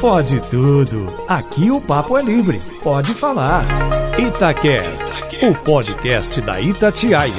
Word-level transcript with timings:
Pode 0.00 0.38
tudo. 0.50 1.06
Aqui 1.26 1.70
o 1.70 1.80
papo 1.80 2.18
é 2.18 2.22
livre. 2.22 2.60
Pode 2.82 3.14
falar. 3.14 3.64
Itacast, 4.18 5.24
o 5.42 5.54
podcast 5.64 6.40
da 6.42 6.60
Itatiaia. 6.60 7.32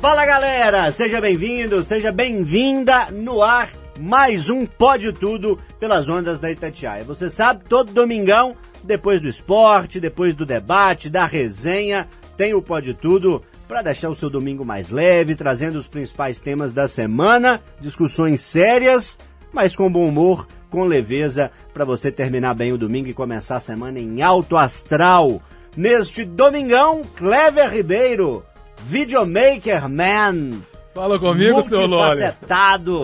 Fala 0.00 0.26
galera, 0.26 0.90
seja 0.90 1.20
bem-vindo, 1.20 1.80
seja 1.84 2.10
bem-vinda 2.10 3.08
no 3.12 3.40
ar. 3.40 3.70
Mais 4.00 4.50
um 4.50 4.66
Pode 4.66 5.12
Tudo 5.12 5.58
pelas 5.78 6.08
ondas 6.08 6.40
da 6.40 6.50
Itatiaia. 6.50 7.04
Você 7.04 7.30
sabe, 7.30 7.62
todo 7.68 7.92
domingão, 7.92 8.54
depois 8.82 9.20
do 9.20 9.28
esporte, 9.28 10.00
depois 10.00 10.34
do 10.34 10.44
debate, 10.44 11.08
da 11.08 11.24
resenha, 11.24 12.08
tem 12.36 12.52
o 12.52 12.60
Pode 12.60 12.94
Tudo 12.94 13.44
para 13.68 13.80
deixar 13.80 14.10
o 14.10 14.14
seu 14.14 14.28
domingo 14.28 14.64
mais 14.64 14.90
leve, 14.90 15.36
trazendo 15.36 15.78
os 15.78 15.86
principais 15.86 16.40
temas 16.40 16.72
da 16.72 16.88
semana, 16.88 17.62
discussões 17.80 18.40
sérias, 18.40 19.20
mas 19.52 19.76
com 19.76 19.88
bom 19.90 20.06
humor 20.06 20.48
com 20.72 20.84
leveza 20.84 21.52
para 21.72 21.84
você 21.84 22.10
terminar 22.10 22.54
bem 22.54 22.72
o 22.72 22.78
domingo 22.78 23.06
e 23.06 23.14
começar 23.14 23.56
a 23.56 23.60
semana 23.60 24.00
em 24.00 24.22
alto 24.22 24.56
astral. 24.56 25.40
Neste 25.76 26.24
domingão, 26.24 27.02
Clever 27.14 27.70
Ribeiro, 27.70 28.42
Videomaker 28.88 29.86
Man. 29.88 30.62
Fala 30.94 31.18
comigo, 31.18 31.62
seu 31.62 31.86
Loli. 31.86 32.20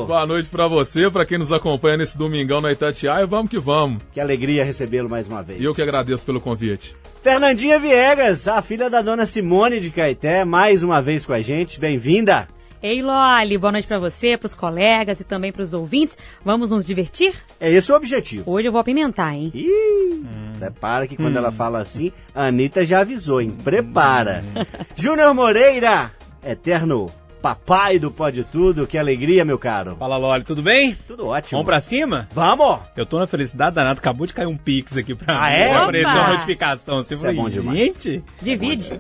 Boa 0.07 0.27
noite 0.27 0.49
para 0.49 0.67
você, 0.67 1.11
para 1.11 1.25
quem 1.25 1.39
nos 1.39 1.53
acompanha 1.53 1.99
nesse 1.99 2.19
domingão 2.19 2.61
na 2.61 2.73
Itatiaia. 2.73 3.27
Vamos 3.27 3.51
que 3.51 3.59
vamos. 3.59 4.03
Que 4.13 4.21
alegria 4.21 4.65
recebê-lo 4.65 5.09
mais 5.09 5.29
uma 5.29 5.43
vez. 5.43 5.61
E 5.61 5.65
eu 5.65 5.75
que 5.75 5.83
agradeço 5.83 6.25
pelo 6.25 6.41
convite. 6.41 6.97
Fernandinha 7.23 7.79
Viegas, 7.79 8.49
a 8.49 8.61
filha 8.63 8.89
da 8.89 9.03
dona 9.03 9.27
Simone 9.27 9.81
de 9.81 9.91
Caeté, 9.91 10.45
mais 10.45 10.83
uma 10.83 11.01
vez 11.01 11.25
com 11.25 11.33
a 11.33 11.41
gente. 11.41 11.81
Bem-vinda. 11.81 12.49
Ei, 12.81 13.03
Loli, 13.03 13.59
boa 13.59 13.73
noite 13.73 13.89
para 13.89 13.99
você, 13.99 14.37
para 14.37 14.47
os 14.47 14.55
colegas 14.55 15.19
e 15.19 15.25
também 15.25 15.51
para 15.51 15.63
os 15.63 15.73
ouvintes. 15.73 16.17
Vamos 16.45 16.71
nos 16.71 16.85
divertir? 16.85 17.35
É 17.59 17.69
esse 17.69 17.91
o 17.91 17.97
objetivo. 17.97 18.49
Hoje 18.49 18.69
eu 18.69 18.73
vou 18.73 18.81
apimentar, 18.81 19.35
hein? 19.35 19.51
Ih, 19.53 20.23
hum. 20.25 20.53
prepara 20.61 21.09
que 21.09 21.17
quando 21.17 21.35
hum. 21.35 21.39
ela 21.39 21.51
fala 21.51 21.81
assim, 21.81 22.13
a 22.33 22.45
Anitta 22.45 22.85
já 22.85 23.01
avisou, 23.01 23.41
hein? 23.41 23.51
Prepara. 23.65 24.45
Hum. 24.47 24.65
Júnior 24.95 25.35
Moreira, 25.35 26.13
eterno 26.41 27.11
papai 27.41 27.99
do 27.99 28.11
Pode 28.11 28.45
Tudo. 28.45 28.87
Que 28.87 28.99
alegria, 28.99 29.45
meu 29.45 29.59
caro. 29.59 29.97
Fala, 29.97 30.17
Loli, 30.17 30.45
tudo 30.45 30.63
bem? 30.63 30.97
Tudo 31.07 31.27
ótimo. 31.27 31.59
Vamos 31.59 31.67
pra 31.67 31.81
cima? 31.81 32.29
Vamos! 32.33 32.81
Eu 32.97 33.07
tô 33.07 33.19
na 33.19 33.27
felicidade 33.27 33.75
danada, 33.75 33.99
acabou 33.99 34.27
de 34.27 34.35
cair 34.35 34.47
um 34.47 34.57
pix 34.57 34.97
aqui 34.97 35.15
pra 35.15 35.39
ah, 35.39 35.51
mim. 35.51 35.57
É? 35.57 35.75
Apareceu 35.75 36.21
uma 36.21 36.29
notificação. 36.31 36.97
Você 37.03 37.15
Isso 37.15 37.27
é 37.27 37.33
bom 37.33 37.49
demais. 37.49 37.79
Gente, 37.79 38.25
divide. 38.43 38.91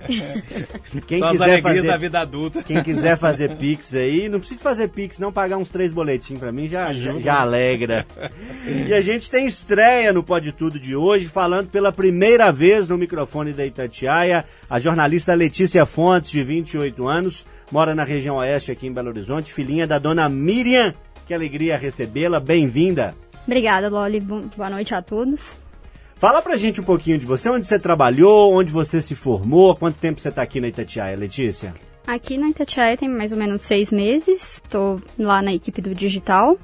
Quem 1.06 1.18
Só 1.18 1.30
quiser 1.30 1.62
fazer, 1.62 1.82
da 1.82 1.96
vida 1.96 2.20
adulta. 2.20 2.62
Quem 2.62 2.82
quiser 2.82 3.16
fazer 3.16 3.56
pix 3.56 3.94
aí, 3.94 4.28
não 4.28 4.38
precisa 4.38 4.60
fazer 4.60 4.88
pix, 4.88 5.18
não 5.18 5.32
pagar 5.32 5.56
uns 5.56 5.70
três 5.70 5.92
boletins 5.92 6.38
pra 6.38 6.52
mim, 6.52 6.68
já, 6.68 6.92
já, 6.92 7.18
já 7.18 7.40
alegra. 7.40 8.06
e 8.66 8.92
a 8.92 9.00
gente 9.00 9.30
tem 9.30 9.46
estreia 9.46 10.12
no 10.12 10.22
Pode 10.22 10.52
Tudo 10.52 10.78
de 10.78 10.94
hoje, 10.94 11.28
falando 11.28 11.68
pela 11.68 11.92
primeira 11.92 12.52
vez 12.52 12.88
no 12.88 12.96
microfone 12.96 13.52
da 13.52 13.66
Itatiaia, 13.66 14.44
a 14.68 14.78
jornalista 14.78 15.34
Letícia 15.34 15.84
Fontes, 15.84 16.30
de 16.30 16.42
28 16.42 17.06
anos, 17.06 17.46
mora 17.70 17.94
na 17.94 18.04
região 18.04 18.36
oeste 18.36 18.70
aqui 18.70 18.86
em 18.86 18.92
Belo 18.92 19.08
Horizonte, 19.08 19.52
filhinha 19.52 19.86
da 19.86 19.98
dona 19.98 20.28
Miriam. 20.28 20.94
Que 21.26 21.34
alegria 21.34 21.76
recebê-la, 21.76 22.40
bem-vinda. 22.40 23.14
Obrigada, 23.46 23.88
Loli. 23.88 24.20
Boa 24.20 24.70
noite 24.70 24.94
a 24.94 25.02
todos. 25.02 25.58
Fala 26.16 26.42
pra 26.42 26.56
gente 26.56 26.80
um 26.80 26.84
pouquinho 26.84 27.18
de 27.18 27.24
você, 27.24 27.48
onde 27.48 27.66
você 27.66 27.78
trabalhou, 27.78 28.52
onde 28.52 28.72
você 28.72 29.00
se 29.00 29.14
formou, 29.14 29.76
quanto 29.76 29.98
tempo 29.98 30.20
você 30.20 30.30
tá 30.32 30.42
aqui 30.42 30.60
na 30.60 30.68
Itatiaia, 30.68 31.16
Letícia? 31.16 31.74
Aqui 32.06 32.36
na 32.36 32.48
Itatiaia 32.48 32.96
tem 32.96 33.08
mais 33.08 33.30
ou 33.30 33.38
menos 33.38 33.62
seis 33.62 33.92
meses, 33.92 34.60
tô 34.68 35.00
lá 35.18 35.40
na 35.42 35.52
equipe 35.52 35.80
do 35.80 35.94
digital 35.94 36.58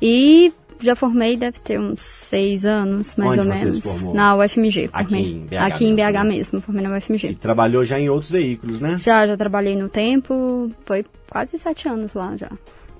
e 0.00 0.52
já 0.80 0.94
formei, 0.96 1.36
deve 1.36 1.58
ter 1.60 1.80
uns 1.80 2.02
seis 2.02 2.64
anos, 2.64 3.16
mais 3.16 3.38
Onde 3.38 3.40
ou 3.40 3.54
menos. 3.54 3.78
Formou? 3.78 4.14
Na 4.14 4.36
UFMG. 4.36 4.90
Aqui 4.92 5.16
em 5.16 5.46
BH. 5.46 5.54
Aqui 5.58 5.84
em 5.86 5.94
BH 5.94 6.24
mesmo, 6.24 6.60
formei 6.60 6.82
na 6.82 6.96
UFMG. 6.96 7.30
E 7.30 7.34
trabalhou 7.34 7.84
já 7.84 7.98
em 7.98 8.08
outros 8.08 8.30
veículos, 8.30 8.80
né? 8.80 8.96
Já, 8.98 9.26
já 9.26 9.36
trabalhei 9.36 9.76
no 9.76 9.88
tempo, 9.88 10.70
foi 10.84 11.04
quase 11.30 11.58
sete 11.58 11.88
anos 11.88 12.14
lá 12.14 12.36
já. 12.36 12.50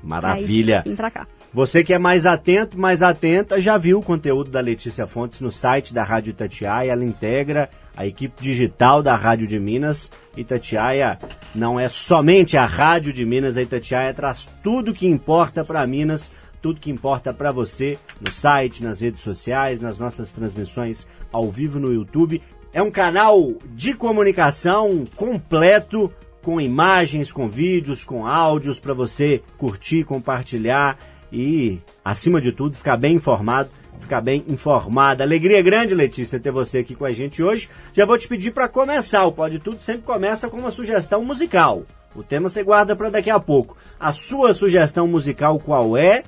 Maravilha. 0.03 0.83
Aí, 0.85 0.91
vim 0.91 0.97
pra 0.97 1.11
cá. 1.11 1.27
Você 1.53 1.83
que 1.83 1.95
é 1.95 1.99
mais 1.99 2.27
atento, 2.27 2.79
mais 2.79 3.03
atenta, 3.03 3.61
já 3.61 3.79
viu 3.79 3.99
o 3.99 4.03
conteúdo 4.03 4.51
da 4.51 4.61
Letícia 4.61 5.07
Fontes 5.07 5.41
no 5.41 5.51
site 5.51 5.95
da 5.95 6.05
Rádio 6.05 6.31
Itatiaia. 6.31 6.93
Ela 6.93 7.05
integra 7.05 7.71
a 7.97 8.07
equipe 8.07 8.43
digital 8.43 9.03
da 9.03 9.17
Rádio 9.17 9.47
de 9.47 9.59
Minas. 9.59 10.13
Itatiaia 10.37 11.19
não 11.55 11.81
é 11.81 11.89
somente 11.89 12.59
a 12.59 12.67
Rádio 12.67 13.11
de 13.11 13.25
Minas, 13.25 13.57
a 13.57 13.63
Itatiaia 13.63 14.13
traz 14.13 14.47
tudo 14.63 14.93
que 14.93 15.07
importa 15.07 15.65
para 15.65 15.87
Minas 15.87 16.31
tudo 16.61 16.81
que 16.81 16.91
importa 16.91 17.33
para 17.33 17.53
você 17.53 17.99
no 18.21 18.33
site, 18.33 18.83
nas 18.83 19.01
redes 19.01 19.21
sociais, 19.21 19.81
nas 19.81 19.99
nossas 19.99 20.33
transmissões 20.33 21.07
ao 21.33 21.51
vivo 21.51 21.79
no 21.79 21.93
YouTube. 21.93 22.43
É 22.73 22.83
um 22.83 22.91
canal 22.91 23.55
de 23.71 23.95
comunicação 23.95 25.07
completo 25.17 26.13
com 26.43 26.61
imagens, 26.61 27.33
com 27.33 27.49
vídeos, 27.49 28.05
com 28.05 28.27
áudios 28.27 28.79
para 28.79 28.95
você 28.95 29.43
curtir, 29.59 30.05
compartilhar 30.05 30.99
e, 31.33 31.81
acima 32.05 32.41
de 32.41 32.53
tudo, 32.53 32.77
ficar 32.77 32.97
bem 32.97 33.17
informado, 33.17 33.71
ficar 33.99 34.21
bem 34.21 34.45
informada. 34.47 35.25
Alegria 35.25 35.61
grande, 35.63 35.95
Letícia, 35.95 36.39
ter 36.39 36.51
você 36.51 36.79
aqui 36.79 36.95
com 36.95 37.05
a 37.05 37.11
gente 37.11 37.43
hoje. 37.43 37.69
Já 37.93 38.05
vou 38.05 38.17
te 38.17 38.29
pedir 38.29 38.53
para 38.53 38.69
começar. 38.69 39.25
O 39.25 39.33
Pode 39.33 39.59
Tudo 39.59 39.83
sempre 39.83 40.03
começa 40.03 40.49
com 40.49 40.57
uma 40.57 40.71
sugestão 40.71 41.25
musical. 41.25 41.85
O 42.15 42.23
tema 42.23 42.49
você 42.49 42.63
guarda 42.63 42.95
para 42.95 43.11
daqui 43.11 43.29
a 43.29 43.41
pouco. 43.41 43.77
A 43.99 44.13
sua 44.13 44.55
sugestão 44.55 45.07
musical 45.07 45.59
qual 45.59 45.97
é? 45.97 46.23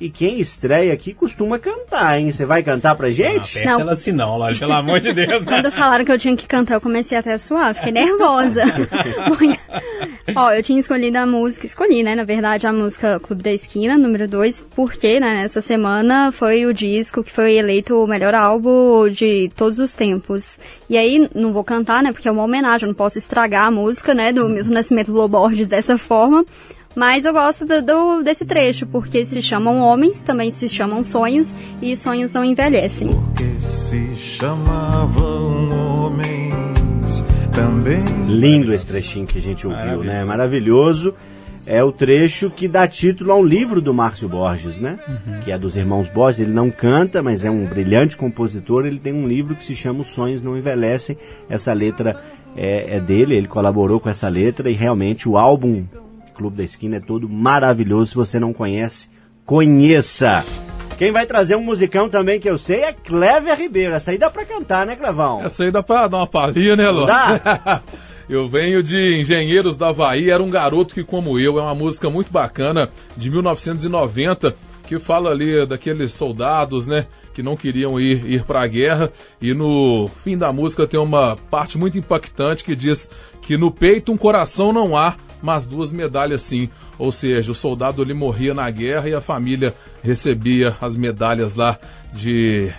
E 0.00 0.08
quem 0.08 0.40
estreia 0.40 0.94
aqui 0.94 1.12
costuma 1.12 1.58
cantar, 1.58 2.18
hein? 2.18 2.32
Você 2.32 2.46
vai 2.46 2.62
cantar 2.62 2.94
pra 2.94 3.10
gente? 3.10 3.62
Não, 3.62 3.72
não. 3.72 3.80
ela 3.82 3.92
assim 3.92 4.12
não, 4.12 4.38
Lógico, 4.38 4.60
pelo 4.60 4.72
amor 4.72 4.98
de 4.98 5.12
Deus. 5.12 5.44
Quando 5.44 5.70
falaram 5.70 6.06
que 6.06 6.10
eu 6.10 6.18
tinha 6.18 6.34
que 6.34 6.48
cantar, 6.48 6.76
eu 6.76 6.80
comecei 6.80 7.18
até 7.18 7.34
a 7.34 7.38
suar, 7.38 7.74
fiquei 7.74 7.92
nervosa. 7.92 8.62
Ó, 10.34 10.52
eu 10.52 10.62
tinha 10.62 10.80
escolhido 10.80 11.18
a 11.18 11.26
música, 11.26 11.66
escolhi, 11.66 12.02
né, 12.02 12.14
na 12.14 12.24
verdade, 12.24 12.66
a 12.66 12.72
música 12.72 13.20
Clube 13.20 13.42
da 13.42 13.52
Esquina, 13.52 13.98
número 13.98 14.26
2, 14.26 14.64
porque, 14.74 15.20
né, 15.20 15.42
nessa 15.42 15.60
semana 15.60 16.32
foi 16.32 16.64
o 16.64 16.72
disco 16.72 17.22
que 17.22 17.30
foi 17.30 17.56
eleito 17.56 17.94
o 17.94 18.06
melhor 18.06 18.34
álbum 18.34 19.06
de 19.10 19.50
todos 19.54 19.78
os 19.78 19.92
tempos. 19.92 20.58
E 20.88 20.96
aí, 20.96 21.28
não 21.34 21.52
vou 21.52 21.62
cantar, 21.62 22.02
né, 22.02 22.10
porque 22.10 22.26
é 22.26 22.32
uma 22.32 22.44
homenagem, 22.44 22.86
eu 22.86 22.88
não 22.88 22.94
posso 22.94 23.18
estragar 23.18 23.66
a 23.66 23.70
música, 23.70 24.14
né, 24.14 24.32
do 24.32 24.48
Milton 24.48 24.70
Nascimento 24.70 25.12
Loborges 25.12 25.68
dessa 25.68 25.98
forma, 25.98 26.42
mas 26.94 27.24
eu 27.24 27.32
gosto 27.32 27.64
do, 27.64 27.82
do, 27.82 28.22
desse 28.22 28.44
trecho, 28.44 28.86
porque 28.86 29.24
se 29.24 29.42
chamam 29.42 29.78
homens, 29.78 30.22
também 30.22 30.50
se 30.50 30.68
chamam 30.68 31.04
sonhos, 31.04 31.54
e 31.80 31.96
sonhos 31.96 32.32
não 32.32 32.44
envelhecem. 32.44 33.08
Porque 33.08 33.44
se 33.60 34.16
chamavam 34.16 36.04
homens 36.04 37.24
também. 37.54 38.02
Lindo 38.26 38.74
esse 38.74 38.86
trechinho 38.86 39.26
que 39.26 39.38
a 39.38 39.42
gente 39.42 39.66
ouviu, 39.66 40.02
né? 40.02 40.24
Maravilhoso. 40.24 41.14
É 41.66 41.84
o 41.84 41.92
trecho 41.92 42.50
que 42.50 42.66
dá 42.66 42.88
título 42.88 43.32
a 43.32 43.36
um 43.36 43.44
livro 43.44 43.82
do 43.82 43.92
Márcio 43.92 44.28
Borges, 44.28 44.80
né? 44.80 44.98
Uhum. 45.06 45.40
Que 45.40 45.52
é 45.52 45.58
dos 45.58 45.76
irmãos 45.76 46.08
Borges. 46.08 46.40
Ele 46.40 46.52
não 46.52 46.70
canta, 46.70 47.22
mas 47.22 47.44
é 47.44 47.50
um 47.50 47.66
brilhante 47.66 48.16
compositor. 48.16 48.86
Ele 48.86 48.98
tem 48.98 49.12
um 49.12 49.28
livro 49.28 49.54
que 49.54 49.62
se 49.62 49.76
chama 49.76 50.00
Os 50.00 50.08
Sonhos 50.08 50.42
Não 50.42 50.56
Envelhecem. 50.56 51.18
Essa 51.50 51.72
letra 51.72 52.16
é, 52.56 52.96
é 52.96 53.00
dele, 53.00 53.34
ele 53.34 53.46
colaborou 53.46 54.00
com 54.00 54.08
essa 54.08 54.28
letra 54.28 54.70
e 54.70 54.74
realmente 54.74 55.28
o 55.28 55.36
álbum 55.36 55.84
Clube 56.40 56.56
da 56.56 56.64
Esquina 56.64 56.96
é 56.96 57.00
todo 57.00 57.28
maravilhoso. 57.28 58.12
Se 58.12 58.16
você 58.16 58.40
não 58.40 58.54
conhece, 58.54 59.10
conheça. 59.44 60.42
Quem 60.96 61.12
vai 61.12 61.26
trazer 61.26 61.54
um 61.54 61.62
musicão 61.62 62.08
também 62.08 62.40
que 62.40 62.48
eu 62.48 62.56
sei 62.56 62.80
é 62.80 62.94
Clever 62.94 63.58
Ribeiro. 63.58 63.92
Essa 63.92 64.10
aí 64.10 64.16
dá 64.16 64.30
pra 64.30 64.46
cantar, 64.46 64.86
né, 64.86 64.96
Clevão? 64.96 65.42
Essa 65.42 65.64
aí 65.64 65.70
dá 65.70 65.82
pra 65.82 66.08
dar 66.08 66.16
uma 66.16 66.26
palhinha, 66.26 66.74
né, 66.76 66.88
Lô? 66.88 67.04
Dá? 67.04 67.82
eu 68.26 68.48
venho 68.48 68.82
de 68.82 69.20
Engenheiros 69.20 69.76
da 69.76 69.88
Havaí, 69.88 70.30
era 70.30 70.42
um 70.42 70.48
garoto 70.48 70.94
que, 70.94 71.04
como 71.04 71.38
eu, 71.38 71.58
é 71.58 71.62
uma 71.62 71.74
música 71.74 72.08
muito 72.08 72.32
bacana, 72.32 72.88
de 73.14 73.30
1990, 73.30 74.54
que 74.86 74.98
fala 74.98 75.32
ali 75.32 75.66
daqueles 75.66 76.14
soldados, 76.14 76.86
né, 76.86 77.06
que 77.34 77.42
não 77.42 77.54
queriam 77.54 78.00
ir, 78.00 78.24
ir 78.24 78.44
para 78.44 78.62
a 78.62 78.66
guerra. 78.66 79.12
E 79.42 79.52
no 79.52 80.08
fim 80.24 80.38
da 80.38 80.50
música 80.50 80.86
tem 80.86 80.98
uma 80.98 81.36
parte 81.50 81.76
muito 81.76 81.98
impactante 81.98 82.64
que 82.64 82.74
diz 82.74 83.10
que 83.42 83.58
no 83.58 83.70
peito 83.70 84.10
um 84.10 84.16
coração 84.16 84.72
não 84.72 84.96
há, 84.96 85.16
mas 85.42 85.66
duas 85.66 85.92
medalhas 85.92 86.42
sim. 86.42 86.68
Ou 86.98 87.10
seja, 87.10 87.52
o 87.52 87.54
soldado 87.54 88.02
ali 88.02 88.14
morria 88.14 88.54
na 88.54 88.70
guerra 88.70 89.08
e 89.08 89.14
a 89.14 89.20
família 89.20 89.74
recebia 90.02 90.76
as 90.80 90.96
medalhas 90.96 91.54
lá 91.54 91.78
de 92.12 92.72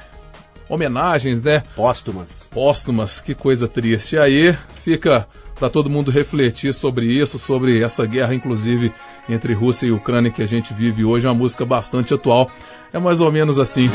homenagens, 0.69 1.43
né? 1.43 1.63
Póstumas. 1.75 2.49
Póstumas, 2.51 3.19
que 3.19 3.35
coisa 3.35 3.67
triste. 3.67 4.15
E 4.15 4.19
aí 4.19 4.57
fica 4.83 5.27
para 5.61 5.69
todo 5.69 5.89
mundo 5.89 6.09
refletir 6.09 6.73
sobre 6.73 7.05
isso, 7.05 7.37
sobre 7.37 7.83
essa 7.83 8.05
guerra, 8.05 8.33
inclusive 8.33 8.91
entre 9.29 9.53
Rússia 9.53 9.85
e 9.85 9.91
Ucrânia 9.91 10.31
que 10.31 10.41
a 10.41 10.45
gente 10.45 10.73
vive 10.73 11.05
hoje, 11.05 11.27
uma 11.27 11.35
música 11.35 11.63
bastante 11.63 12.13
atual. 12.13 12.49
É 12.91 12.97
mais 12.97 13.21
ou 13.21 13.31
menos 13.31 13.59
assim. 13.59 13.89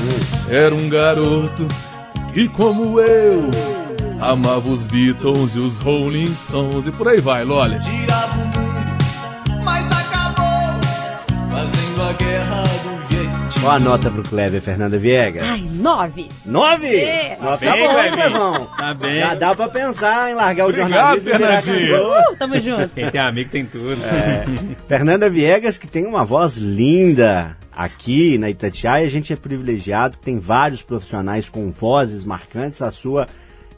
Era 0.49 0.75
um 0.75 0.89
garoto 0.89 1.67
que, 2.33 2.49
como 2.51 3.01
eu, 3.01 3.51
amava 4.21 4.69
os 4.69 4.87
Beatles 4.87 5.55
e 5.55 5.59
os 5.59 5.79
Rolling 5.79 6.35
Stones 6.35 6.87
e 6.87 6.93
por 6.93 7.09
aí 7.09 7.21
vai, 7.21 7.45
Lolly. 7.45 7.81
Girava 7.83 8.35
o 8.35 8.47
mundo, 8.47 9.65
mas 9.65 9.87
acabou 9.87 10.81
fazendo 11.51 12.03
a 12.03 12.13
guerra 12.13 12.63
do 12.63 13.09
Vietnã. 13.09 13.51
Qual 13.61 13.73
a 13.73 13.79
nota 13.79 14.11
pro 14.11 14.23
Clever, 14.23 14.61
Fernanda 14.61 14.99
Viegas? 14.99 15.47
Ai, 15.49 15.61
nove. 15.75 16.29
Nove? 16.45 16.97
É. 16.97 17.37
Nota 17.41 17.59
bem, 17.59 17.87
bom, 17.87 17.93
Clevinho. 17.93 18.13
Clevão. 18.15 18.67
Tá 18.77 18.95
bem. 18.95 19.21
Já 19.21 19.35
dá 19.35 19.55
pra 19.55 19.69
pensar 19.69 20.31
em 20.31 20.35
largar 20.35 20.67
o 20.67 20.69
Obrigado, 20.71 20.91
jornalismo 20.91 21.31
virar 21.31 21.63
Fernandinho. 21.63 22.09
Uh, 22.09 22.37
tamo 22.39 22.61
junto. 22.61 22.89
Quem 22.91 23.11
tem 23.11 23.21
amigo 23.21 23.51
tem 23.51 23.67
tudo. 23.67 23.97
Fernanda 24.89 25.29
Viegas, 25.29 25.79
que 25.79 25.87
tem 25.87 26.07
uma 26.07 26.25
voz 26.25 26.57
linda 26.57 27.57
aqui 27.75 28.39
na 28.39 28.49
Itatiaia, 28.49 29.05
a 29.05 29.11
gente 29.11 29.33
é 29.33 29.37
privilegiado, 29.37 30.17
tem 30.17 30.39
vários 30.39 30.81
profissionais 30.81 31.47
com 31.47 31.71
vozes 31.71 32.25
marcantes, 32.25 32.81
a 32.81 32.91
sua 32.91 33.27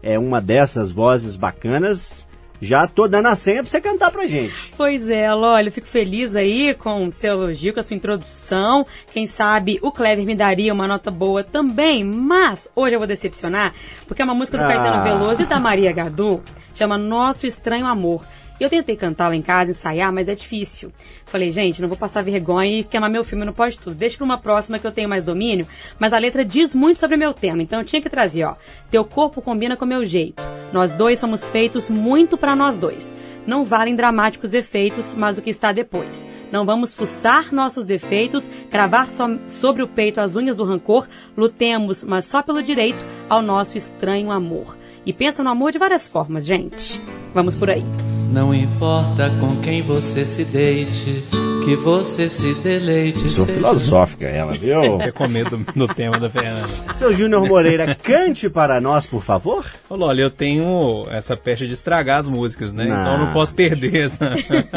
é 0.02 0.18
uma 0.18 0.40
dessas 0.40 0.90
vozes 0.90 1.36
bacanas. 1.36 2.26
Já 2.60 2.88
tô 2.88 3.06
dando 3.06 3.26
a 3.26 3.36
senha 3.36 3.62
pra 3.62 3.70
você 3.70 3.80
cantar 3.80 4.10
pra 4.10 4.26
gente. 4.26 4.72
Pois 4.76 5.08
é, 5.08 5.32
olha, 5.32 5.68
eu 5.68 5.72
fico 5.72 5.86
feliz 5.86 6.34
aí 6.34 6.74
com 6.74 7.06
o 7.06 7.12
seu 7.12 7.32
elogio, 7.34 7.72
com 7.72 7.78
a 7.78 7.82
sua 7.84 7.96
introdução. 7.96 8.84
Quem 9.12 9.28
sabe 9.28 9.78
o 9.80 9.92
Clever 9.92 10.26
me 10.26 10.34
daria 10.34 10.72
uma 10.74 10.88
nota 10.88 11.08
boa 11.08 11.44
também, 11.44 12.02
mas 12.02 12.68
hoje 12.74 12.96
eu 12.96 12.98
vou 12.98 13.06
decepcionar, 13.06 13.72
porque 14.08 14.22
é 14.22 14.24
uma 14.24 14.34
música 14.34 14.58
do 14.58 14.64
Ah. 14.64 14.66
Caetano 14.66 15.04
Veloso 15.04 15.42
e 15.42 15.46
da 15.46 15.60
Maria 15.60 15.92
Gadu, 15.92 16.42
chama 16.74 16.98
Nosso 16.98 17.46
Estranho 17.46 17.86
Amor. 17.86 18.24
Eu 18.60 18.68
tentei 18.68 18.96
cantar 18.96 19.28
lá 19.28 19.36
em 19.36 19.42
casa, 19.42 19.70
ensaiar, 19.70 20.12
mas 20.12 20.26
é 20.28 20.34
difícil. 20.34 20.92
Falei, 21.26 21.52
gente, 21.52 21.80
não 21.80 21.88
vou 21.88 21.96
passar 21.96 22.22
vergonha 22.24 22.80
e 22.80 22.84
queimar 22.84 23.08
meu 23.08 23.22
filme, 23.22 23.44
não 23.44 23.52
pode 23.52 23.78
tudo. 23.78 23.94
Deixa 23.94 24.16
pra 24.16 24.24
uma 24.24 24.38
próxima 24.38 24.78
que 24.78 24.86
eu 24.86 24.90
tenho 24.92 25.08
mais 25.08 25.22
domínio. 25.22 25.66
Mas 25.98 26.12
a 26.12 26.18
letra 26.18 26.44
diz 26.44 26.74
muito 26.74 26.98
sobre 26.98 27.16
meu 27.16 27.32
tema, 27.32 27.62
então 27.62 27.78
eu 27.80 27.84
tinha 27.84 28.02
que 28.02 28.10
trazer, 28.10 28.44
ó. 28.44 28.56
Teu 28.90 29.04
corpo 29.04 29.40
combina 29.40 29.76
com 29.76 29.84
meu 29.86 30.04
jeito. 30.04 30.42
Nós 30.72 30.92
dois 30.94 31.18
somos 31.20 31.48
feitos 31.48 31.88
muito 31.88 32.36
pra 32.36 32.56
nós 32.56 32.78
dois. 32.78 33.14
Não 33.46 33.64
valem 33.64 33.94
dramáticos 33.96 34.52
efeitos, 34.52 35.14
mas 35.14 35.38
o 35.38 35.42
que 35.42 35.50
está 35.50 35.70
depois. 35.72 36.28
Não 36.52 36.66
vamos 36.66 36.94
fuçar 36.94 37.54
nossos 37.54 37.86
defeitos, 37.86 38.50
cravar 38.70 39.08
so- 39.08 39.38
sobre 39.46 39.82
o 39.82 39.88
peito 39.88 40.20
as 40.20 40.34
unhas 40.36 40.56
do 40.56 40.64
rancor. 40.64 41.06
Lutemos, 41.36 42.02
mas 42.04 42.24
só 42.24 42.42
pelo 42.42 42.62
direito, 42.62 43.04
ao 43.28 43.40
nosso 43.40 43.78
estranho 43.78 44.30
amor. 44.30 44.76
E 45.06 45.12
pensa 45.12 45.42
no 45.42 45.48
amor 45.50 45.72
de 45.72 45.78
várias 45.78 46.06
formas, 46.08 46.44
gente. 46.44 47.00
Vamos 47.32 47.54
por 47.54 47.70
aí. 47.70 47.82
Não 48.30 48.54
importa 48.54 49.30
com 49.40 49.56
quem 49.62 49.80
você 49.82 50.24
se 50.26 50.44
deite, 50.44 51.24
que 51.64 51.74
você 51.76 52.28
se 52.28 52.54
deleite. 52.62 53.28
Sou 53.30 53.46
filosófica 53.46 54.26
ela, 54.26 54.52
viu? 54.52 54.82
Eu 55.00 55.12
com 55.12 55.26
medo 55.28 55.56
do, 55.56 55.86
do 55.86 55.88
tema 55.94 56.18
da 56.20 56.28
Fernanda. 56.28 56.68
Seu 56.94 57.12
Júnior 57.12 57.46
Moreira, 57.48 57.94
cante 57.94 58.48
para 58.50 58.80
nós, 58.80 59.06
por 59.06 59.22
favor. 59.22 59.64
Ô, 59.88 59.96
Loli, 59.96 60.20
eu 60.22 60.30
tenho 60.30 61.04
essa 61.10 61.36
peste 61.36 61.66
de 61.66 61.72
estragar 61.72 62.18
as 62.20 62.28
músicas, 62.28 62.72
né? 62.74 62.84
Não. 62.84 63.00
Então 63.00 63.12
eu 63.14 63.18
não 63.18 63.32
posso 63.32 63.54
perder 63.54 64.04
essa- 64.06 64.34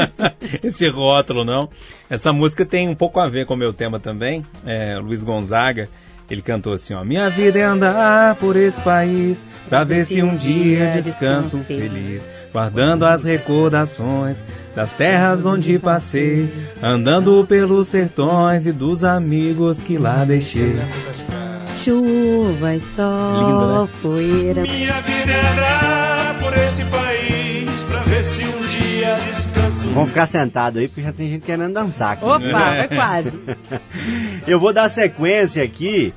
esse 0.64 0.88
rótulo, 0.90 1.44
não. 1.44 1.70
Essa 2.10 2.32
música 2.32 2.66
tem 2.66 2.88
um 2.88 2.96
pouco 2.96 3.20
a 3.20 3.28
ver 3.30 3.46
com 3.46 3.54
o 3.54 3.58
meu 3.58 3.74
tema 3.74 4.00
também. 4.00 4.46
É, 4.66 4.98
Luiz 4.98 5.24
Gonzaga, 5.24 5.90
ele 6.32 6.42
cantou 6.42 6.74
assim, 6.74 6.94
ó. 6.94 7.04
Minha 7.04 7.30
vida 7.30 7.60
é 7.60 7.64
andar 7.64 8.36
por 8.36 8.56
esse 8.56 8.80
país, 8.82 9.46
pra 9.68 9.84
ver 9.84 10.06
se 10.06 10.24
um 10.24 10.36
dia 10.36 10.92
descanso 10.92 11.64
feliz. 11.64 12.26
Guardando 12.54 13.06
as 13.06 13.24
recordações 13.24 14.44
das 14.76 14.94
terras 14.94 15.46
onde 15.46 15.78
passei, 15.80 16.50
andando 16.82 17.46
pelos 17.48 17.88
sertões 17.90 18.66
e 18.66 18.72
dos 18.72 19.04
amigos 19.04 19.82
que 19.84 19.98
lá 19.98 20.24
deixei. 20.26 20.76
Chuva 21.84 22.76
e 22.76 22.80
sol, 22.80 23.40
Lindo, 23.40 23.82
né? 23.84 23.90
poeira. 24.02 24.62
Minha 24.62 25.02
vida 25.02 25.32
é 25.32 25.52
andar 25.52 26.40
por 26.40 26.54
esse 26.58 26.86
país 26.86 27.01
Vamos 29.94 30.10
ficar 30.10 30.26
sentado 30.26 30.80
aí, 30.80 30.88
porque 30.88 31.02
já 31.02 31.12
tem 31.12 31.30
gente 31.30 31.46
querendo 31.46 31.74
dançar 31.74 32.14
aqui. 32.14 32.24
Opa, 32.24 32.78
foi 32.78 32.88
quase. 32.96 33.40
Eu 34.48 34.60
vou 34.60 34.72
dar 34.72 34.88
sequência 34.90 35.62
aqui 35.62 36.14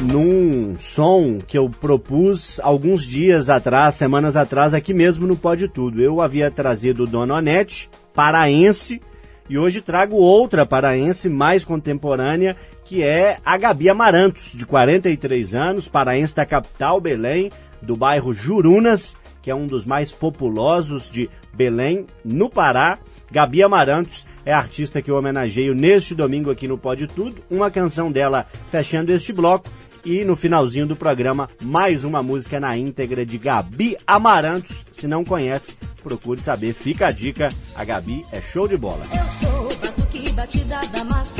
num 0.00 0.76
som 0.78 1.38
que 1.38 1.56
eu 1.56 1.68
propus 1.70 2.60
alguns 2.62 3.04
dias 3.04 3.48
atrás, 3.48 3.94
semanas 3.94 4.36
atrás, 4.36 4.74
aqui 4.74 4.92
mesmo 4.92 5.26
no 5.26 5.36
Pode 5.36 5.68
Tudo. 5.68 6.02
Eu 6.02 6.20
havia 6.20 6.50
trazido 6.50 7.06
Dona 7.06 7.36
Onete, 7.36 7.88
paraense, 8.14 9.00
e 9.48 9.56
hoje 9.56 9.80
trago 9.80 10.16
outra 10.16 10.66
paraense 10.66 11.28
mais 11.28 11.64
contemporânea, 11.64 12.56
que 12.84 13.02
é 13.02 13.38
a 13.44 13.56
Gabi 13.56 13.88
Amarantos, 13.88 14.52
de 14.52 14.66
43 14.66 15.54
anos, 15.54 15.88
paraense 15.88 16.36
da 16.36 16.44
capital 16.44 17.00
Belém, 17.00 17.50
do 17.80 17.96
bairro 17.96 18.34
Jurunas, 18.34 19.16
que 19.48 19.52
é 19.52 19.54
um 19.54 19.66
dos 19.66 19.86
mais 19.86 20.12
populosos 20.12 21.10
de 21.10 21.30
Belém, 21.54 22.04
no 22.22 22.50
Pará. 22.50 22.98
Gabi 23.30 23.62
Amarantos 23.62 24.26
é 24.44 24.52
a 24.52 24.58
artista 24.58 25.00
que 25.00 25.10
eu 25.10 25.16
homenageio 25.16 25.74
neste 25.74 26.14
domingo 26.14 26.50
aqui 26.50 26.68
no 26.68 26.76
Pode 26.76 27.06
Tudo. 27.06 27.36
Uma 27.50 27.70
canção 27.70 28.12
dela 28.12 28.46
fechando 28.70 29.10
este 29.10 29.32
bloco. 29.32 29.70
E 30.04 30.22
no 30.22 30.36
finalzinho 30.36 30.86
do 30.86 30.94
programa, 30.94 31.48
mais 31.62 32.04
uma 32.04 32.22
música 32.22 32.60
na 32.60 32.76
íntegra 32.76 33.24
de 33.24 33.38
Gabi 33.38 33.96
Amarantos. 34.06 34.84
Se 34.92 35.08
não 35.08 35.24
conhece, 35.24 35.78
procure 36.02 36.42
saber. 36.42 36.74
Fica 36.74 37.06
a 37.06 37.10
dica. 37.10 37.48
A 37.74 37.86
Gabi 37.86 38.26
é 38.30 38.42
show 38.42 38.68
de 38.68 38.76
bola. 38.76 39.02
Eu 39.10 39.48
sou 39.48 39.68
batuque 39.78 40.30
batida 40.32 40.78
da 40.92 41.00
Amazônia. 41.00 41.37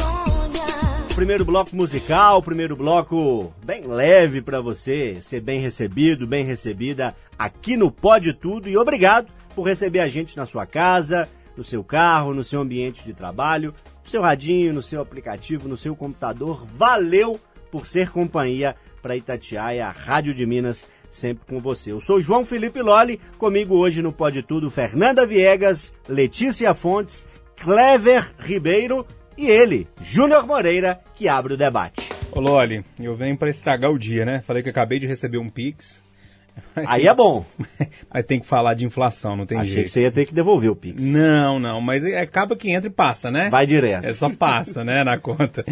Primeiro 1.19 1.44
bloco 1.44 1.75
musical, 1.75 2.41
primeiro 2.41 2.76
bloco 2.76 3.53
bem 3.67 3.85
leve 3.88 4.41
para 4.41 4.61
você 4.61 5.19
ser 5.20 5.41
bem 5.41 5.59
recebido, 5.59 6.29
bem 6.29 6.44
recebida 6.44 7.12
aqui 7.37 7.76
no 7.76 7.91
Pode 7.91 8.32
Tudo. 8.32 8.69
E 8.69 8.76
obrigado 8.76 9.26
por 9.53 9.65
receber 9.65 9.99
a 9.99 10.06
gente 10.06 10.37
na 10.37 10.47
sua 10.47 10.65
casa, 10.65 11.29
no 11.56 11.65
seu 11.65 11.82
carro, 11.82 12.32
no 12.32 12.44
seu 12.44 12.61
ambiente 12.61 13.03
de 13.03 13.12
trabalho, 13.12 13.75
no 14.05 14.09
seu 14.09 14.23
radinho, 14.23 14.73
no 14.73 14.81
seu 14.81 15.00
aplicativo, 15.00 15.69
no 15.69 15.76
seu 15.76 15.97
computador. 15.97 16.65
Valeu 16.76 17.41
por 17.69 17.85
ser 17.85 18.11
companhia 18.11 18.76
para 19.03 19.17
Itatiaia, 19.17 19.91
Rádio 19.91 20.32
de 20.32 20.47
Minas, 20.47 20.88
sempre 21.11 21.44
com 21.49 21.59
você. 21.59 21.91
Eu 21.91 22.00
sou 22.00 22.21
João 22.21 22.44
Felipe 22.44 22.81
Loli, 22.81 23.21
comigo 23.37 23.75
hoje 23.75 24.00
no 24.03 24.12
Pode 24.12 24.41
Tudo 24.44 24.71
Fernanda 24.71 25.26
Viegas, 25.26 25.93
Letícia 26.09 26.73
Fontes, 26.75 27.26
Clever 27.56 28.32
Ribeiro 28.38 29.05
e 29.38 29.49
ele, 29.49 29.87
Júnior 30.02 30.46
Moreira, 30.46 30.99
que 31.14 31.29
abre 31.29 31.55
o 31.55 31.56
debate. 31.56 32.08
Ô, 32.32 32.40
Loli, 32.40 32.85
eu 33.00 33.14
venho 33.17 33.37
pra 33.37 33.49
estragar 33.49 33.90
o 33.90 33.99
dia, 33.99 34.25
né? 34.25 34.43
Falei 34.46 34.62
que 34.62 34.69
acabei 34.69 34.99
de 34.99 35.06
receber 35.06 35.38
um 35.38 35.49
Pix. 35.49 36.02
Aí 36.75 37.02
tem- 37.02 37.08
é 37.08 37.14
bom. 37.14 37.46
Mas 38.12 38.25
tem 38.26 38.40
que 38.40 38.46
falar 38.46 38.75
de 38.75 38.85
inflação, 38.85 39.37
não 39.37 39.46
tem 39.46 39.58
Achei 39.58 39.75
jeito. 39.75 39.87
que 39.87 39.93
você 39.93 40.02
ia 40.02 40.11
ter 40.11 40.26
que 40.26 40.35
devolver 40.35 40.70
o 40.70 40.76
Pix. 40.76 41.02
Não, 41.02 41.58
não, 41.58 41.81
mas 41.81 42.05
é- 42.05 42.20
acaba 42.20 42.56
que 42.56 42.70
entra 42.70 42.88
e 42.88 42.93
passa, 42.93 43.31
né? 43.31 43.49
Vai 43.49 43.67
direto. 43.67 44.05
É 44.05 44.12
só 44.12 44.29
passa, 44.29 44.85
né, 44.85 45.05
na 45.05 45.17
conta. 45.19 45.64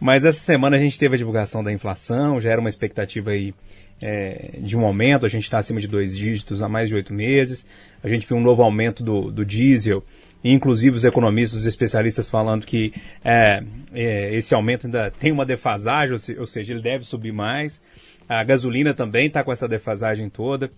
Mas 0.00 0.24
essa 0.24 0.38
semana 0.40 0.76
a 0.76 0.80
gente 0.80 0.98
teve 0.98 1.14
a 1.14 1.18
divulgação 1.18 1.62
da 1.62 1.70
inflação, 1.72 2.40
já 2.40 2.50
era 2.50 2.60
uma 2.60 2.70
expectativa 2.70 3.30
aí 3.30 3.54
é, 4.02 4.54
de 4.58 4.76
um 4.76 4.84
aumento, 4.84 5.24
a 5.24 5.28
gente 5.28 5.44
está 5.44 5.58
acima 5.58 5.80
de 5.80 5.86
dois 5.86 6.16
dígitos 6.16 6.60
há 6.62 6.68
mais 6.68 6.88
de 6.88 6.94
oito 6.96 7.14
meses. 7.14 7.64
A 8.02 8.08
gente 8.08 8.26
viu 8.26 8.36
um 8.36 8.40
novo 8.40 8.62
aumento 8.62 9.04
do, 9.04 9.30
do 9.30 9.44
diesel, 9.46 10.02
inclusive 10.44 10.96
os 10.96 11.04
economistas, 11.04 11.60
os 11.60 11.66
especialistas 11.66 12.28
falando 12.28 12.66
que 12.66 12.92
é, 13.24 13.62
é, 13.92 14.34
esse 14.34 14.54
aumento 14.54 14.86
ainda 14.86 15.10
tem 15.10 15.30
uma 15.32 15.46
defasagem, 15.46 16.12
ou, 16.12 16.18
se- 16.18 16.38
ou 16.38 16.46
seja, 16.46 16.72
ele 16.72 16.82
deve 16.82 17.04
subir 17.04 17.32
mais. 17.32 17.80
A 18.28 18.42
gasolina 18.42 18.94
também 18.94 19.26
está 19.26 19.42
com 19.44 19.52
essa 19.52 19.68
defasagem 19.68 20.28
toda. 20.28 20.70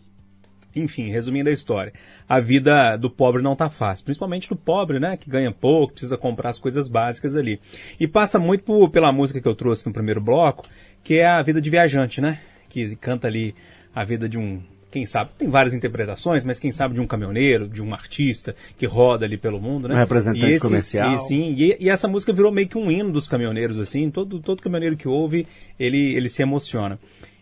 Enfim, 0.76 1.08
resumindo 1.08 1.48
a 1.48 1.52
história, 1.52 1.92
a 2.28 2.40
vida 2.40 2.96
do 2.96 3.08
pobre 3.08 3.40
não 3.40 3.54
tá 3.54 3.70
fácil, 3.70 4.04
principalmente 4.04 4.48
do 4.48 4.56
pobre, 4.56 4.98
né, 4.98 5.16
que 5.16 5.30
ganha 5.30 5.52
pouco, 5.52 5.92
precisa 5.92 6.18
comprar 6.18 6.50
as 6.50 6.58
coisas 6.58 6.88
básicas 6.88 7.36
ali. 7.36 7.60
E 8.00 8.08
passa 8.08 8.40
muito 8.40 8.64
por- 8.64 8.90
pela 8.90 9.12
música 9.12 9.40
que 9.40 9.46
eu 9.46 9.54
trouxe 9.54 9.86
no 9.86 9.92
primeiro 9.92 10.20
bloco, 10.20 10.66
que 11.04 11.14
é 11.18 11.26
a 11.26 11.40
vida 11.42 11.60
de 11.60 11.70
viajante, 11.70 12.20
né, 12.20 12.40
que 12.68 12.96
canta 12.96 13.28
ali 13.28 13.54
a 13.94 14.02
vida 14.04 14.28
de 14.28 14.36
um, 14.36 14.60
quem 14.94 15.04
sabe, 15.04 15.30
tem 15.36 15.48
várias 15.50 15.74
interpretações, 15.74 16.44
mas 16.44 16.60
quem 16.60 16.70
sabe 16.70 16.94
de 16.94 17.00
um 17.00 17.06
caminhoneiro, 17.06 17.68
de 17.68 17.82
um 17.82 17.92
artista 17.92 18.54
que 18.78 18.86
roda 18.86 19.26
ali 19.26 19.36
pelo 19.36 19.60
mundo, 19.60 19.88
né? 19.88 19.94
Um 19.96 19.98
representante 19.98 20.46
E 20.46 20.52
esse- 20.52 20.60
comercial. 20.62 21.12
E, 21.14 21.18
sim, 21.18 21.54
e, 21.58 21.76
e 21.80 21.90
essa 21.90 22.06
música 22.06 22.32
virou 22.32 22.52
meio 22.52 22.68
que 22.68 22.78
um 22.78 22.90
hino 22.90 23.10
dos 23.10 23.26
caminhoneiros, 23.26 23.78
assim, 23.80 24.08
todo, 24.10 24.38
todo 24.38 24.62
caminhoneiro 24.62 24.96
que 24.96 25.08
ouve, 25.08 25.46
ele, 25.78 26.14
ele 26.14 26.28
se 26.28 26.42
emociona. 26.42 26.98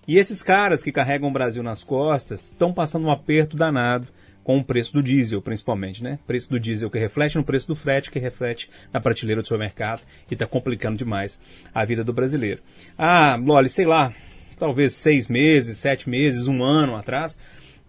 E 0.08 0.16
esses 0.18 0.42
caras 0.42 0.82
que 0.82 0.90
carregam 0.90 1.28
o 1.28 1.32
Brasil 1.32 1.62
nas 1.62 1.84
costas 1.84 2.46
estão 2.46 2.72
passando 2.72 3.06
um 3.06 3.10
aperto 3.10 3.54
danado 3.56 4.08
com 4.42 4.58
o 4.58 4.64
preço 4.64 4.92
do 4.94 5.02
diesel, 5.02 5.40
principalmente, 5.40 6.02
né? 6.02 6.18
Preço 6.26 6.50
do 6.50 6.58
diesel 6.58 6.90
que 6.90 6.98
reflete 6.98 7.36
no 7.36 7.44
preço 7.44 7.68
do 7.68 7.76
frete, 7.76 8.10
que 8.10 8.18
reflete 8.18 8.68
na 8.92 9.00
prateleira 9.00 9.40
do 9.42 9.46
supermercado 9.46 10.00
e 10.28 10.34
está 10.34 10.46
complicando 10.46 10.96
demais 10.96 11.38
a 11.72 11.84
vida 11.84 12.02
do 12.02 12.12
brasileiro. 12.12 12.60
Ah, 12.98 13.38
Loli, 13.40 13.68
sei 13.68 13.84
lá, 13.84 14.12
talvez 14.62 14.94
seis 14.94 15.26
meses, 15.26 15.76
sete 15.76 16.08
meses, 16.08 16.46
um 16.46 16.62
ano 16.62 16.94
atrás, 16.94 17.36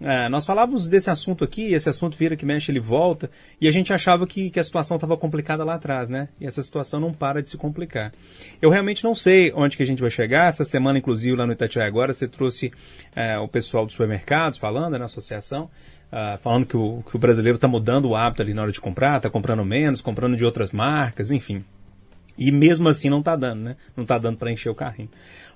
ah, 0.02 0.28
nós 0.28 0.44
falávamos 0.44 0.88
desse 0.88 1.12
assunto 1.12 1.44
aqui, 1.44 1.72
esse 1.72 1.88
assunto 1.88 2.18
vira 2.18 2.36
que 2.36 2.48
mexe, 2.48 2.72
ele 2.72 2.80
volta, 2.80 3.30
e 3.62 3.68
a 3.68 3.72
gente 3.72 3.94
achava 3.94 4.26
que, 4.26 4.50
que 4.50 4.60
a 4.60 4.64
situação 4.64 4.98
estava 4.98 5.16
complicada 5.16 5.64
lá 5.64 5.76
atrás, 5.76 6.10
né? 6.10 6.30
E 6.42 6.48
essa 6.48 6.64
situação 6.64 7.00
não 7.00 7.14
para 7.14 7.44
de 7.44 7.52
se 7.52 7.58
complicar. 7.58 8.12
Eu 8.60 8.72
realmente 8.72 9.04
não 9.04 9.14
sei 9.14 9.54
onde 9.56 9.78
que 9.78 9.84
a 9.84 9.86
gente 9.86 10.02
vai 10.02 10.10
chegar. 10.10 10.50
Essa 10.50 10.66
semana, 10.66 10.98
inclusive, 10.98 11.38
lá 11.38 11.46
no 11.46 11.54
Itatiaia 11.54 11.88
agora, 11.88 12.12
você 12.12 12.28
trouxe 12.28 12.74
eh, 13.16 13.38
o 13.38 13.48
pessoal 13.48 13.86
dos 13.86 13.94
supermercados 13.94 14.58
falando, 14.58 14.94
né, 14.94 14.98
na 14.98 15.06
associação, 15.06 15.70
ah, 16.12 16.40
falando 16.42 16.66
que 16.66 16.76
o, 16.76 17.04
que 17.08 17.16
o 17.16 17.20
brasileiro 17.20 17.58
está 17.58 17.68
mudando 17.68 18.10
o 18.10 18.16
hábito 18.16 18.42
ali 18.42 18.54
na 18.56 18.64
hora 18.64 18.72
de 18.72 18.82
comprar, 18.82 19.18
está 19.18 19.30
comprando 19.30 19.64
menos, 19.64 20.02
comprando 20.02 20.36
de 20.36 20.44
outras 20.44 20.72
marcas, 20.72 21.30
enfim. 21.30 21.64
E 22.38 22.52
mesmo 22.52 22.90
assim 22.90 23.10
não 23.10 23.20
está 23.20 23.36
dando, 23.36 23.62
né? 23.62 23.76
Não 23.96 24.04
está 24.04 24.18
dando 24.18 24.38
para 24.38 24.52
encher 24.52 24.70
o 24.70 24.76
carrinho. 24.76 25.10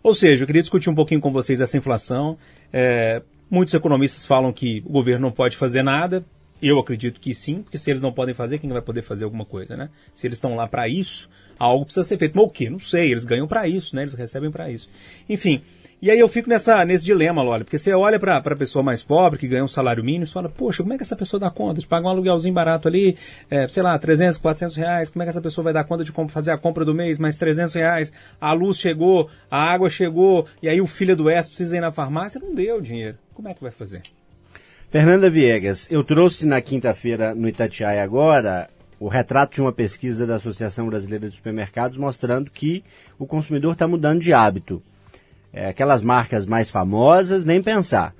Ou 0.03 0.13
seja, 0.13 0.43
eu 0.43 0.47
queria 0.47 0.61
discutir 0.61 0.89
um 0.89 0.95
pouquinho 0.95 1.19
com 1.19 1.31
vocês 1.31 1.59
essa 1.59 1.77
inflação. 1.77 2.37
É, 2.71 3.21
muitos 3.49 3.73
economistas 3.73 4.25
falam 4.25 4.53
que 4.53 4.83
o 4.85 4.91
governo 4.91 5.27
não 5.27 5.31
pode 5.31 5.57
fazer 5.57 5.81
nada. 5.81 6.23
Eu 6.61 6.79
acredito 6.79 7.19
que 7.19 7.35
sim, 7.35 7.61
porque 7.61 7.77
se 7.77 7.89
eles 7.89 8.01
não 8.01 8.11
podem 8.11 8.33
fazer, 8.33 8.57
quem 8.57 8.69
vai 8.71 8.81
poder 8.81 9.03
fazer 9.03 9.25
alguma 9.25 9.45
coisa, 9.45 9.77
né? 9.77 9.89
Se 10.13 10.25
eles 10.25 10.37
estão 10.37 10.55
lá 10.55 10.67
para 10.67 10.87
isso, 10.87 11.29
algo 11.59 11.85
precisa 11.85 12.03
ser 12.03 12.17
feito. 12.17 12.35
Mas 12.35 12.45
o 12.45 12.49
quê? 12.49 12.69
Não 12.69 12.79
sei. 12.79 13.11
Eles 13.11 13.25
ganham 13.25 13.47
para 13.47 13.67
isso, 13.67 13.95
né? 13.95 14.01
Eles 14.03 14.15
recebem 14.15 14.49
para 14.49 14.71
isso. 14.71 14.89
Enfim, 15.29 15.61
e 15.99 16.11
aí 16.11 16.19
eu 16.19 16.27
fico 16.27 16.47
nessa, 16.47 16.85
nesse 16.85 17.03
dilema, 17.03 17.43
olha, 17.43 17.63
porque 17.63 17.77
você 17.77 17.91
olha 17.93 18.19
para 18.19 18.37
a 18.37 18.55
pessoa 18.55 18.83
mais 18.83 19.01
pobre, 19.01 19.39
que 19.39 19.47
ganha 19.47 19.63
um 19.63 19.67
salário 19.67 20.03
mínimo, 20.03 20.25
e 20.25 20.27
fala, 20.27 20.47
poxa, 20.47 20.83
como 20.83 20.93
é 20.93 20.97
que 20.97 21.03
essa 21.03 21.15
pessoa 21.15 21.39
dá 21.39 21.49
conta 21.49 21.81
de 21.81 21.87
pagar 21.87 22.07
um 22.07 22.11
aluguelzinho 22.11 22.53
barato 22.53 22.87
ali, 22.87 23.17
é, 23.49 23.67
sei 23.67 23.81
lá, 23.81 23.97
300, 23.97 24.37
400 24.37 24.75
reais, 24.75 25.09
como 25.09 25.23
é 25.23 25.25
que 25.25 25.29
essa 25.29 25.41
pessoa 25.41 25.63
vai 25.63 25.73
dar 25.73 25.83
conta 25.85 26.03
de 26.03 26.13
fazer 26.29 26.51
a 26.51 26.57
compra 26.57 26.85
do 26.85 26.93
mês, 26.93 27.17
mais 27.17 27.37
300 27.37 27.73
reais, 27.73 28.13
a 28.39 28.53
luz 28.53 28.77
chegou, 28.77 29.29
a 29.49 29.63
água 29.63 29.89
chegou, 29.89 30.45
e 30.61 30.69
aí 30.69 30.79
o 30.79 30.87
filho 30.87 31.15
do 31.15 31.29
S 31.29 31.49
precisa 31.49 31.77
ir 31.77 31.81
na 31.81 31.91
farmácia, 31.91 32.39
não 32.39 32.53
deu 32.53 32.79
dinheiro. 32.79 33.17
Como 33.33 33.47
é 33.47 33.53
que 33.53 33.61
vai 33.61 33.71
fazer? 33.71 34.01
Fernanda 34.89 35.29
Viegas, 35.29 35.91
eu 35.91 36.03
trouxe 36.03 36.47
na 36.47 36.61
quinta-feira 36.61 37.35
no 37.35 37.47
Itatiaia 37.47 38.03
agora 38.03 38.69
o 38.99 39.07
retrato 39.07 39.55
de 39.55 39.61
uma 39.61 39.73
pesquisa 39.73 40.25
da 40.25 40.35
Associação 40.35 40.87
Brasileira 40.87 41.27
de 41.27 41.35
Supermercados 41.35 41.97
mostrando 41.97 42.49
que 42.49 42.83
o 43.19 43.25
consumidor 43.25 43.73
está 43.73 43.87
mudando 43.87 44.21
de 44.21 44.31
hábito. 44.31 44.81
É, 45.57 45.69
aquelas 45.69 46.03
marcas 46.03 46.45
mais 46.45 46.69
famosas, 46.69 47.43
nem 47.43 47.63
pensar. 47.63 48.13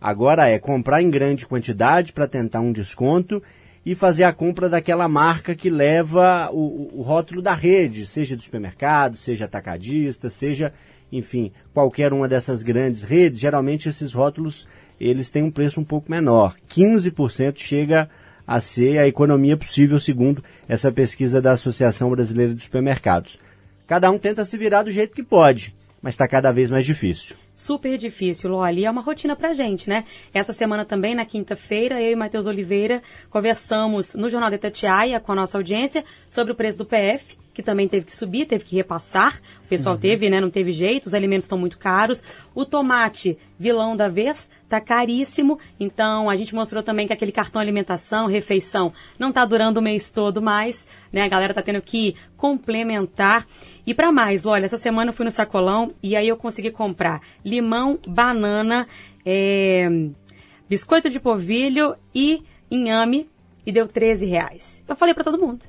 Agora 0.00 0.48
é 0.48 0.58
comprar 0.58 1.00
em 1.00 1.08
grande 1.08 1.46
quantidade 1.46 2.12
para 2.12 2.26
tentar 2.26 2.58
um 2.58 2.72
desconto 2.72 3.40
e 3.86 3.94
fazer 3.94 4.24
a 4.24 4.32
compra 4.32 4.68
daquela 4.68 5.06
marca 5.06 5.54
que 5.54 5.70
leva 5.70 6.50
o, 6.50 6.90
o, 6.92 7.02
rótulo 7.02 7.40
da 7.40 7.54
rede, 7.54 8.08
seja 8.08 8.34
do 8.34 8.42
supermercado, 8.42 9.16
seja 9.16 9.44
atacadista, 9.44 10.28
seja, 10.28 10.72
enfim, 11.12 11.52
qualquer 11.72 12.12
uma 12.12 12.26
dessas 12.26 12.64
grandes 12.64 13.02
redes. 13.02 13.38
Geralmente 13.38 13.88
esses 13.88 14.12
rótulos 14.12 14.66
eles 14.98 15.30
têm 15.30 15.44
um 15.44 15.50
preço 15.50 15.80
um 15.80 15.84
pouco 15.84 16.10
menor. 16.10 16.56
15% 16.68 17.56
chega 17.58 18.10
a 18.44 18.60
ser 18.60 18.98
a 18.98 19.06
economia 19.06 19.56
possível, 19.56 20.00
segundo 20.00 20.42
essa 20.68 20.90
pesquisa 20.90 21.40
da 21.40 21.52
Associação 21.52 22.10
Brasileira 22.10 22.52
de 22.52 22.62
Supermercados. 22.62 23.38
Cada 23.86 24.10
um 24.10 24.18
tenta 24.18 24.44
se 24.44 24.58
virar 24.58 24.82
do 24.82 24.90
jeito 24.90 25.14
que 25.14 25.22
pode 25.22 25.72
mas 26.02 26.14
está 26.14 26.26
cada 26.26 26.52
vez 26.52 26.70
mais 26.70 26.84
difícil. 26.84 27.36
Super 27.54 27.98
difícil, 27.98 28.50
Loli. 28.50 28.86
É 28.86 28.90
uma 28.90 29.02
rotina 29.02 29.36
pra 29.36 29.52
gente, 29.52 29.88
né? 29.88 30.04
Essa 30.32 30.52
semana 30.52 30.84
também, 30.84 31.14
na 31.14 31.26
quinta-feira, 31.26 32.00
eu 32.00 32.12
e 32.12 32.16
Matheus 32.16 32.46
Oliveira 32.46 33.02
conversamos 33.28 34.14
no 34.14 34.30
Jornal 34.30 34.48
da 34.48 34.56
Itatiaia 34.56 35.20
com 35.20 35.32
a 35.32 35.34
nossa 35.34 35.58
audiência 35.58 36.02
sobre 36.30 36.52
o 36.52 36.56
preço 36.56 36.78
do 36.78 36.86
PF, 36.86 37.36
que 37.52 37.62
também 37.62 37.86
teve 37.86 38.06
que 38.06 38.16
subir, 38.16 38.46
teve 38.46 38.64
que 38.64 38.76
repassar. 38.76 39.40
O 39.64 39.68
pessoal 39.68 39.94
uhum. 39.94 40.00
teve, 40.00 40.30
né? 40.30 40.40
Não 40.40 40.48
teve 40.48 40.72
jeito, 40.72 41.04
os 41.04 41.12
alimentos 41.12 41.44
estão 41.44 41.58
muito 41.58 41.76
caros. 41.76 42.22
O 42.54 42.64
tomate, 42.64 43.36
vilão 43.58 43.94
da 43.94 44.08
vez, 44.08 44.48
tá 44.66 44.80
caríssimo. 44.80 45.58
Então, 45.78 46.30
a 46.30 46.36
gente 46.36 46.54
mostrou 46.54 46.82
também 46.82 47.06
que 47.06 47.12
aquele 47.12 47.32
cartão 47.32 47.60
alimentação, 47.60 48.26
refeição, 48.26 48.90
não 49.18 49.32
tá 49.32 49.44
durando 49.44 49.78
o 49.78 49.82
mês 49.82 50.08
todo 50.10 50.40
mais, 50.40 50.88
né? 51.12 51.24
A 51.24 51.28
galera 51.28 51.52
tá 51.52 51.60
tendo 51.60 51.82
que 51.82 52.16
complementar. 52.38 53.46
E 53.90 53.94
para 53.94 54.12
mais, 54.12 54.46
olha, 54.46 54.66
essa 54.66 54.78
semana 54.78 55.08
eu 55.08 55.12
fui 55.12 55.24
no 55.24 55.32
sacolão 55.32 55.92
e 56.00 56.14
aí 56.14 56.28
eu 56.28 56.36
consegui 56.36 56.70
comprar 56.70 57.20
limão, 57.44 57.98
banana, 58.06 58.86
é, 59.26 59.88
biscoito 60.68 61.10
de 61.10 61.18
polvilho 61.18 61.96
e 62.14 62.44
inhame 62.70 63.28
e 63.66 63.72
deu 63.72 63.88
13 63.88 64.26
reais. 64.26 64.84
Eu 64.86 64.94
falei 64.94 65.12
para 65.12 65.24
todo 65.24 65.40
mundo. 65.40 65.66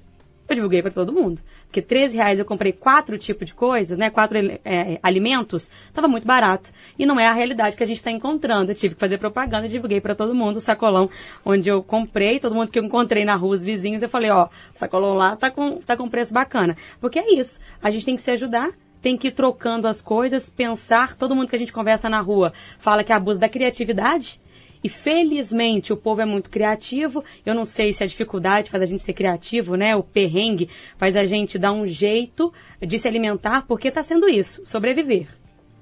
Eu 0.48 0.54
divulguei 0.54 0.84
para 0.84 0.92
todo 0.92 1.12
mundo. 1.12 1.42
Porque 1.72 1.82
13 1.82 2.18
reais 2.18 2.38
eu 2.38 2.44
comprei 2.44 2.74
quatro 2.74 3.18
tipos 3.18 3.48
de 3.48 3.54
coisas, 3.54 3.98
né? 3.98 4.10
Quatro 4.10 4.38
é, 4.66 5.00
alimentos, 5.02 5.72
tava 5.94 6.06
muito 6.06 6.28
barato. 6.28 6.70
E 7.00 7.06
não 7.06 7.18
é 7.18 7.26
a 7.26 7.32
realidade 7.32 7.78
que 7.78 7.84
a 7.84 7.88
gente 7.88 7.96
está 7.96 8.12
encontrando. 8.12 8.72
Eu 8.72 8.76
tive 8.76 8.94
que 8.94 9.00
fazer 9.00 9.18
propaganda, 9.18 9.70
divulguei 9.70 10.02
para 10.02 10.14
todo 10.14 10.36
mundo 10.36 10.58
o 10.58 10.60
sacolão 10.60 11.10
onde 11.46 11.70
eu 11.70 11.82
comprei, 11.82 12.40
todo 12.40 12.54
mundo 12.54 12.70
que 12.70 12.78
eu 12.78 12.84
encontrei 12.84 13.24
na 13.24 13.36
rua, 13.36 13.54
os 13.54 13.64
vizinhos, 13.64 14.02
eu 14.02 14.10
falei, 14.10 14.30
ó, 14.30 14.50
o 14.76 14.78
sacolão 14.78 15.14
lá 15.14 15.38
tá 15.38 15.50
com, 15.50 15.78
tá 15.78 15.96
com 15.96 16.10
preço 16.10 16.34
bacana. 16.34 16.76
Porque 17.00 17.18
é 17.18 17.36
isso. 17.36 17.58
A 17.82 17.90
gente 17.90 18.06
tem 18.06 18.18
que 18.18 18.22
se 18.22 18.32
ajudar 18.32 18.72
tem 19.02 19.18
que 19.18 19.30
ir 19.30 19.32
trocando 19.32 19.88
as 19.88 20.02
coisas, 20.02 20.50
pensar. 20.50 21.16
Todo 21.16 21.36
mundo 21.36 21.48
que 21.48 21.56
a 21.56 21.60
gente 21.60 21.74
conversa 21.74 22.10
na 22.10 22.20
rua 22.20 22.52
fala 22.78 23.04
que 23.04 23.14
abuso 23.14 23.40
da 23.40 23.50
criatividade. 23.50 24.41
E 24.84 24.90
felizmente 24.90 25.94
o 25.94 25.98
povo 25.98 26.22
é 26.22 26.26
muito 26.26 26.50
criativo. 26.50 27.24
Eu 27.46 27.54
não 27.54 27.66
sei 27.66 27.94
se 27.94 28.04
a 28.04 28.08
dificuldade 28.08 28.70
faz 28.70 28.84
a 28.84 28.86
gente 28.86 29.02
ser 29.02 29.14
criativo, 29.14 29.76
né? 29.76 29.96
O 29.96 30.04
perrengue 30.04 30.70
faz 30.98 31.16
a 31.16 31.24
gente 31.24 31.60
dar 31.60 31.72
um 31.72 31.86
jeito 31.86 32.52
de 32.82 32.98
se 32.98 33.08
alimentar, 33.08 33.66
porque 33.68 33.90
está 33.90 34.02
sendo 34.02 34.28
isso, 34.28 34.66
sobreviver. 34.66 35.28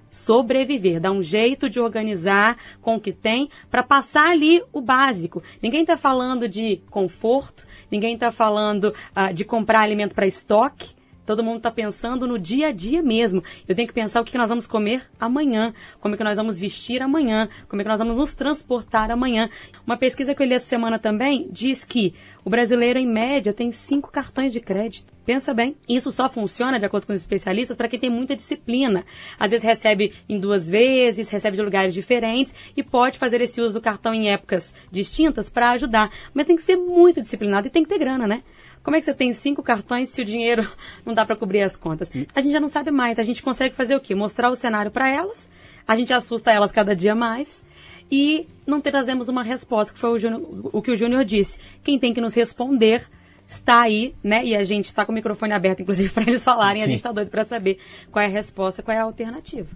Sobreviver, 0.10 1.00
dar 1.00 1.12
um 1.12 1.22
jeito 1.22 1.70
de 1.70 1.80
organizar 1.80 2.58
com 2.82 2.96
o 2.96 3.00
que 3.00 3.12
tem 3.12 3.50
para 3.70 3.84
passar 3.84 4.32
ali 4.32 4.62
o 4.74 4.82
básico. 4.82 5.42
Ninguém 5.62 5.82
está 5.82 5.96
falando 5.96 6.50
de 6.50 6.82
conforto, 6.90 7.66
ninguém 7.92 8.16
está 8.16 8.32
falando 8.32 8.94
uh, 9.16 9.34
de 9.34 9.46
comprar 9.46 9.82
alimento 9.82 10.16
para 10.16 10.26
estoque. 10.26 10.99
Todo 11.30 11.44
mundo 11.44 11.58
está 11.58 11.70
pensando 11.70 12.26
no 12.26 12.40
dia 12.40 12.70
a 12.70 12.72
dia 12.72 13.04
mesmo. 13.04 13.44
Eu 13.68 13.76
tenho 13.76 13.88
que 13.88 13.94
pensar 13.94 14.20
o 14.20 14.24
que 14.24 14.36
nós 14.36 14.50
vamos 14.50 14.66
comer 14.66 15.04
amanhã, 15.20 15.76
como 16.00 16.16
é 16.16 16.18
que 16.18 16.24
nós 16.24 16.36
vamos 16.36 16.58
vestir 16.58 17.04
amanhã, 17.04 17.48
como 17.68 17.80
é 17.80 17.86
que 17.86 17.88
nós 17.88 18.00
vamos 18.00 18.18
nos 18.18 18.34
transportar 18.34 19.12
amanhã. 19.12 19.48
Uma 19.86 19.96
pesquisa 19.96 20.34
que 20.34 20.42
eu 20.42 20.48
li 20.48 20.56
essa 20.56 20.66
semana 20.66 20.98
também 20.98 21.48
diz 21.52 21.86
que 21.86 22.16
o 22.44 22.50
brasileiro, 22.50 22.98
em 22.98 23.06
média, 23.06 23.54
tem 23.54 23.72
cinco 23.72 24.12
cartões 24.12 24.52
de 24.52 24.60
crédito. 24.60 25.14
Pensa 25.24 25.54
bem, 25.54 25.76
isso 25.88 26.12
só 26.12 26.28
funciona, 26.28 26.80
de 26.80 26.86
acordo 26.86 27.06
com 27.06 27.14
os 27.14 27.20
especialistas, 27.20 27.78
para 27.78 27.88
quem 27.88 28.00
tem 28.00 28.10
muita 28.10 28.34
disciplina. 28.34 29.06
Às 29.40 29.52
vezes 29.52 29.64
recebe 29.64 30.14
em 30.28 30.40
duas 30.40 30.68
vezes, 30.68 31.30
recebe 31.30 31.58
de 31.58 31.62
lugares 31.62 31.94
diferentes 31.94 32.56
e 32.76 32.82
pode 32.82 33.20
fazer 33.20 33.40
esse 33.40 33.62
uso 33.62 33.76
do 33.76 33.82
cartão 33.82 34.16
em 34.16 34.32
épocas 34.32 34.74
distintas 34.92 35.48
para 35.48 35.70
ajudar. 35.74 36.10
Mas 36.34 36.48
tem 36.48 36.56
que 36.56 36.64
ser 36.64 36.76
muito 36.76 37.22
disciplinado 37.22 37.68
e 37.68 37.70
tem 37.70 37.84
que 37.84 37.90
ter 37.90 38.00
grana, 38.00 38.26
né? 38.26 38.42
Como 38.90 38.96
é 38.96 39.00
que 39.02 39.06
você 39.06 39.14
tem 39.14 39.32
cinco 39.34 39.62
cartões 39.62 40.10
se 40.10 40.20
o 40.20 40.26
dinheiro 40.26 40.68
não 41.06 41.14
dá 41.14 41.24
para 41.24 41.36
cobrir 41.36 41.62
as 41.62 41.76
contas? 41.76 42.10
A 42.34 42.42
gente 42.42 42.52
já 42.52 42.60
não 42.60 42.68
sabe 42.68 42.90
mais. 42.90 43.20
A 43.20 43.24
gente 43.24 43.44
consegue 43.44 43.76
fazer 43.76 43.96
o 43.96 44.00
quê? 44.00 44.16
Mostrar 44.16 44.50
o 44.50 44.56
cenário 44.56 44.90
para 44.90 45.08
elas. 45.08 45.48
A 45.88 45.96
gente 45.96 46.12
assusta 46.12 46.52
elas 46.52 46.72
cada 46.72 46.96
dia 46.96 47.14
mais 47.14 47.64
e 48.12 48.48
não 48.66 48.82
trazemos 48.82 49.30
uma 49.30 49.44
resposta, 49.44 49.94
que 49.94 50.00
foi 50.00 50.10
o, 50.10 50.18
Júnior, 50.18 50.42
o 50.74 50.82
que 50.82 50.90
o 50.90 50.96
Júnior 50.96 51.24
disse. 51.24 51.60
Quem 51.84 52.00
tem 52.00 52.16
que 52.16 52.20
nos 52.20 52.34
responder 52.34 53.04
está 53.46 53.82
aí, 53.82 54.16
né? 54.24 54.44
E 54.44 54.56
a 54.56 54.64
gente 54.64 54.88
está 54.88 55.06
com 55.06 55.12
o 55.12 55.16
microfone 55.16 55.54
aberto, 55.54 55.84
inclusive, 55.84 56.10
para 56.12 56.24
eles 56.24 56.44
falarem. 56.44 56.82
Sim. 56.82 56.86
A 56.86 56.88
gente 56.88 56.98
está 56.98 57.12
doido 57.12 57.30
para 57.30 57.46
saber 57.46 57.78
qual 58.12 58.24
é 58.24 58.26
a 58.26 58.32
resposta, 58.32 58.82
qual 58.82 58.98
é 58.98 59.00
a 59.00 59.04
alternativa. 59.04 59.70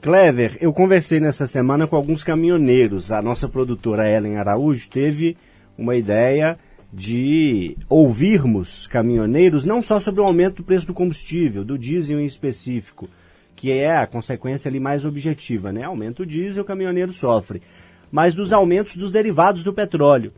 Clever, 0.00 0.56
eu 0.62 0.72
conversei 0.72 1.20
nessa 1.20 1.46
semana 1.46 1.86
com 1.86 1.94
alguns 1.94 2.24
caminhoneiros. 2.24 3.12
A 3.12 3.20
nossa 3.20 3.50
produtora 3.50 4.10
Ellen 4.10 4.38
Araújo 4.38 4.88
teve 4.88 5.36
uma 5.76 5.94
ideia 5.94 6.58
de 6.92 7.76
ouvirmos 7.88 8.86
caminhoneiros 8.86 9.64
não 9.64 9.82
só 9.82 9.98
sobre 9.98 10.20
o 10.20 10.24
aumento 10.24 10.56
do 10.56 10.64
preço 10.64 10.86
do 10.86 10.94
combustível, 10.94 11.64
do 11.64 11.78
diesel 11.78 12.20
em 12.20 12.26
específico, 12.26 13.08
que 13.54 13.72
é 13.72 13.96
a 13.96 14.06
consequência 14.06 14.68
ali 14.68 14.78
mais 14.78 15.04
objetiva, 15.04 15.72
né? 15.72 15.82
Aumenta 15.82 16.22
o 16.22 16.26
diesel, 16.26 16.62
o 16.62 16.66
caminhoneiro 16.66 17.12
sofre, 17.12 17.62
mas 18.10 18.34
dos 18.34 18.52
aumentos 18.52 18.96
dos 18.96 19.10
derivados 19.10 19.62
do 19.62 19.72
petróleo, 19.72 20.32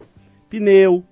pneu, 0.49 1.05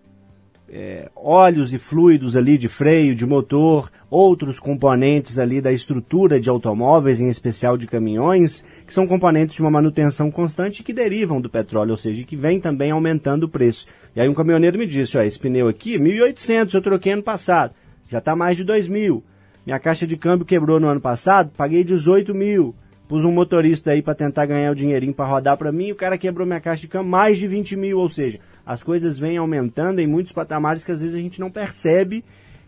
é, 0.68 1.08
óleos 1.14 1.72
e 1.72 1.78
fluidos 1.78 2.34
ali 2.34 2.58
de 2.58 2.68
freio, 2.68 3.14
de 3.14 3.24
motor, 3.24 3.90
outros 4.10 4.58
componentes 4.58 5.38
ali 5.38 5.60
da 5.60 5.72
estrutura 5.72 6.40
de 6.40 6.48
automóveis, 6.48 7.20
em 7.20 7.28
especial 7.28 7.76
de 7.76 7.86
caminhões, 7.86 8.64
que 8.86 8.92
são 8.92 9.06
componentes 9.06 9.54
de 9.54 9.62
uma 9.62 9.70
manutenção 9.70 10.30
constante 10.30 10.82
que 10.82 10.92
derivam 10.92 11.40
do 11.40 11.50
petróleo, 11.50 11.92
ou 11.92 11.96
seja, 11.96 12.24
que 12.24 12.36
vem 12.36 12.60
também 12.60 12.90
aumentando 12.90 13.44
o 13.44 13.48
preço. 13.48 13.86
E 14.14 14.20
aí 14.20 14.28
um 14.28 14.34
caminhoneiro 14.34 14.78
me 14.78 14.86
disse, 14.86 15.16
ó, 15.16 15.22
esse 15.22 15.38
pneu 15.38 15.68
aqui, 15.68 15.98
1.800, 15.98 16.74
eu 16.74 16.82
troquei 16.82 17.12
ano 17.12 17.22
passado, 17.22 17.72
já 18.08 18.18
está 18.18 18.34
mais 18.34 18.56
de 18.56 18.64
2.000. 18.64 19.22
Minha 19.64 19.78
caixa 19.80 20.06
de 20.06 20.16
câmbio 20.16 20.46
quebrou 20.46 20.78
no 20.78 20.86
ano 20.86 21.00
passado, 21.00 21.50
paguei 21.56 21.82
18 21.82 22.34
mil. 22.34 22.74
Pus 23.08 23.24
um 23.24 23.30
motorista 23.30 23.92
aí 23.92 24.02
para 24.02 24.14
tentar 24.14 24.46
ganhar 24.46 24.72
o 24.72 24.74
dinheirinho 24.74 25.14
para 25.14 25.26
rodar 25.26 25.56
para 25.56 25.70
mim, 25.70 25.92
o 25.92 25.94
cara 25.94 26.18
quebrou 26.18 26.46
minha 26.46 26.60
caixa 26.60 26.82
de 26.82 26.88
câmbio 26.88 27.08
mais 27.08 27.38
de 27.38 27.46
20 27.46 27.76
mil, 27.76 28.00
ou 28.00 28.08
seja, 28.08 28.40
as 28.64 28.82
coisas 28.82 29.16
vêm 29.16 29.36
aumentando 29.36 30.00
em 30.00 30.06
muitos 30.06 30.32
patamares 30.32 30.82
que 30.82 30.90
às 30.90 31.00
vezes 31.00 31.14
a 31.14 31.20
gente 31.20 31.38
não 31.38 31.50
percebe 31.50 32.24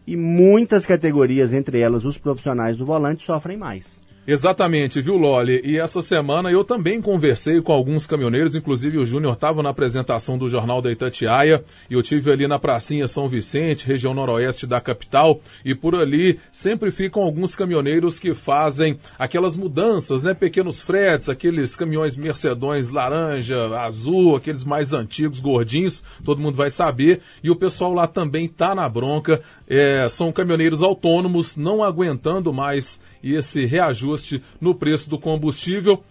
e 0.07 0.17
muitas 0.17 0.87
categorias, 0.87 1.53
entre 1.53 1.81
elas 1.81 2.05
os 2.05 2.17
profissionais 2.17 2.77
do 2.77 2.87
volante, 2.87 3.25
sofrem 3.25 3.57
mais. 3.57 4.01
Exatamente, 4.31 5.01
viu, 5.01 5.17
Loli? 5.17 5.63
E 5.65 5.79
essa 5.79 6.03
semana 6.03 6.51
eu 6.51 6.63
também 6.63 7.01
conversei 7.01 7.63
com 7.63 7.73
alguns 7.73 8.07
caminhoneiros, 8.07 8.55
inclusive 8.55 8.99
o 8.99 9.07
Júnior 9.07 9.33
estava 9.33 9.63
na 9.63 9.71
apresentação 9.71 10.37
do 10.37 10.51
Jornal 10.51 10.83
da 10.83 10.93
Itatiaia, 10.93 11.65
e 11.89 11.95
eu 11.95 12.03
tive 12.03 12.31
ali 12.31 12.47
na 12.47 12.59
pracinha 12.59 13.09
São 13.09 13.27
Vicente, 13.27 13.87
região 13.87 14.13
noroeste 14.13 14.67
da 14.67 14.83
capital, 14.83 15.41
e 15.65 15.75
por 15.75 15.95
ali 15.95 16.39
sempre 16.53 16.91
ficam 16.91 17.23
alguns 17.23 17.57
caminhoneiros 17.57 18.19
que 18.19 18.35
fazem 18.35 18.99
aquelas 19.19 19.57
mudanças, 19.57 20.23
né? 20.23 20.35
Pequenos 20.35 20.83
fretes, 20.83 21.31
aqueles 21.31 21.75
caminhões 21.75 22.15
mercedões 22.15 22.91
laranja, 22.91 23.81
azul, 23.81 24.37
aqueles 24.37 24.63
mais 24.63 24.93
antigos, 24.93 25.41
gordinhos, 25.41 26.05
todo 26.23 26.43
mundo 26.43 26.55
vai 26.55 26.71
saber, 26.71 27.23
e 27.43 27.51
o 27.51 27.57
pessoal 27.57 27.95
lá 27.95 28.07
também 28.07 28.47
tá 28.47 28.75
na 28.75 28.87
bronca, 28.91 29.41
é, 29.67 30.07
são 30.11 30.31
caminhoneiros 30.31 30.83
autônomos, 30.83 31.57
não 31.57 31.83
aguentando 31.83 32.53
mais 32.53 33.01
esse 33.23 33.65
reajuste 33.65 34.18
no 34.61 34.75
preço 34.75 35.09
do 35.09 35.19
combustível. 35.19 36.03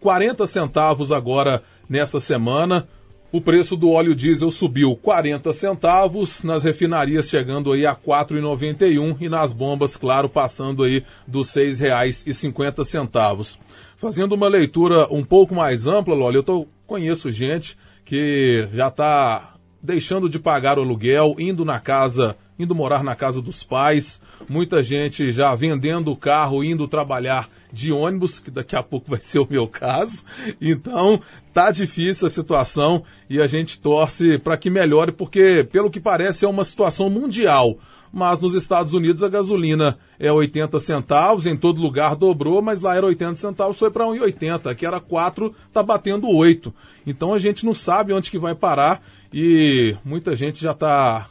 40 0.00 0.46
centavos 0.46 1.12
agora 1.12 1.62
nessa 1.88 2.20
semana. 2.20 2.86
O 3.32 3.40
preço 3.40 3.76
do 3.76 3.90
óleo 3.90 4.14
diesel 4.14 4.50
subiu 4.50 4.96
40 4.96 5.52
centavos, 5.52 6.42
nas 6.42 6.64
refinarias 6.64 7.28
chegando 7.28 7.72
aí 7.72 7.84
a 7.84 7.92
R$ 7.92 7.98
4,91 8.06 9.16
e 9.20 9.28
nas 9.28 9.52
bombas, 9.52 9.96
claro, 9.96 10.28
passando 10.28 10.84
aí 10.84 11.04
dos 11.26 11.54
R$ 11.54 11.66
6,50. 11.66 13.58
Fazendo 13.96 14.34
uma 14.34 14.48
leitura 14.48 15.12
um 15.12 15.24
pouco 15.24 15.54
mais 15.54 15.86
ampla, 15.86 16.14
Loli, 16.14 16.36
eu 16.36 16.42
tô, 16.42 16.66
conheço 16.86 17.32
gente 17.32 17.76
que 18.04 18.68
já 18.72 18.88
está 18.88 19.54
deixando 19.82 20.28
de 20.28 20.38
pagar 20.38 20.78
o 20.78 20.82
aluguel, 20.82 21.34
indo 21.38 21.64
na 21.64 21.80
casa 21.80 22.36
indo 22.58 22.74
morar 22.74 23.02
na 23.04 23.14
casa 23.14 23.40
dos 23.42 23.62
pais, 23.62 24.22
muita 24.48 24.82
gente 24.82 25.30
já 25.30 25.54
vendendo 25.54 26.10
o 26.10 26.16
carro, 26.16 26.64
indo 26.64 26.88
trabalhar 26.88 27.48
de 27.72 27.92
ônibus, 27.92 28.40
que 28.40 28.50
daqui 28.50 28.74
a 28.74 28.82
pouco 28.82 29.10
vai 29.10 29.20
ser 29.20 29.38
o 29.38 29.46
meu 29.48 29.68
caso. 29.68 30.24
Então, 30.60 31.20
tá 31.52 31.70
difícil 31.70 32.26
a 32.26 32.30
situação 32.30 33.02
e 33.28 33.40
a 33.40 33.46
gente 33.46 33.80
torce 33.80 34.38
para 34.38 34.56
que 34.56 34.70
melhore, 34.70 35.12
porque 35.12 35.66
pelo 35.70 35.90
que 35.90 36.00
parece 36.00 36.44
é 36.44 36.48
uma 36.48 36.64
situação 36.64 37.10
mundial. 37.10 37.78
Mas 38.12 38.40
nos 38.40 38.54
Estados 38.54 38.94
Unidos 38.94 39.22
a 39.22 39.28
gasolina 39.28 39.98
é 40.18 40.32
80 40.32 40.78
centavos, 40.78 41.46
em 41.46 41.56
todo 41.56 41.82
lugar 41.82 42.16
dobrou, 42.16 42.62
mas 42.62 42.80
lá 42.80 42.96
era 42.96 43.04
80 43.04 43.34
centavos, 43.34 43.78
foi 43.78 43.90
para 43.90 44.06
1,80, 44.06 44.70
aqui 44.70 44.86
era 44.86 45.00
4, 45.00 45.54
tá 45.72 45.82
batendo 45.82 46.30
8. 46.30 46.72
Então 47.06 47.34
a 47.34 47.38
gente 47.38 47.66
não 47.66 47.74
sabe 47.74 48.14
onde 48.14 48.30
que 48.30 48.38
vai 48.38 48.54
parar 48.54 49.02
e 49.32 49.94
muita 50.02 50.34
gente 50.34 50.62
já 50.62 50.72
está 50.72 51.28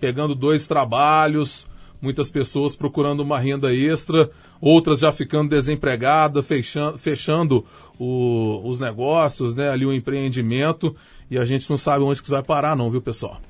pegando 0.00 0.34
dois 0.34 0.66
trabalhos, 0.66 1.66
muitas 2.00 2.30
pessoas 2.30 2.76
procurando 2.76 3.20
uma 3.20 3.38
renda 3.38 3.72
extra, 3.72 4.30
outras 4.60 5.00
já 5.00 5.12
ficando 5.12 5.50
desempregadas, 5.50 6.46
fechando, 6.46 6.98
fechando 6.98 7.64
o, 7.98 8.60
os 8.64 8.78
negócios, 8.78 9.54
né, 9.54 9.68
ali 9.68 9.84
o 9.84 9.92
empreendimento, 9.92 10.94
e 11.30 11.38
a 11.38 11.44
gente 11.44 11.68
não 11.68 11.76
sabe 11.76 12.04
onde 12.04 12.22
que 12.22 12.30
vai 12.30 12.42
parar 12.42 12.76
não, 12.76 12.90
viu, 12.90 13.02
pessoal? 13.02 13.40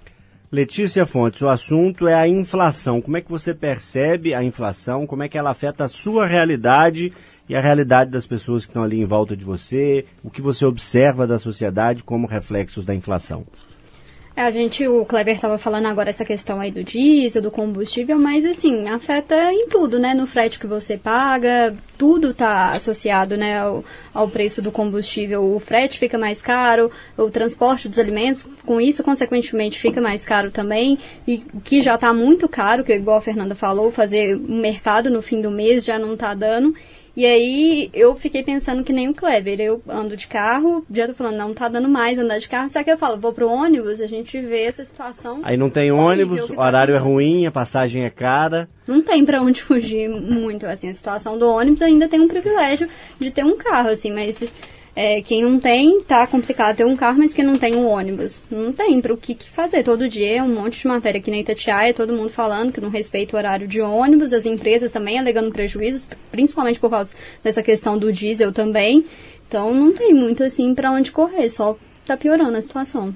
Letícia 0.50 1.04
Fontes, 1.04 1.42
o 1.42 1.48
assunto 1.48 2.08
é 2.08 2.14
a 2.14 2.26
inflação. 2.26 3.02
Como 3.02 3.18
é 3.18 3.20
que 3.20 3.30
você 3.30 3.54
percebe 3.54 4.32
a 4.32 4.42
inflação? 4.42 5.06
Como 5.06 5.22
é 5.22 5.28
que 5.28 5.36
ela 5.36 5.50
afeta 5.50 5.84
a 5.84 5.88
sua 5.88 6.24
realidade 6.24 7.12
e 7.46 7.54
a 7.54 7.60
realidade 7.60 8.10
das 8.10 8.26
pessoas 8.26 8.64
que 8.64 8.70
estão 8.70 8.82
ali 8.82 8.98
em 8.98 9.04
volta 9.04 9.36
de 9.36 9.44
você? 9.44 10.06
O 10.24 10.30
que 10.30 10.40
você 10.40 10.64
observa 10.64 11.26
da 11.26 11.38
sociedade 11.38 12.02
como 12.02 12.26
reflexos 12.26 12.82
da 12.82 12.94
inflação? 12.94 13.44
É, 14.38 14.42
a 14.42 14.52
gente, 14.52 14.86
o 14.86 15.04
Kleber 15.04 15.34
estava 15.34 15.58
falando 15.58 15.86
agora 15.86 16.10
essa 16.10 16.24
questão 16.24 16.60
aí 16.60 16.70
do 16.70 16.84
diesel, 16.84 17.42
do 17.42 17.50
combustível, 17.50 18.16
mas 18.20 18.44
assim, 18.44 18.88
afeta 18.88 19.34
em 19.52 19.66
tudo, 19.66 19.98
né? 19.98 20.14
No 20.14 20.28
frete 20.28 20.60
que 20.60 20.66
você 20.68 20.96
paga, 20.96 21.76
tudo 21.98 22.30
está 22.30 22.70
associado, 22.70 23.36
né, 23.36 23.58
ao, 23.58 23.84
ao, 24.14 24.28
preço 24.28 24.62
do 24.62 24.70
combustível. 24.70 25.42
O 25.42 25.58
frete 25.58 25.98
fica 25.98 26.16
mais 26.16 26.40
caro, 26.40 26.88
o 27.16 27.28
transporte 27.30 27.88
dos 27.88 27.98
alimentos, 27.98 28.48
com 28.64 28.80
isso, 28.80 29.02
consequentemente, 29.02 29.80
fica 29.80 30.00
mais 30.00 30.24
caro 30.24 30.52
também. 30.52 31.00
E 31.26 31.38
que 31.64 31.82
já 31.82 31.96
está 31.96 32.14
muito 32.14 32.48
caro, 32.48 32.84
que 32.84 32.92
igual 32.92 33.18
a 33.18 33.20
Fernanda 33.20 33.56
falou, 33.56 33.90
fazer 33.90 34.36
um 34.36 34.60
mercado 34.60 35.10
no 35.10 35.20
fim 35.20 35.40
do 35.40 35.50
mês 35.50 35.84
já 35.84 35.98
não 35.98 36.14
está 36.14 36.32
dando. 36.32 36.72
E 37.18 37.26
aí 37.26 37.90
eu 37.92 38.14
fiquei 38.14 38.44
pensando 38.44 38.84
que 38.84 38.92
nem 38.92 39.08
o 39.08 39.12
Kleber. 39.12 39.60
Eu 39.60 39.82
ando 39.88 40.16
de 40.16 40.28
carro, 40.28 40.86
já 40.88 41.04
tô 41.08 41.14
falando, 41.14 41.36
não 41.36 41.52
tá 41.52 41.66
dando 41.66 41.88
mais 41.88 42.16
andar 42.16 42.38
de 42.38 42.48
carro. 42.48 42.68
Só 42.68 42.84
que 42.84 42.92
eu 42.92 42.96
falo, 42.96 43.18
vou 43.18 43.32
pro 43.32 43.50
ônibus, 43.50 44.00
a 44.00 44.06
gente 44.06 44.40
vê 44.40 44.62
essa 44.62 44.84
situação. 44.84 45.40
Aí 45.42 45.56
não 45.56 45.68
tem 45.68 45.90
ônibus, 45.90 46.48
o 46.48 46.54
tá 46.54 46.62
horário 46.62 46.94
é 46.94 46.98
ruim, 46.98 47.44
a 47.44 47.50
passagem 47.50 48.04
é 48.04 48.10
cara. 48.10 48.68
Não 48.86 49.02
tem 49.02 49.24
para 49.24 49.42
onde 49.42 49.60
fugir 49.64 50.08
muito, 50.08 50.64
assim. 50.64 50.90
A 50.90 50.94
situação 50.94 51.36
do 51.36 51.48
ônibus 51.48 51.82
ainda 51.82 52.08
tem 52.08 52.20
um 52.20 52.28
privilégio 52.28 52.88
de 53.18 53.32
ter 53.32 53.44
um 53.44 53.56
carro, 53.56 53.88
assim, 53.88 54.12
mas 54.12 54.44
é, 55.00 55.22
quem 55.22 55.44
não 55.44 55.60
tem, 55.60 56.00
tá 56.00 56.26
complicado 56.26 56.78
ter 56.78 56.84
um 56.84 56.96
carro, 56.96 57.18
mas 57.18 57.32
quem 57.32 57.44
não 57.44 57.56
tem 57.56 57.76
um 57.76 57.86
ônibus. 57.86 58.42
Não 58.50 58.72
tem 58.72 59.00
para 59.00 59.14
o 59.14 59.16
que, 59.16 59.32
que, 59.36 59.48
fazer. 59.48 59.84
Todo 59.84 60.08
dia 60.08 60.38
é 60.38 60.42
um 60.42 60.52
monte 60.52 60.80
de 60.80 60.88
matéria 60.88 61.20
aqui 61.20 61.30
na 61.30 61.38
Itatiaia, 61.38 61.94
todo 61.94 62.12
mundo 62.12 62.30
falando 62.30 62.72
que 62.72 62.80
não 62.80 62.88
respeita 62.88 63.36
o 63.36 63.38
horário 63.38 63.68
de 63.68 63.80
ônibus, 63.80 64.32
as 64.32 64.44
empresas 64.44 64.90
também 64.90 65.16
alegando 65.16 65.52
prejuízos, 65.52 66.04
principalmente 66.32 66.80
por 66.80 66.90
causa 66.90 67.14
dessa 67.44 67.62
questão 67.62 67.96
do 67.96 68.12
diesel 68.12 68.50
também. 68.52 69.06
Então 69.46 69.72
não 69.72 69.92
tem 69.92 70.12
muito 70.12 70.42
assim 70.42 70.74
para 70.74 70.90
onde 70.90 71.12
correr, 71.12 71.48
só 71.48 71.78
tá 72.04 72.16
piorando 72.16 72.56
a 72.56 72.60
situação. 72.60 73.14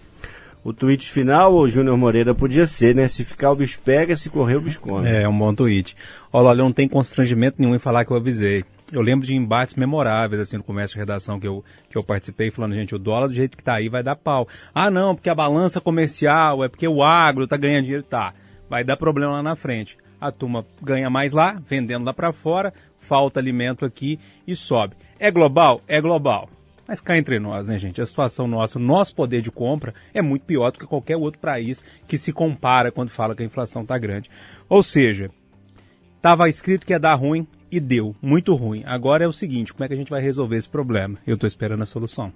O 0.63 0.73
tweet 0.73 1.11
final, 1.11 1.53
o 1.53 1.69
Júnior 1.69 1.99
Moreira, 1.99 2.33
podia 2.33 2.65
ser, 2.65 2.95
né? 2.95 3.09
Se 3.09 3.25
ficar 3.25 3.51
o 3.51 3.57
bicho 3.57 3.81
pega, 3.85 4.15
se 4.15 4.31
correr 4.31 4.55
o 4.55 4.61
bicho 4.61 4.79
come. 4.79 5.09
É, 5.09 5.23
é 5.23 5.29
um 5.29 5.37
bom 5.37 5.53
tweet. 5.53 5.97
Olha, 6.33 6.57
não 6.57 6.71
tem 6.71 6.87
constrangimento 6.87 7.57
nenhum 7.59 7.75
em 7.75 7.81
falar 7.81 8.05
que 8.05 8.13
eu 8.13 8.17
avisei 8.17 8.65
eu 8.93 9.01
lembro 9.01 9.27
de 9.27 9.35
embates 9.35 9.75
memoráveis, 9.75 10.43
assim, 10.43 10.59
no 10.59 10.63
comércio 10.63 10.95
de 10.95 11.01
redação 11.01 11.41
que 11.41 11.49
eu, 11.49 11.65
que 11.89 11.97
eu 11.97 12.05
participei, 12.05 12.51
falando, 12.51 12.75
gente, 12.75 12.95
o 12.95 12.99
dólar 12.99 13.29
do 13.29 13.35
jeito 13.35 13.57
que 13.57 13.65
tá 13.65 13.75
aí 13.75 13.89
vai 13.89 14.03
dar 14.03 14.17
pau. 14.17 14.47
Ah, 14.75 14.91
não, 14.91 15.15
porque 15.15 15.31
a 15.31 15.35
balança 15.35 15.81
comercial, 15.81 16.63
é 16.63 16.69
porque 16.69 16.87
o 16.87 17.03
agro 17.03 17.47
tá 17.49 17.57
ganhando 17.57 17.85
dinheiro, 17.85 18.05
tá. 18.05 18.35
Vai 18.69 18.85
dar 18.85 18.97
problema 18.97 19.33
lá 19.33 19.43
na 19.43 19.57
frente. 19.57 19.97
A 20.21 20.31
turma 20.31 20.65
ganha 20.81 21.11
mais 21.11 21.33
lá, 21.33 21.61
vendendo 21.67 22.05
lá 22.05 22.13
para 22.13 22.33
fora, 22.33 22.73
falta 22.99 23.41
alimento 23.41 23.85
aqui 23.85 24.21
e 24.47 24.55
sobe. 24.55 24.95
É 25.19 25.31
global? 25.31 25.81
É 25.89 26.01
global. 26.01 26.49
Mas 26.87 27.01
cá 27.01 27.17
entre 27.17 27.39
nós, 27.39 27.69
né, 27.69 27.79
gente? 27.79 28.03
A 28.03 28.07
situação 28.07 28.47
nossa, 28.47 28.79
o 28.79 28.83
nosso 28.83 29.15
poder 29.15 29.41
de 29.41 29.51
compra 29.51 29.95
é 30.13 30.21
muito 30.21 30.45
pior 30.45 30.71
do 30.71 30.79
que 30.79 30.87
qualquer 30.87 31.17
outro 31.17 31.41
país 31.41 31.85
que 32.07 32.19
se 32.19 32.33
compara 32.33 32.93
quando 32.93 33.09
fala 33.09 33.35
que 33.35 33.43
a 33.43 33.47
inflação 33.47 33.83
está 33.83 33.97
grande. 33.97 34.31
Ou 34.69 34.83
seja, 34.83 35.31
estava 36.17 36.49
escrito 36.49 36.85
que 36.85 36.93
ia 36.93 37.01
dar 37.01 37.15
ruim, 37.15 37.47
e 37.73 37.81
deu 37.81 38.15
muito 38.21 38.55
ruim. 38.55 38.83
Agora 38.85 39.25
é 39.25 39.27
o 39.27 39.33
seguinte, 39.33 39.73
como 39.73 39.85
é 39.85 39.89
que 39.89 39.95
a 39.95 39.97
gente 39.97 40.11
vai 40.11 40.21
resolver 40.21 40.59
esse 40.59 40.69
problema? 40.69 41.17
Eu 41.27 41.33
estou 41.35 41.49
esperando 41.49 41.83
a 41.83 41.87
solução. 41.87 42.31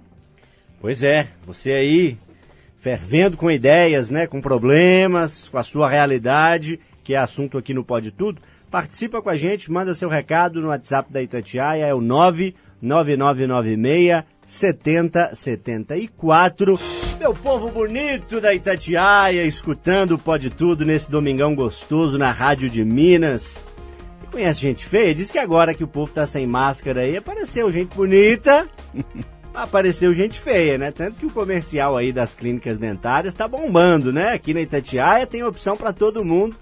Pois 0.81 1.03
é, 1.03 1.27
você 1.45 1.71
aí 1.71 2.17
fervendo 2.79 3.37
com 3.37 3.51
ideias, 3.51 4.09
né, 4.09 4.25
com 4.25 4.41
problemas, 4.41 5.47
com 5.49 5.59
a 5.59 5.63
sua 5.63 5.87
realidade, 5.89 6.79
que 7.03 7.13
é 7.13 7.17
assunto 7.17 7.57
aqui 7.57 7.73
no 7.73 7.83
Pode 7.83 8.11
Tudo, 8.11 8.41
participa 8.71 9.21
com 9.21 9.29
a 9.29 9.35
gente, 9.35 9.69
manda 9.71 9.93
seu 9.93 10.09
recado 10.09 10.59
no 10.59 10.69
WhatsApp 10.69 11.11
da 11.11 11.21
Itatiaia, 11.21 11.85
é 11.85 11.93
o 11.93 12.01
99996 12.01 14.23
7074. 14.45 16.79
Meu 17.19 17.35
povo 17.35 17.69
bonito 17.69 18.39
da 18.39 18.53
Itatiaia, 18.53 19.43
escutando 19.43 20.13
o 20.13 20.19
Pode 20.19 20.49
Tudo 20.49 20.85
nesse 20.85 21.11
domingão 21.11 21.53
gostoso 21.53 22.17
na 22.17 22.31
Rádio 22.31 22.69
de 22.69 22.85
Minas. 22.85 23.65
Conhece 24.31 24.59
gente 24.59 24.85
feia? 24.85 25.15
Diz 25.15 25.31
que 25.31 25.39
agora 25.39 25.73
que 25.73 25.83
o 25.83 25.87
povo 25.87 26.11
tá 26.13 26.27
sem 26.27 26.45
máscara 26.45 27.01
aí, 27.01 27.17
apareceu 27.17 27.71
gente 27.71 27.95
bonita, 27.95 28.67
apareceu 29.53 30.13
gente 30.13 30.39
feia, 30.39 30.77
né? 30.77 30.91
Tanto 30.91 31.17
que 31.17 31.25
o 31.25 31.31
comercial 31.31 31.97
aí 31.97 32.11
das 32.11 32.35
clínicas 32.35 32.77
dentárias 32.77 33.33
tá 33.33 33.47
bombando, 33.47 34.11
né? 34.11 34.33
Aqui 34.33 34.53
na 34.53 34.61
Itatiaia 34.61 35.25
tem 35.25 35.43
opção 35.43 35.75
para 35.77 35.93
todo 35.93 36.25
mundo, 36.25 36.55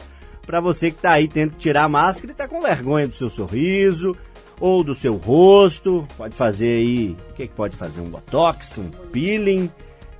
para 0.45 0.61
você 0.61 0.91
que 0.91 0.97
tá 0.97 1.11
aí 1.11 1.27
tendo 1.27 1.53
que 1.53 1.59
tirar 1.59 1.83
a 1.83 1.89
máscara 1.89 2.31
e 2.31 2.35
tá 2.35 2.47
com 2.47 2.61
vergonha 2.61 3.07
do 3.07 3.15
seu 3.15 3.29
sorriso 3.29 4.15
ou 4.59 4.83
do 4.83 4.95
seu 4.95 5.15
rosto. 5.15 6.07
Pode 6.17 6.35
fazer 6.35 6.77
aí, 6.77 7.17
o 7.31 7.33
que, 7.33 7.47
que 7.47 7.53
pode 7.53 7.75
fazer? 7.75 8.01
Um 8.01 8.09
botox, 8.09 8.77
um 8.77 8.89
peeling, 9.11 9.69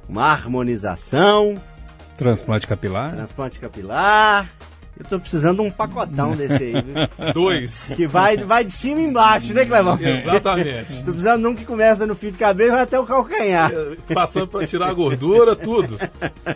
uma 0.09 0.25
harmonização. 0.25 1.55
Transplante 2.17 2.67
capilar. 2.67 3.11
Transplante 3.11 3.59
capilar. 3.59 4.49
Eu 4.97 5.05
tô 5.05 5.19
precisando 5.19 5.57
de 5.57 5.67
um 5.67 5.69
pacotão 5.69 6.31
desse 6.31 6.63
aí, 6.63 6.73
viu? 6.81 6.95
Dois. 7.33 7.91
Que 7.95 8.07
vai, 8.07 8.37
vai 8.37 8.63
de 8.63 8.71
cima 8.71 9.01
e 9.01 9.03
embaixo, 9.03 9.53
né, 9.53 9.65
Clevão? 9.65 9.99
Exatamente. 9.99 11.03
tô 11.03 11.11
precisando 11.11 11.41
de 11.41 11.47
um 11.47 11.55
que 11.55 11.65
começa 11.65 12.05
no 12.05 12.15
fio 12.15 12.31
de 12.31 12.37
cabelo 12.37 12.69
e 12.69 12.71
vai 12.71 12.83
até 12.83 12.97
o 12.97 13.05
calcanhar. 13.05 13.73
É, 13.73 14.13
passando 14.13 14.47
para 14.47 14.65
tirar 14.65 14.87
a 14.87 14.93
gordura, 14.93 15.55
tudo. 15.55 15.97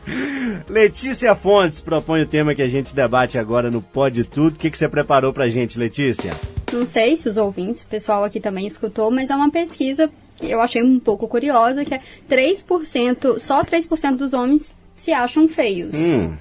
Letícia 0.70 1.36
Fontes 1.36 1.82
propõe 1.82 2.22
o 2.22 2.26
tema 2.26 2.56
que 2.56 2.62
a 2.62 2.68
gente 2.68 2.96
debate 2.96 3.38
agora 3.38 3.70
no 3.70 3.82
Pode 3.82 4.24
Tudo. 4.24 4.56
O 4.56 4.58
que, 4.58 4.72
que 4.72 4.78
você 4.78 4.88
preparou 4.88 5.34
pra 5.34 5.50
gente, 5.50 5.78
Letícia? 5.78 6.32
Não 6.72 6.86
sei 6.86 7.18
se 7.18 7.28
os 7.28 7.36
ouvintes, 7.36 7.82
o 7.82 7.88
pessoal 7.88 8.24
aqui 8.24 8.40
também 8.40 8.66
escutou, 8.66 9.12
mas 9.12 9.30
é 9.30 9.36
uma 9.36 9.50
pesquisa 9.50 10.10
que 10.38 10.50
eu 10.50 10.62
achei 10.62 10.82
um 10.82 11.00
pouco 11.00 11.28
curiosa, 11.28 11.84
que 11.84 11.94
é 11.94 12.00
3%, 12.30 13.40
só 13.40 13.64
3% 13.64 14.16
dos 14.16 14.34
homens 14.34 14.74
se 14.96 15.12
acham 15.12 15.48
feios. 15.48 15.96
Hum. 15.96 16.34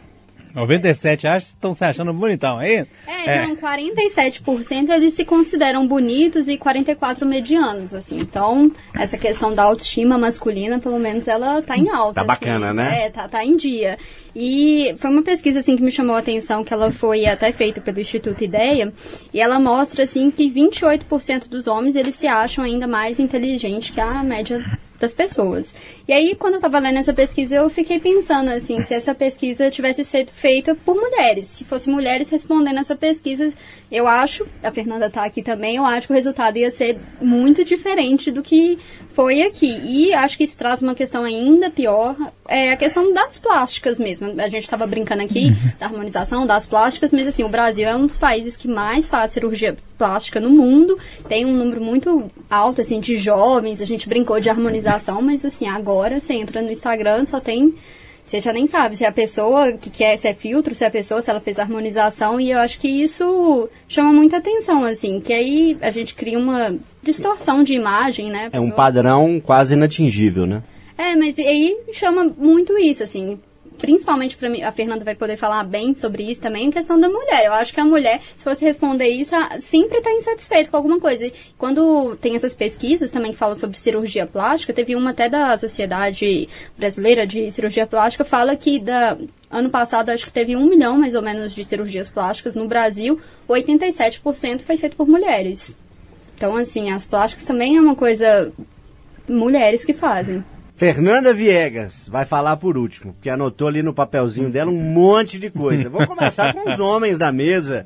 97 0.59 1.27
acham, 1.27 1.39
estão 1.39 1.73
se 1.73 1.85
achando 1.85 2.13
bonitão 2.13 2.59
aí? 2.59 2.87
É, 3.07 3.45
então 3.45 3.57
47% 3.57 4.91
eles 4.91 5.15
se 5.15 5.25
consideram 5.25 5.87
bonitos 5.87 6.49
e 6.49 6.59
44 6.59 7.27
medianos, 7.27 7.95
assim. 7.95 8.19
Então, 8.19 8.71
essa 8.95 9.17
questão 9.17 9.55
da 9.55 9.63
autoestima 9.63 10.19
masculina, 10.19 10.79
pelo 10.79 10.99
menos 10.99 11.29
ela 11.29 11.63
tá 11.63 11.77
em 11.77 11.89
alta. 11.89 12.21
Tá 12.21 12.25
bacana, 12.25 12.69
assim. 12.69 12.77
né? 12.77 13.07
É, 13.07 13.11
tá, 13.11 13.29
tá 13.29 13.45
em 13.45 13.57
dia. 13.57 13.99
E 14.35 14.95
foi 14.99 15.11
uma 15.11 15.23
pesquisa, 15.23 15.61
assim, 15.61 15.77
que 15.77 15.83
me 15.83 15.91
chamou 15.91 16.15
a 16.15 16.19
atenção, 16.19 16.65
que 16.65 16.73
ela 16.73 16.91
foi 16.93 17.27
até 17.27 17.51
feita 17.53 17.81
pelo 17.81 18.01
Instituto 18.01 18.43
Ideia, 18.43 18.93
e 19.33 19.41
ela 19.41 19.59
mostra, 19.59 20.05
assim, 20.05 20.31
que 20.31 20.51
28% 20.51 21.49
dos 21.49 21.67
homens, 21.67 21.97
eles 21.97 22.15
se 22.15 22.27
acham 22.27 22.65
ainda 22.65 22.87
mais 22.87 23.19
inteligentes 23.19 23.91
que 23.91 24.01
a 24.01 24.23
média 24.23 24.63
das 24.99 25.13
pessoas. 25.13 25.73
E 26.07 26.13
aí, 26.13 26.35
quando 26.35 26.55
eu 26.55 26.61
tava 26.61 26.79
lendo 26.79 26.99
essa 26.99 27.13
pesquisa, 27.13 27.57
eu 27.57 27.71
fiquei 27.71 28.01
pensando, 28.01 28.51
assim, 28.51 28.83
se 28.83 28.95
essa 28.95 29.15
pesquisa 29.15 29.71
tivesse 29.71 30.05
sido 30.05 30.31
feita 30.31 30.75
por 30.75 30.97
mulheres. 30.97 31.47
Se 31.47 31.65
fosse 31.65 31.89
mulheres 31.89 32.31
respondendo 32.31 32.79
essa 32.79 32.97
pesquisa, 32.97 33.53
eu 33.91 34.07
acho, 34.07 34.47
a 34.63 34.71
Fernanda 34.71 35.09
tá 35.09 35.25
aqui 35.25 35.43
também, 35.43 35.77
eu 35.77 35.85
acho 35.85 36.07
que 36.07 36.13
o 36.13 36.17
resultado 36.17 36.57
ia 36.57 36.71
ser 36.71 36.99
muito 37.21 37.65
diferente 37.65 38.31
do 38.31 38.43
que 38.43 38.79
foi 39.19 39.43
aqui. 39.43 39.81
E 39.85 40.13
acho 40.15 40.37
que 40.37 40.45
isso 40.45 40.57
traz 40.57 40.81
uma 40.81 40.95
questão 40.95 41.25
ainda 41.25 41.71
pior, 41.71 42.15
é 42.49 42.73
a 42.73 42.77
questão 42.77 43.13
das 43.13 43.37
plásticas 43.39 43.99
mesmo. 43.99 44.41
A 44.41 44.49
gente 44.49 44.63
estava 44.63 44.87
brincando 44.87 45.23
aqui 45.23 45.51
da 45.79 45.87
harmonização 45.87 46.47
das 46.47 46.67
plásticas, 46.67 47.13
mas 47.13 47.27
assim, 47.27 47.43
o 47.43 47.49
Brasil 47.49 47.89
é 47.89 47.97
um 47.97 48.07
dos 48.07 48.17
países 48.17 48.57
que 48.57 48.69
mais 48.69 49.09
faz 49.09 49.33
cirurgia 49.33 49.77
plástica 49.99 50.41
no 50.41 50.49
mundo. 50.49 50.97
Tem 51.29 51.45
um 51.45 51.53
número 51.53 51.81
muito 51.81 52.31
alto 52.49 52.81
assim 52.81 53.01
de 53.01 53.17
jovens. 53.17 53.81
A 53.81 53.85
gente 53.85 54.09
brincou 54.09 54.39
de 54.39 54.49
harmonização, 54.49 54.88
mas 55.21 55.45
assim, 55.45 55.69
agora 55.69 56.21
você 56.21 56.35
entra 56.35 56.63
no 56.63 56.71
Instagram, 56.71 57.25
só 57.25 57.41
tem 57.41 57.75
você 58.29 58.43
já 58.43 58.53
nem 58.53 58.67
sabe 58.67 58.95
se 58.95 59.05
é 59.05 59.09
a 59.09 59.13
pessoa 59.13 59.73
que 59.73 59.89
quer, 59.89 60.15
se 60.19 60.29
é 60.29 60.35
filtro, 60.35 60.75
se 60.75 60.85
é 60.85 60.89
a 60.89 60.91
pessoa, 60.91 61.23
se 61.23 61.31
ela 61.31 61.41
fez 61.41 61.59
harmonização, 61.59 62.39
e 62.39 62.51
eu 62.51 62.59
acho 62.59 62.79
que 62.79 62.87
isso 62.87 63.71
chama 63.89 64.13
muita 64.13 64.37
atenção, 64.37 64.85
assim, 64.85 65.19
que 65.19 65.33
aí 65.33 65.79
a 65.81 65.91
gente 65.91 66.15
cria 66.15 66.39
uma 66.39 66.77
distorção 67.03 67.63
de 67.63 67.73
imagem, 67.73 68.31
né? 68.31 68.51
É 68.53 68.61
um 68.61 68.71
padrão 68.71 69.41
quase 69.41 69.73
inatingível, 69.73 70.45
né? 70.45 70.63
é, 70.99 71.15
mas 71.15 71.39
aí 71.39 71.79
chama 71.93 72.25
muito 72.37 72.77
isso, 72.77 73.05
assim. 73.05 73.39
Principalmente 73.79 74.37
pra 74.37 74.51
mim, 74.51 74.63
a 74.63 74.73
Fernanda 74.73 75.05
vai 75.05 75.15
poder 75.15 75.37
falar 75.37 75.63
bem 75.65 75.95
sobre 75.95 76.25
isso 76.25 76.41
também, 76.41 76.67
em 76.67 76.71
questão 76.71 76.99
da 76.99 77.09
mulher. 77.09 77.47
Eu 77.47 77.53
acho 77.53 77.73
que 77.73 77.81
a 77.81 77.85
mulher, 77.85 78.21
se 78.37 78.45
fosse 78.45 78.65
responder 78.65 79.07
isso, 79.09 79.35
a- 79.35 79.61
sempre 79.61 80.01
tá 80.01 80.13
insatisfeita 80.13 80.71
com 80.71 80.77
alguma 80.77 80.99
coisa. 81.01 81.27
E 81.27 81.33
quando 81.57 82.17
tem 82.17 82.35
essas 82.35 82.55
pesquisas 82.55 83.11
também 83.11 83.33
que 83.33 83.39
falam 83.39 83.55
sobre 83.57 83.77
cirurgia 83.79 84.27
plástica, 84.27 84.73
teve 84.73 84.95
uma 84.97 85.11
até 85.11 85.29
da 85.29 85.57
Sociedade 85.57 86.49
Brasileira 86.77 87.27
de 87.27 87.51
Cirurgia 87.53 87.87
Plástica, 87.87 88.25
fala 88.25 88.57
que 88.57 88.79
da, 88.81 89.17
ano 89.51 89.71
passado 89.71 90.11
acho 90.11 90.27
que 90.27 90.33
teve 90.33 90.57
um 90.57 90.67
milhão 90.67 90.99
mais 90.99 91.15
ou 91.15 91.23
menos 91.23 91.55
de 91.55 91.65
cirurgias 91.65 92.09
plásticas 92.11 92.57
no 92.57 92.67
Brasil, 92.67 93.21
87% 93.49 94.61
foi 94.61 94.77
feito 94.77 94.97
por 94.97 95.07
mulheres. 95.09 95.79
Então, 96.37 96.57
assim, 96.57 96.91
as 96.91 97.05
plásticas 97.07 97.45
também 97.45 97.77
é 97.77 97.81
uma 97.81 97.97
coisa 97.97 98.53
mulheres 99.29 99.85
que 99.85 99.93
fazem. 99.93 100.45
Fernanda 100.79 101.35
Viegas 101.35 102.09
vai 102.09 102.25
falar 102.25 102.57
por 102.57 102.79
último, 102.79 103.13
porque 103.13 103.29
anotou 103.29 103.67
ali 103.67 103.83
no 103.83 103.93
papelzinho 103.93 104.49
dela 104.49 104.71
um 104.71 104.81
monte 104.81 105.37
de 105.37 105.51
coisa. 105.51 105.89
Vou 105.91 106.07
começar 106.07 106.55
com 106.55 106.71
os 106.71 106.79
homens 106.79 107.19
da 107.19 107.33
mesa. 107.33 107.85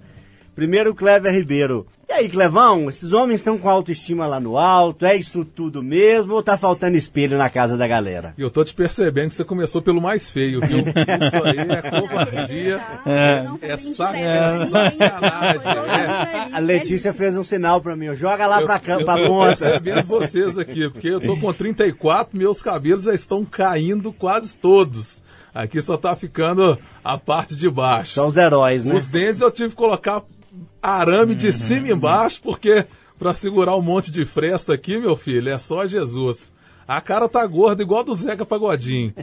Primeiro 0.55 0.91
o 0.91 0.95
Clever 0.95 1.33
Ribeiro. 1.33 1.87
E 2.09 2.13
aí, 2.13 2.29
Clevão, 2.29 2.91
esses 2.91 3.15
homens 3.15 3.41
estão 3.41 3.57
com 3.57 3.71
autoestima 3.71 4.27
lá 4.27 4.39
no 4.39 4.59
alto? 4.59 5.07
É 5.07 5.17
isso 5.17 5.47
tudo 5.47 5.83
mesmo 5.83 6.35
ou 6.35 6.43
tá 6.43 6.59
faltando 6.59 6.95
espelho 6.95 7.39
na 7.39 7.49
casa 7.49 7.75
da 7.75 7.89
galera? 7.89 8.35
E 8.37 8.43
eu 8.43 8.51
tô 8.51 8.63
te 8.63 8.75
percebendo 8.75 9.31
que 9.31 9.35
você 9.35 9.45
começou 9.45 9.81
pelo 9.81 9.99
mais 9.99 10.29
feio, 10.29 10.61
viu? 10.61 10.81
Isso 11.27 11.43
aí 11.43 11.59
é 11.59 12.01
covardia. 12.01 12.81
É 13.07 13.77
sac- 13.79 14.15
é 14.19 14.67
sacanagem, 14.67 15.71
é. 16.51 16.55
A 16.55 16.59
Letícia 16.59 17.15
fez 17.15 17.35
um 17.37 17.45
sinal 17.45 17.81
pra 17.81 17.97
mim, 17.97 18.15
joga 18.15 18.47
lá 18.47 18.61
Eu- 18.61 18.67
pra, 18.67 18.79
cam- 18.79 18.99
eu 19.01 19.05
pra 19.07 19.17
tô 19.17 19.27
ponta. 19.29 19.57
percebendo 19.57 20.07
vocês 20.07 20.59
aqui, 20.59 20.91
porque 20.91 21.09
eu 21.09 21.21
tô 21.21 21.37
com 21.39 21.51
34, 21.53 22.37
meus 22.37 22.61
cabelos 22.63 23.05
já 23.05 23.15
estão 23.15 23.43
caindo 23.43 24.13
quase 24.13 24.59
todos. 24.59 25.23
Aqui 25.55 25.83
só 25.83 25.97
tá 25.99 26.15
ficando 26.17 26.79
a 27.05 27.19
parte 27.19 27.55
de 27.55 27.69
baixo. 27.69 28.15
São 28.15 28.27
os 28.27 28.37
heróis, 28.39 28.87
né? 28.87 28.95
Os 28.95 29.07
dentes 29.07 29.41
eu 29.43 29.51
tive 29.51 29.71
que 29.71 29.77
colocar 29.77 30.23
arame 30.83 31.35
de 31.35 31.53
cima 31.53 31.89
e 31.89 31.93
embaixo, 31.93 32.41
porque 32.43 32.87
pra 33.19 33.35
segurar 33.35 33.77
um 33.77 33.83
monte 33.83 34.11
de 34.11 34.25
fresta 34.25 34.75
aqui, 34.75 34.99
meu 34.99 35.17
filho, 35.17 35.49
é 35.49 35.59
só 35.59 35.87
Jesus. 35.87 36.53
A 36.87 37.01
cara 37.01 37.29
tá 37.29 37.47
gorda 37.47 37.83
igual 37.83 38.01
a 38.01 38.05
do 38.05 38.15
Zeca 38.15 38.45
Pagodinho. 38.45 39.15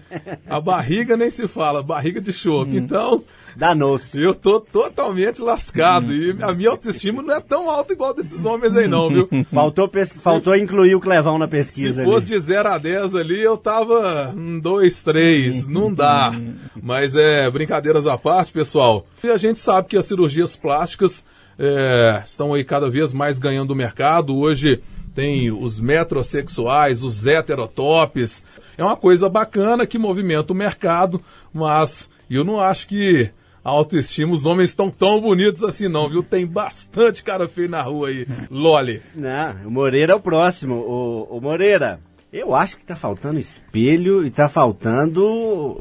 A 0.49 0.59
barriga 0.61 1.15
nem 1.17 1.29
se 1.29 1.47
fala, 1.47 1.83
barriga 1.83 2.19
de 2.21 2.31
chope. 2.33 2.75
Então, 2.77 3.23
Danou-se. 3.55 4.21
eu 4.21 4.33
tô 4.33 4.59
totalmente 4.59 5.41
lascado. 5.41 6.13
E 6.13 6.35
a 6.41 6.53
minha 6.53 6.69
autoestima 6.69 7.21
não 7.21 7.35
é 7.35 7.39
tão 7.41 7.69
alta 7.69 7.93
igual 7.93 8.13
desses 8.13 8.45
homens 8.45 8.75
aí, 8.75 8.87
não, 8.87 9.09
viu? 9.09 9.27
Faltou, 9.53 9.87
pes- 9.87 10.21
Faltou 10.21 10.55
incluir 10.55 10.95
o 10.95 10.99
Clevão 10.99 11.37
na 11.37 11.45
Se 11.45 11.51
pesquisa 11.51 12.03
fosse 12.03 12.27
ali. 12.33 12.39
de 12.41 12.47
0 12.47 12.69
a 12.69 12.77
10 12.77 13.15
ali, 13.15 13.41
eu 13.41 13.57
tava 13.57 14.33
um 14.35 14.59
2, 14.59 15.03
3. 15.03 15.67
Não 15.67 15.93
dá. 15.93 16.31
Mas 16.81 17.15
é, 17.15 17.49
brincadeiras 17.51 18.07
à 18.07 18.17
parte, 18.17 18.51
pessoal. 18.51 19.05
E 19.23 19.29
a 19.29 19.37
gente 19.37 19.59
sabe 19.59 19.87
que 19.89 19.97
as 19.97 20.05
cirurgias 20.05 20.55
plásticas 20.55 21.25
é, 21.57 22.21
estão 22.25 22.53
aí 22.53 22.63
cada 22.63 22.89
vez 22.89 23.13
mais 23.13 23.37
ganhando 23.39 23.71
o 23.71 23.75
mercado. 23.75 24.37
Hoje 24.37 24.81
tem 25.13 25.51
os 25.51 25.79
metrosexuais, 25.79 27.03
os 27.03 27.25
heterotops. 27.25 28.45
É 28.77 28.83
uma 28.83 28.95
coisa 28.95 29.27
bacana 29.27 29.85
que 29.85 29.97
movimenta 29.97 30.53
o 30.53 30.55
mercado, 30.55 31.21
mas 31.53 32.09
eu 32.29 32.43
não 32.43 32.59
acho 32.59 32.87
que 32.87 33.29
a 33.63 33.69
autoestima, 33.69 34.33
os 34.33 34.45
homens 34.45 34.69
estão 34.69 34.89
tão 34.89 35.19
bonitos 35.19 35.63
assim 35.63 35.87
não, 35.87 36.09
viu? 36.09 36.23
Tem 36.23 36.45
bastante 36.45 37.23
cara 37.23 37.47
feio 37.47 37.69
na 37.69 37.81
rua 37.81 38.07
aí. 38.09 38.25
Loli. 38.49 39.01
Não, 39.13 39.67
o 39.67 39.71
Moreira 39.71 40.13
é 40.13 40.15
o 40.15 40.19
próximo. 40.19 40.75
O, 40.75 41.37
o 41.37 41.41
Moreira, 41.41 41.99
eu 42.31 42.53
acho 42.53 42.77
que 42.77 42.85
tá 42.85 42.95
faltando 42.95 43.39
espelho 43.39 44.23
e 44.23 44.29
tá 44.29 44.47
faltando. 44.47 45.79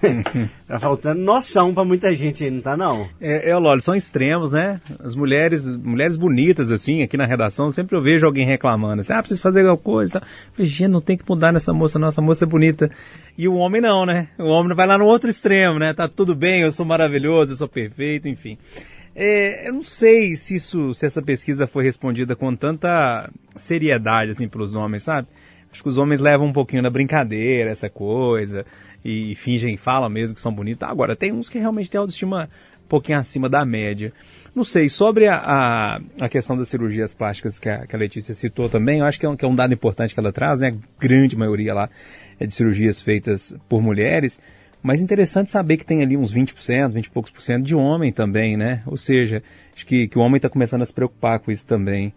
tá 0.66 0.78
faltando 0.80 1.20
noção 1.20 1.74
pra 1.74 1.84
muita 1.84 2.14
gente 2.14 2.42
aí, 2.42 2.50
não 2.50 2.62
tá 2.62 2.74
não? 2.74 3.06
É, 3.20 3.50
é 3.50 3.56
Loli, 3.56 3.82
são 3.82 3.94
extremos, 3.94 4.52
né? 4.52 4.80
As 4.98 5.14
mulheres, 5.14 5.68
mulheres 5.68 6.16
bonitas, 6.16 6.70
assim, 6.70 7.02
aqui 7.02 7.18
na 7.18 7.26
redação, 7.26 7.70
sempre 7.70 7.96
eu 7.96 8.02
vejo 8.02 8.24
alguém 8.24 8.46
reclamando, 8.46 9.02
assim, 9.02 9.12
ah, 9.12 9.20
preciso 9.20 9.42
fazer 9.42 9.60
alguma 9.60 9.76
coisa 9.76 10.10
e 10.10 10.12
tal. 10.14 10.28
Falei, 10.52 10.70
gente, 10.70 10.90
não 10.90 11.02
tem 11.02 11.18
que 11.18 11.24
mudar 11.28 11.52
nessa 11.52 11.74
moça, 11.74 11.98
não, 11.98 12.08
essa 12.08 12.22
moça 12.22 12.46
é 12.46 12.48
bonita. 12.48 12.90
E 13.36 13.46
o 13.46 13.54
homem 13.56 13.82
não, 13.82 14.06
né? 14.06 14.28
O 14.38 14.46
homem 14.46 14.74
vai 14.74 14.86
lá 14.86 14.96
no 14.96 15.04
outro 15.04 15.28
extremo, 15.28 15.78
né? 15.78 15.92
Tá 15.92 16.08
tudo 16.08 16.34
bem, 16.34 16.62
eu 16.62 16.72
sou 16.72 16.86
maravilhoso, 16.86 17.52
eu 17.52 17.56
sou 17.56 17.68
perfeito, 17.68 18.26
enfim. 18.26 18.56
É, 19.14 19.68
eu 19.68 19.74
não 19.74 19.82
sei 19.82 20.34
se 20.34 20.54
isso, 20.54 20.94
se 20.94 21.04
essa 21.04 21.20
pesquisa 21.20 21.66
foi 21.66 21.84
respondida 21.84 22.34
com 22.34 22.56
tanta 22.56 23.30
seriedade, 23.54 24.30
assim, 24.30 24.48
pelos 24.48 24.74
homens, 24.74 25.02
sabe? 25.02 25.28
Acho 25.74 25.82
que 25.82 25.88
os 25.88 25.98
homens 25.98 26.20
levam 26.20 26.46
um 26.46 26.52
pouquinho 26.52 26.80
na 26.80 26.88
brincadeira, 26.88 27.68
essa 27.68 27.90
coisa, 27.90 28.64
e 29.04 29.34
fingem, 29.34 29.76
falam 29.76 30.08
mesmo 30.08 30.36
que 30.36 30.40
são 30.40 30.54
bonitos. 30.54 30.88
Agora, 30.88 31.16
tem 31.16 31.32
uns 31.32 31.48
que 31.48 31.58
realmente 31.58 31.90
têm 31.90 31.98
autoestima 31.98 32.48
um 32.84 32.88
pouquinho 32.88 33.18
acima 33.18 33.48
da 33.48 33.64
média. 33.64 34.12
Não 34.54 34.62
sei, 34.62 34.88
sobre 34.88 35.26
a, 35.26 35.34
a, 35.36 36.00
a 36.20 36.28
questão 36.28 36.56
das 36.56 36.68
cirurgias 36.68 37.12
plásticas 37.12 37.58
que 37.58 37.68
a, 37.68 37.88
que 37.88 37.96
a 37.96 37.98
Letícia 37.98 38.36
citou 38.36 38.68
também, 38.68 39.00
eu 39.00 39.04
acho 39.04 39.18
que 39.18 39.26
é, 39.26 39.28
um, 39.28 39.34
que 39.34 39.44
é 39.44 39.48
um 39.48 39.54
dado 39.54 39.74
importante 39.74 40.14
que 40.14 40.20
ela 40.20 40.32
traz, 40.32 40.60
né? 40.60 40.68
A 40.68 41.00
grande 41.00 41.36
maioria 41.36 41.74
lá 41.74 41.90
é 42.38 42.46
de 42.46 42.54
cirurgias 42.54 43.02
feitas 43.02 43.52
por 43.68 43.82
mulheres. 43.82 44.40
Mas 44.80 45.00
interessante 45.00 45.50
saber 45.50 45.76
que 45.76 45.84
tem 45.84 46.02
ali 46.02 46.16
uns 46.16 46.32
20%, 46.32 46.92
20 46.92 47.06
e 47.06 47.10
poucos 47.10 47.32
por 47.32 47.42
cento 47.42 47.64
de 47.64 47.74
homem 47.74 48.12
também, 48.12 48.56
né? 48.56 48.84
Ou 48.86 48.96
seja, 48.96 49.42
acho 49.74 49.84
que, 49.84 50.06
que 50.06 50.16
o 50.16 50.20
homem 50.20 50.36
está 50.36 50.48
começando 50.48 50.82
a 50.82 50.86
se 50.86 50.94
preocupar 50.94 51.40
com 51.40 51.50
isso 51.50 51.66
também. 51.66 52.12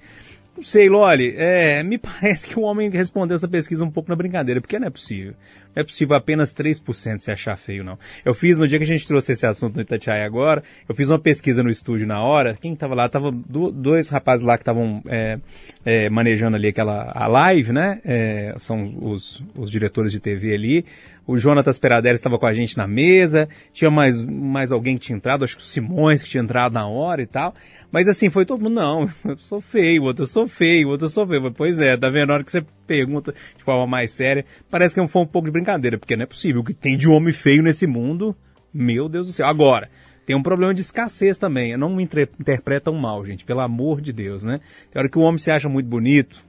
Não 0.57 0.63
sei, 0.63 0.89
Loli, 0.89 1.35
é, 1.37 1.83
me 1.83 1.99
parece 1.99 2.47
que 2.47 2.57
o 2.57 2.63
homem 2.63 2.89
respondeu 2.89 3.35
essa 3.35 3.47
pesquisa 3.47 3.85
um 3.85 3.91
pouco 3.91 4.09
na 4.09 4.15
brincadeira, 4.15 4.59
porque 4.59 4.79
não 4.79 4.87
é 4.87 4.89
possível. 4.89 5.35
É 5.77 5.83
possível 5.83 6.15
apenas 6.15 6.53
3% 6.53 7.19
se 7.19 7.31
achar 7.31 7.55
feio, 7.57 7.83
não. 7.83 7.99
Eu 8.25 8.33
fiz, 8.33 8.57
no 8.57 8.67
dia 8.67 8.79
que 8.79 8.83
a 8.83 8.87
gente 8.87 9.05
trouxe 9.05 9.33
esse 9.33 9.45
assunto 9.45 9.75
no 9.75 9.81
Itatiaia 9.81 10.25
agora, 10.25 10.63
eu 10.89 10.95
fiz 10.95 11.07
uma 11.09 11.19
pesquisa 11.19 11.61
no 11.61 11.69
estúdio 11.69 12.07
na 12.07 12.21
hora, 12.21 12.57
quem 12.59 12.73
estava 12.73 12.95
lá, 12.95 13.07
tava 13.07 13.31
do- 13.31 13.71
dois 13.71 14.09
rapazes 14.09 14.45
lá 14.45 14.57
que 14.57 14.63
estavam 14.63 15.03
é, 15.07 15.37
é, 15.85 16.09
manejando 16.09 16.55
ali 16.55 16.69
aquela 16.69 17.11
a 17.13 17.27
live, 17.27 17.71
né? 17.71 18.01
É, 18.03 18.55
são 18.57 18.91
os, 19.01 19.43
os 19.55 19.69
diretores 19.69 20.11
de 20.11 20.19
TV 20.19 20.53
ali. 20.55 20.85
O 21.27 21.37
Jonatas 21.37 21.77
Peraderes 21.77 22.19
estava 22.19 22.39
com 22.39 22.45
a 22.45 22.53
gente 22.53 22.77
na 22.77 22.87
mesa, 22.87 23.49
tinha 23.73 23.91
mais, 23.91 24.23
mais 24.25 24.71
alguém 24.71 24.95
que 24.97 25.07
tinha 25.07 25.17
entrado, 25.17 25.43
acho 25.43 25.57
que 25.57 25.61
o 25.61 25.65
Simões 25.65 26.23
que 26.23 26.29
tinha 26.29 26.41
entrado 26.41 26.71
na 26.71 26.87
hora 26.87 27.21
e 27.21 27.25
tal. 27.27 27.53
Mas 27.91 28.07
assim, 28.07 28.29
foi 28.29 28.45
todo 28.45 28.63
mundo, 28.63 28.75
não, 28.75 29.09
eu 29.27 29.37
sou 29.37 29.59
feio, 29.61 30.03
outro 30.03 30.23
eu 30.23 30.27
sou 30.27 30.47
feio, 30.47 30.87
outro 30.87 31.05
eu 31.05 31.09
sou 31.09 31.27
feio. 31.27 31.51
Pois 31.51 31.79
é, 31.79 31.95
tá 31.97 32.09
vendo? 32.09 32.29
Na 32.29 32.35
hora 32.35 32.43
que 32.43 32.51
você 32.51 32.63
pergunta 32.87 33.33
de 33.57 33.63
forma 33.63 33.85
mais 33.85 34.11
séria, 34.11 34.45
parece 34.69 34.95
que 34.95 35.07
foi 35.07 35.21
um 35.21 35.27
pouco 35.27 35.47
de 35.47 35.51
brincadeira, 35.51 35.97
porque 35.97 36.15
não 36.15 36.23
é 36.23 36.25
possível. 36.27 36.61
O 36.61 36.63
que 36.63 36.73
tem 36.73 36.97
de 36.97 37.07
homem 37.07 37.33
feio 37.33 37.61
nesse 37.61 37.85
mundo, 37.85 38.35
meu 38.73 39.07
Deus 39.07 39.27
do 39.27 39.33
céu. 39.33 39.45
Agora, 39.45 39.89
tem 40.25 40.35
um 40.35 40.43
problema 40.43 40.73
de 40.73 40.81
escassez 40.81 41.37
também. 41.37 41.77
Não 41.77 41.95
me 41.95 42.03
interpretam 42.03 42.93
mal, 42.93 43.25
gente, 43.25 43.45
pelo 43.45 43.61
amor 43.61 44.01
de 44.01 44.11
Deus, 44.11 44.43
né? 44.43 44.59
Tem 44.91 44.99
hora 44.99 45.09
que 45.09 45.17
o 45.17 45.21
homem 45.21 45.37
se 45.37 45.49
acha 45.49 45.69
muito 45.69 45.87
bonito, 45.87 46.43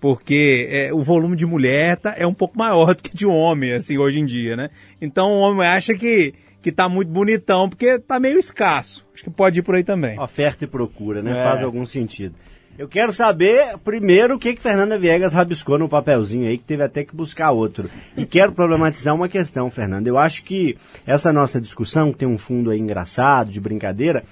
porque 0.00 0.68
é, 0.70 0.92
o 0.92 1.02
volume 1.02 1.36
de 1.36 1.44
mulher 1.44 1.96
tá, 1.96 2.14
é 2.16 2.24
um 2.24 2.32
pouco 2.32 2.56
maior 2.56 2.94
do 2.96 3.02
que 3.02 3.16
de 3.16 3.26
homem, 3.26 3.72
assim, 3.72 3.98
hoje 3.98 4.20
em 4.20 4.24
dia, 4.24 4.56
né? 4.56 4.70
Então 5.00 5.32
o 5.32 5.40
homem 5.40 5.66
acha 5.66 5.94
que, 5.94 6.32
que 6.62 6.70
tá 6.70 6.88
muito 6.88 7.10
bonitão, 7.10 7.68
porque 7.68 7.98
tá 7.98 8.20
meio 8.20 8.38
escasso. 8.38 9.04
Acho 9.12 9.24
que 9.24 9.30
pode 9.30 9.58
ir 9.58 9.62
por 9.62 9.74
aí 9.74 9.82
também. 9.82 10.16
Oferta 10.20 10.64
e 10.64 10.68
procura, 10.68 11.20
né? 11.20 11.40
É. 11.40 11.42
Faz 11.42 11.62
algum 11.62 11.84
sentido. 11.84 12.36
Eu 12.78 12.86
quero 12.86 13.12
saber, 13.12 13.76
primeiro, 13.84 14.36
o 14.36 14.38
que 14.38 14.54
que 14.54 14.62
Fernanda 14.62 14.96
Viegas 14.96 15.32
rabiscou 15.32 15.76
no 15.76 15.88
papelzinho 15.88 16.46
aí, 16.46 16.56
que 16.56 16.62
teve 16.62 16.84
até 16.84 17.02
que 17.02 17.12
buscar 17.14 17.50
outro. 17.50 17.90
E 18.16 18.24
quero 18.24 18.52
problematizar 18.52 19.12
uma 19.12 19.28
questão, 19.28 19.68
Fernanda. 19.68 20.08
Eu 20.08 20.16
acho 20.16 20.44
que 20.44 20.78
essa 21.04 21.32
nossa 21.32 21.60
discussão, 21.60 22.12
que 22.12 22.18
tem 22.18 22.28
um 22.28 22.38
fundo 22.38 22.70
aí 22.70 22.78
engraçado, 22.78 23.50
de 23.50 23.58
brincadeira, 23.58 24.22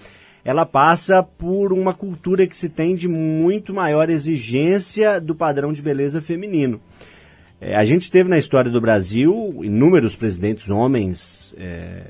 ela 0.44 0.64
passa 0.64 1.24
por 1.24 1.72
uma 1.72 1.92
cultura 1.92 2.46
que 2.46 2.56
se 2.56 2.68
tem 2.68 2.94
de 2.94 3.08
muito 3.08 3.74
maior 3.74 4.08
exigência 4.08 5.20
do 5.20 5.34
padrão 5.34 5.72
de 5.72 5.82
beleza 5.82 6.22
feminino. 6.22 6.80
É, 7.60 7.74
a 7.74 7.84
gente 7.84 8.12
teve 8.12 8.30
na 8.30 8.38
história 8.38 8.70
do 8.70 8.80
Brasil 8.80 9.58
inúmeros 9.64 10.14
presidentes 10.14 10.70
homens, 10.70 11.52
é, 11.58 12.04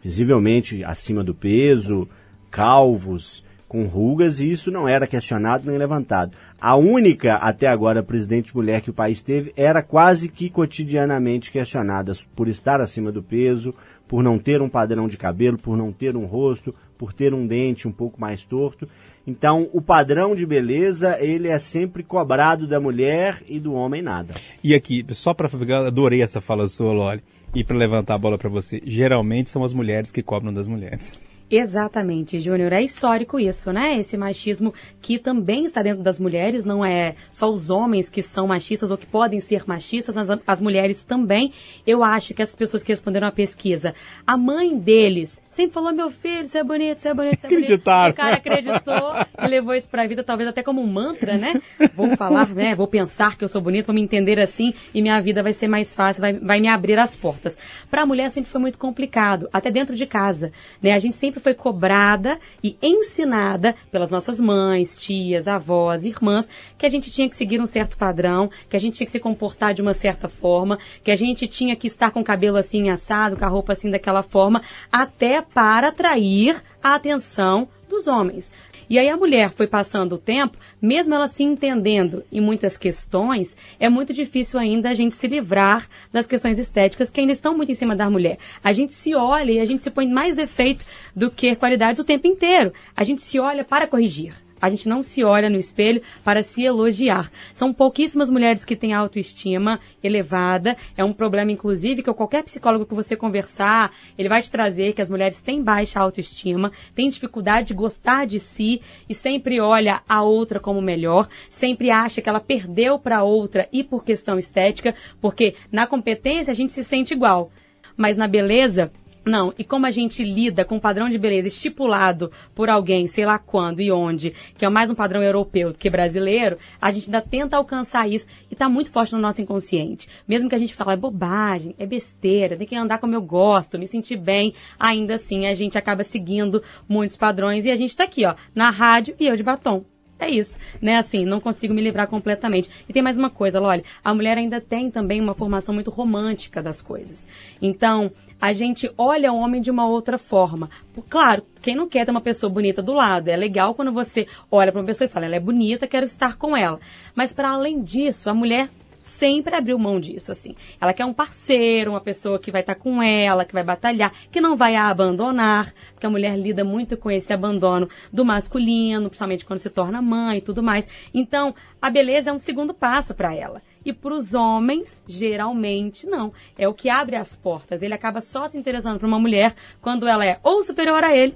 visivelmente 0.00 0.84
acima 0.84 1.24
do 1.24 1.34
peso, 1.34 2.08
calvos, 2.48 3.42
com 3.70 3.84
rugas, 3.84 4.40
e 4.40 4.50
isso 4.50 4.68
não 4.68 4.88
era 4.88 5.06
questionado 5.06 5.70
nem 5.70 5.78
levantado. 5.78 6.36
A 6.60 6.74
única, 6.74 7.36
até 7.36 7.68
agora, 7.68 8.02
presidente 8.02 8.52
mulher 8.52 8.80
que 8.80 8.90
o 8.90 8.92
país 8.92 9.22
teve 9.22 9.52
era 9.56 9.80
quase 9.80 10.28
que 10.28 10.50
cotidianamente 10.50 11.52
questionada 11.52 12.12
por 12.34 12.48
estar 12.48 12.80
acima 12.80 13.12
do 13.12 13.22
peso, 13.22 13.72
por 14.08 14.24
não 14.24 14.40
ter 14.40 14.60
um 14.60 14.68
padrão 14.68 15.06
de 15.06 15.16
cabelo, 15.16 15.56
por 15.56 15.76
não 15.76 15.92
ter 15.92 16.16
um 16.16 16.26
rosto, 16.26 16.74
por 16.98 17.12
ter 17.12 17.32
um 17.32 17.46
dente 17.46 17.86
um 17.86 17.92
pouco 17.92 18.20
mais 18.20 18.42
torto. 18.42 18.88
Então, 19.24 19.70
o 19.72 19.80
padrão 19.80 20.34
de 20.34 20.44
beleza, 20.44 21.16
ele 21.20 21.46
é 21.46 21.60
sempre 21.60 22.02
cobrado 22.02 22.66
da 22.66 22.80
mulher 22.80 23.40
e 23.46 23.60
do 23.60 23.72
homem 23.72 24.02
nada. 24.02 24.34
E 24.64 24.74
aqui, 24.74 25.06
só 25.10 25.32
pra 25.32 25.48
ficar, 25.48 25.86
adorei 25.86 26.22
essa 26.22 26.40
fala 26.40 26.66
sua, 26.66 26.92
Loli. 26.92 27.22
E 27.54 27.62
pra 27.62 27.76
levantar 27.76 28.14
a 28.14 28.18
bola 28.18 28.36
pra 28.36 28.48
você, 28.48 28.82
geralmente 28.84 29.48
são 29.48 29.62
as 29.62 29.72
mulheres 29.72 30.10
que 30.10 30.24
cobram 30.24 30.52
das 30.52 30.66
mulheres. 30.66 31.16
Exatamente, 31.50 32.38
Júnior. 32.38 32.72
É 32.72 32.80
histórico 32.80 33.38
isso, 33.40 33.72
né? 33.72 33.98
Esse 33.98 34.16
machismo 34.16 34.72
que 35.02 35.18
também 35.18 35.64
está 35.64 35.82
dentro 35.82 36.00
das 36.00 36.16
mulheres, 36.16 36.64
não 36.64 36.84
é 36.84 37.16
só 37.32 37.50
os 37.52 37.70
homens 37.70 38.08
que 38.08 38.22
são 38.22 38.46
machistas 38.46 38.88
ou 38.90 38.96
que 38.96 39.04
podem 39.06 39.40
ser 39.40 39.64
machistas, 39.66 40.14
mas 40.14 40.30
a- 40.30 40.38
as 40.46 40.60
mulheres 40.60 41.02
também. 41.02 41.52
Eu 41.84 42.04
acho 42.04 42.34
que 42.34 42.42
essas 42.42 42.54
pessoas 42.54 42.84
que 42.84 42.92
responderam 42.92 43.26
à 43.26 43.32
pesquisa, 43.32 43.94
a 44.24 44.36
mãe 44.36 44.78
deles 44.78 45.42
sempre 45.50 45.72
falou: 45.72 45.92
meu 45.92 46.10
filho, 46.10 46.46
você 46.46 46.58
é 46.58 46.64
bonito, 46.64 46.98
você 46.98 47.08
é 47.08 47.14
bonito, 47.14 47.40
você 47.40 47.46
é 47.46 47.50
bonito. 47.50 47.64
Acreditaram. 47.64 48.10
O 48.12 48.14
cara 48.14 48.36
acreditou 48.36 49.12
e 49.42 49.46
levou 49.46 49.74
isso 49.74 49.88
pra 49.88 50.06
vida, 50.06 50.22
talvez 50.22 50.48
até 50.48 50.62
como 50.62 50.80
um 50.80 50.86
mantra, 50.86 51.36
né? 51.36 51.60
Vou 51.94 52.16
falar, 52.16 52.48
né? 52.48 52.74
Vou 52.74 52.86
pensar 52.86 53.36
que 53.36 53.44
eu 53.44 53.48
sou 53.48 53.60
bonito, 53.60 53.86
vou 53.86 53.94
me 53.94 54.00
entender 54.00 54.38
assim 54.38 54.72
e 54.94 55.02
minha 55.02 55.20
vida 55.20 55.42
vai 55.42 55.52
ser 55.52 55.68
mais 55.68 55.94
fácil, 55.94 56.20
vai, 56.20 56.32
vai 56.34 56.60
me 56.60 56.68
abrir 56.68 56.98
as 56.98 57.16
portas. 57.16 57.58
Pra 57.90 58.06
mulher 58.06 58.30
sempre 58.30 58.50
foi 58.50 58.60
muito 58.60 58.78
complicado, 58.78 59.48
até 59.52 59.70
dentro 59.70 59.94
de 59.94 60.06
casa, 60.06 60.52
né? 60.82 60.92
A 60.92 60.98
gente 60.98 61.16
sempre 61.16 61.40
foi 61.40 61.54
cobrada 61.54 62.38
e 62.62 62.76
ensinada 62.82 63.74
pelas 63.90 64.10
nossas 64.10 64.38
mães, 64.38 64.96
tias, 64.96 65.48
avós, 65.48 66.04
irmãs, 66.04 66.48
que 66.78 66.86
a 66.86 66.88
gente 66.88 67.10
tinha 67.10 67.28
que 67.28 67.36
seguir 67.36 67.60
um 67.60 67.66
certo 67.66 67.96
padrão, 67.96 68.50
que 68.68 68.76
a 68.76 68.80
gente 68.80 68.94
tinha 68.94 69.06
que 69.06 69.10
se 69.10 69.20
comportar 69.20 69.74
de 69.74 69.82
uma 69.82 69.94
certa 69.94 70.28
forma, 70.28 70.78
que 71.02 71.10
a 71.10 71.16
gente 71.16 71.46
tinha 71.46 71.74
que 71.76 71.86
estar 71.86 72.10
com 72.10 72.20
o 72.20 72.24
cabelo 72.24 72.56
assim 72.56 72.88
assado, 72.90 73.36
com 73.36 73.44
a 73.44 73.48
roupa 73.48 73.72
assim 73.72 73.90
daquela 73.90 74.22
forma, 74.22 74.62
até 74.92 75.39
para 75.42 75.88
atrair 75.88 76.62
a 76.82 76.94
atenção 76.94 77.68
dos 77.88 78.06
homens. 78.06 78.52
E 78.90 78.98
aí 78.98 79.08
a 79.08 79.16
mulher 79.16 79.50
foi 79.50 79.68
passando 79.68 80.16
o 80.16 80.18
tempo, 80.18 80.58
mesmo 80.82 81.14
ela 81.14 81.28
se 81.28 81.44
entendendo 81.44 82.24
em 82.32 82.40
muitas 82.40 82.76
questões, 82.76 83.56
é 83.78 83.88
muito 83.88 84.12
difícil 84.12 84.58
ainda 84.58 84.90
a 84.90 84.94
gente 84.94 85.14
se 85.14 85.28
livrar 85.28 85.88
das 86.12 86.26
questões 86.26 86.58
estéticas 86.58 87.08
que 87.08 87.20
ainda 87.20 87.32
estão 87.32 87.56
muito 87.56 87.70
em 87.70 87.74
cima 87.76 87.94
da 87.94 88.10
mulher. 88.10 88.36
A 88.64 88.72
gente 88.72 88.92
se 88.92 89.14
olha 89.14 89.52
e 89.52 89.60
a 89.60 89.64
gente 89.64 89.80
se 89.80 89.92
põe 89.92 90.08
mais 90.08 90.34
defeito 90.34 90.84
do 91.14 91.30
que 91.30 91.54
qualidades 91.54 92.00
o 92.00 92.04
tempo 92.04 92.26
inteiro. 92.26 92.72
A 92.96 93.04
gente 93.04 93.22
se 93.22 93.38
olha 93.38 93.62
para 93.64 93.86
corrigir. 93.86 94.34
A 94.60 94.68
gente 94.68 94.88
não 94.88 95.02
se 95.02 95.24
olha 95.24 95.48
no 95.48 95.56
espelho 95.56 96.02
para 96.22 96.42
se 96.42 96.62
elogiar. 96.62 97.30
São 97.54 97.72
pouquíssimas 97.72 98.28
mulheres 98.28 98.64
que 98.64 98.76
têm 98.76 98.92
autoestima 98.92 99.80
elevada. 100.02 100.76
É 100.96 101.02
um 101.02 101.12
problema, 101.12 101.50
inclusive, 101.50 102.02
que 102.02 102.12
qualquer 102.12 102.42
psicólogo 102.42 102.84
que 102.84 102.94
você 102.94 103.16
conversar, 103.16 103.92
ele 104.18 104.28
vai 104.28 104.42
te 104.42 104.50
trazer 104.50 104.92
que 104.92 105.00
as 105.00 105.08
mulheres 105.08 105.40
têm 105.40 105.62
baixa 105.62 105.98
autoestima, 106.00 106.72
têm 106.94 107.08
dificuldade 107.08 107.68
de 107.68 107.74
gostar 107.74 108.26
de 108.26 108.38
si 108.38 108.82
e 109.08 109.14
sempre 109.14 109.60
olha 109.60 110.02
a 110.08 110.22
outra 110.22 110.60
como 110.60 110.82
melhor, 110.82 111.28
sempre 111.48 111.90
acha 111.90 112.20
que 112.20 112.28
ela 112.28 112.40
perdeu 112.40 112.98
para 112.98 113.22
outra 113.22 113.68
e 113.72 113.82
por 113.82 114.04
questão 114.04 114.38
estética, 114.38 114.94
porque 115.20 115.54
na 115.72 115.86
competência 115.86 116.50
a 116.50 116.54
gente 116.54 116.72
se 116.72 116.84
sente 116.84 117.14
igual. 117.14 117.50
Mas 117.96 118.16
na 118.16 118.26
beleza, 118.26 118.90
não, 119.24 119.52
e 119.58 119.64
como 119.64 119.86
a 119.86 119.90
gente 119.90 120.24
lida 120.24 120.64
com 120.64 120.76
um 120.76 120.80
padrão 120.80 121.08
de 121.08 121.18
beleza 121.18 121.48
estipulado 121.48 122.30
por 122.54 122.70
alguém, 122.70 123.06
sei 123.06 123.26
lá 123.26 123.38
quando 123.38 123.80
e 123.80 123.92
onde, 123.92 124.34
que 124.56 124.64
é 124.64 124.68
mais 124.68 124.90
um 124.90 124.94
padrão 124.94 125.22
europeu 125.22 125.72
do 125.72 125.78
que 125.78 125.90
brasileiro, 125.90 126.56
a 126.80 126.90
gente 126.90 127.06
ainda 127.06 127.20
tenta 127.20 127.56
alcançar 127.56 128.08
isso 128.08 128.26
e 128.50 128.54
tá 128.54 128.68
muito 128.68 128.90
forte 128.90 129.12
no 129.12 129.20
nosso 129.20 129.42
inconsciente. 129.42 130.08
Mesmo 130.26 130.48
que 130.48 130.54
a 130.54 130.58
gente 130.58 130.74
fale, 130.74 130.92
é 130.92 130.96
bobagem, 130.96 131.74
é 131.78 131.84
besteira, 131.84 132.56
tem 132.56 132.66
que 132.66 132.74
andar 132.74 132.98
como 132.98 133.14
eu 133.14 133.22
gosto, 133.22 133.78
me 133.78 133.86
sentir 133.86 134.16
bem, 134.16 134.54
ainda 134.78 135.14
assim 135.14 135.46
a 135.46 135.54
gente 135.54 135.76
acaba 135.76 136.02
seguindo 136.02 136.62
muitos 136.88 137.16
padrões 137.16 137.64
e 137.64 137.70
a 137.70 137.76
gente 137.76 137.96
tá 137.96 138.04
aqui, 138.04 138.24
ó, 138.24 138.34
na 138.54 138.70
rádio 138.70 139.14
e 139.18 139.26
eu 139.26 139.36
de 139.36 139.42
batom. 139.42 139.84
É 140.20 140.28
isso, 140.28 140.58
né? 140.82 140.98
Assim, 140.98 141.24
não 141.24 141.40
consigo 141.40 141.72
me 141.72 141.80
livrar 141.80 142.06
completamente. 142.06 142.70
E 142.86 142.92
tem 142.92 143.02
mais 143.02 143.16
uma 143.16 143.30
coisa, 143.30 143.60
olha, 143.60 143.82
a 144.04 144.12
mulher 144.12 144.36
ainda 144.36 144.60
tem 144.60 144.90
também 144.90 145.18
uma 145.18 145.32
formação 145.32 145.74
muito 145.74 145.90
romântica 145.90 146.62
das 146.62 146.82
coisas. 146.82 147.26
Então, 147.60 148.12
a 148.38 148.52
gente 148.52 148.90
olha 148.98 149.32
o 149.32 149.36
homem 149.36 149.62
de 149.62 149.70
uma 149.70 149.86
outra 149.86 150.18
forma. 150.18 150.68
Claro, 151.08 151.42
quem 151.62 151.74
não 151.74 151.88
quer 151.88 152.04
ter 152.04 152.10
uma 152.10 152.20
pessoa 152.20 152.50
bonita 152.50 152.82
do 152.82 152.92
lado? 152.92 153.28
É 153.28 153.36
legal 153.36 153.74
quando 153.74 153.92
você 153.92 154.26
olha 154.50 154.70
para 154.70 154.80
uma 154.80 154.86
pessoa 154.86 155.06
e 155.06 155.10
fala, 155.10 155.24
ela 155.24 155.36
é 155.36 155.40
bonita, 155.40 155.86
quero 155.86 156.04
estar 156.04 156.36
com 156.36 156.54
ela. 156.54 156.78
Mas 157.14 157.32
para 157.32 157.50
além 157.50 157.82
disso, 157.82 158.28
a 158.28 158.34
mulher 158.34 158.68
sempre 159.00 159.56
abriu 159.56 159.78
mão 159.78 159.98
disso, 159.98 160.30
assim. 160.30 160.54
Ela 160.80 160.92
quer 160.92 161.04
um 161.04 161.12
parceiro, 161.12 161.92
uma 161.92 162.00
pessoa 162.00 162.38
que 162.38 162.52
vai 162.52 162.60
estar 162.60 162.74
com 162.74 163.02
ela, 163.02 163.44
que 163.44 163.54
vai 163.54 163.64
batalhar, 163.64 164.12
que 164.30 164.40
não 164.40 164.56
vai 164.56 164.76
a 164.76 164.88
abandonar, 164.88 165.72
porque 165.92 166.06
a 166.06 166.10
mulher 166.10 166.38
lida 166.38 166.62
muito 166.62 166.96
com 166.96 167.10
esse 167.10 167.32
abandono 167.32 167.88
do 168.12 168.24
masculino, 168.24 169.08
principalmente 169.08 169.44
quando 169.44 169.58
se 169.58 169.70
torna 169.70 170.02
mãe 170.02 170.38
e 170.38 170.42
tudo 170.42 170.62
mais. 170.62 170.86
Então, 171.12 171.54
a 171.80 171.88
beleza 171.88 172.30
é 172.30 172.32
um 172.32 172.38
segundo 172.38 172.74
passo 172.74 173.14
para 173.14 173.34
ela. 173.34 173.62
E 173.84 173.92
para 173.92 174.14
os 174.14 174.34
homens, 174.34 175.02
geralmente, 175.08 176.06
não. 176.06 176.32
É 176.58 176.68
o 176.68 176.74
que 176.74 176.90
abre 176.90 177.16
as 177.16 177.34
portas. 177.34 177.80
Ele 177.82 177.94
acaba 177.94 178.20
só 178.20 178.46
se 178.46 178.58
interessando 178.58 179.00
por 179.00 179.06
uma 179.06 179.18
mulher 179.18 179.54
quando 179.80 180.06
ela 180.06 180.24
é 180.24 180.38
ou 180.42 180.62
superior 180.62 181.02
a 181.02 181.16
ele, 181.16 181.34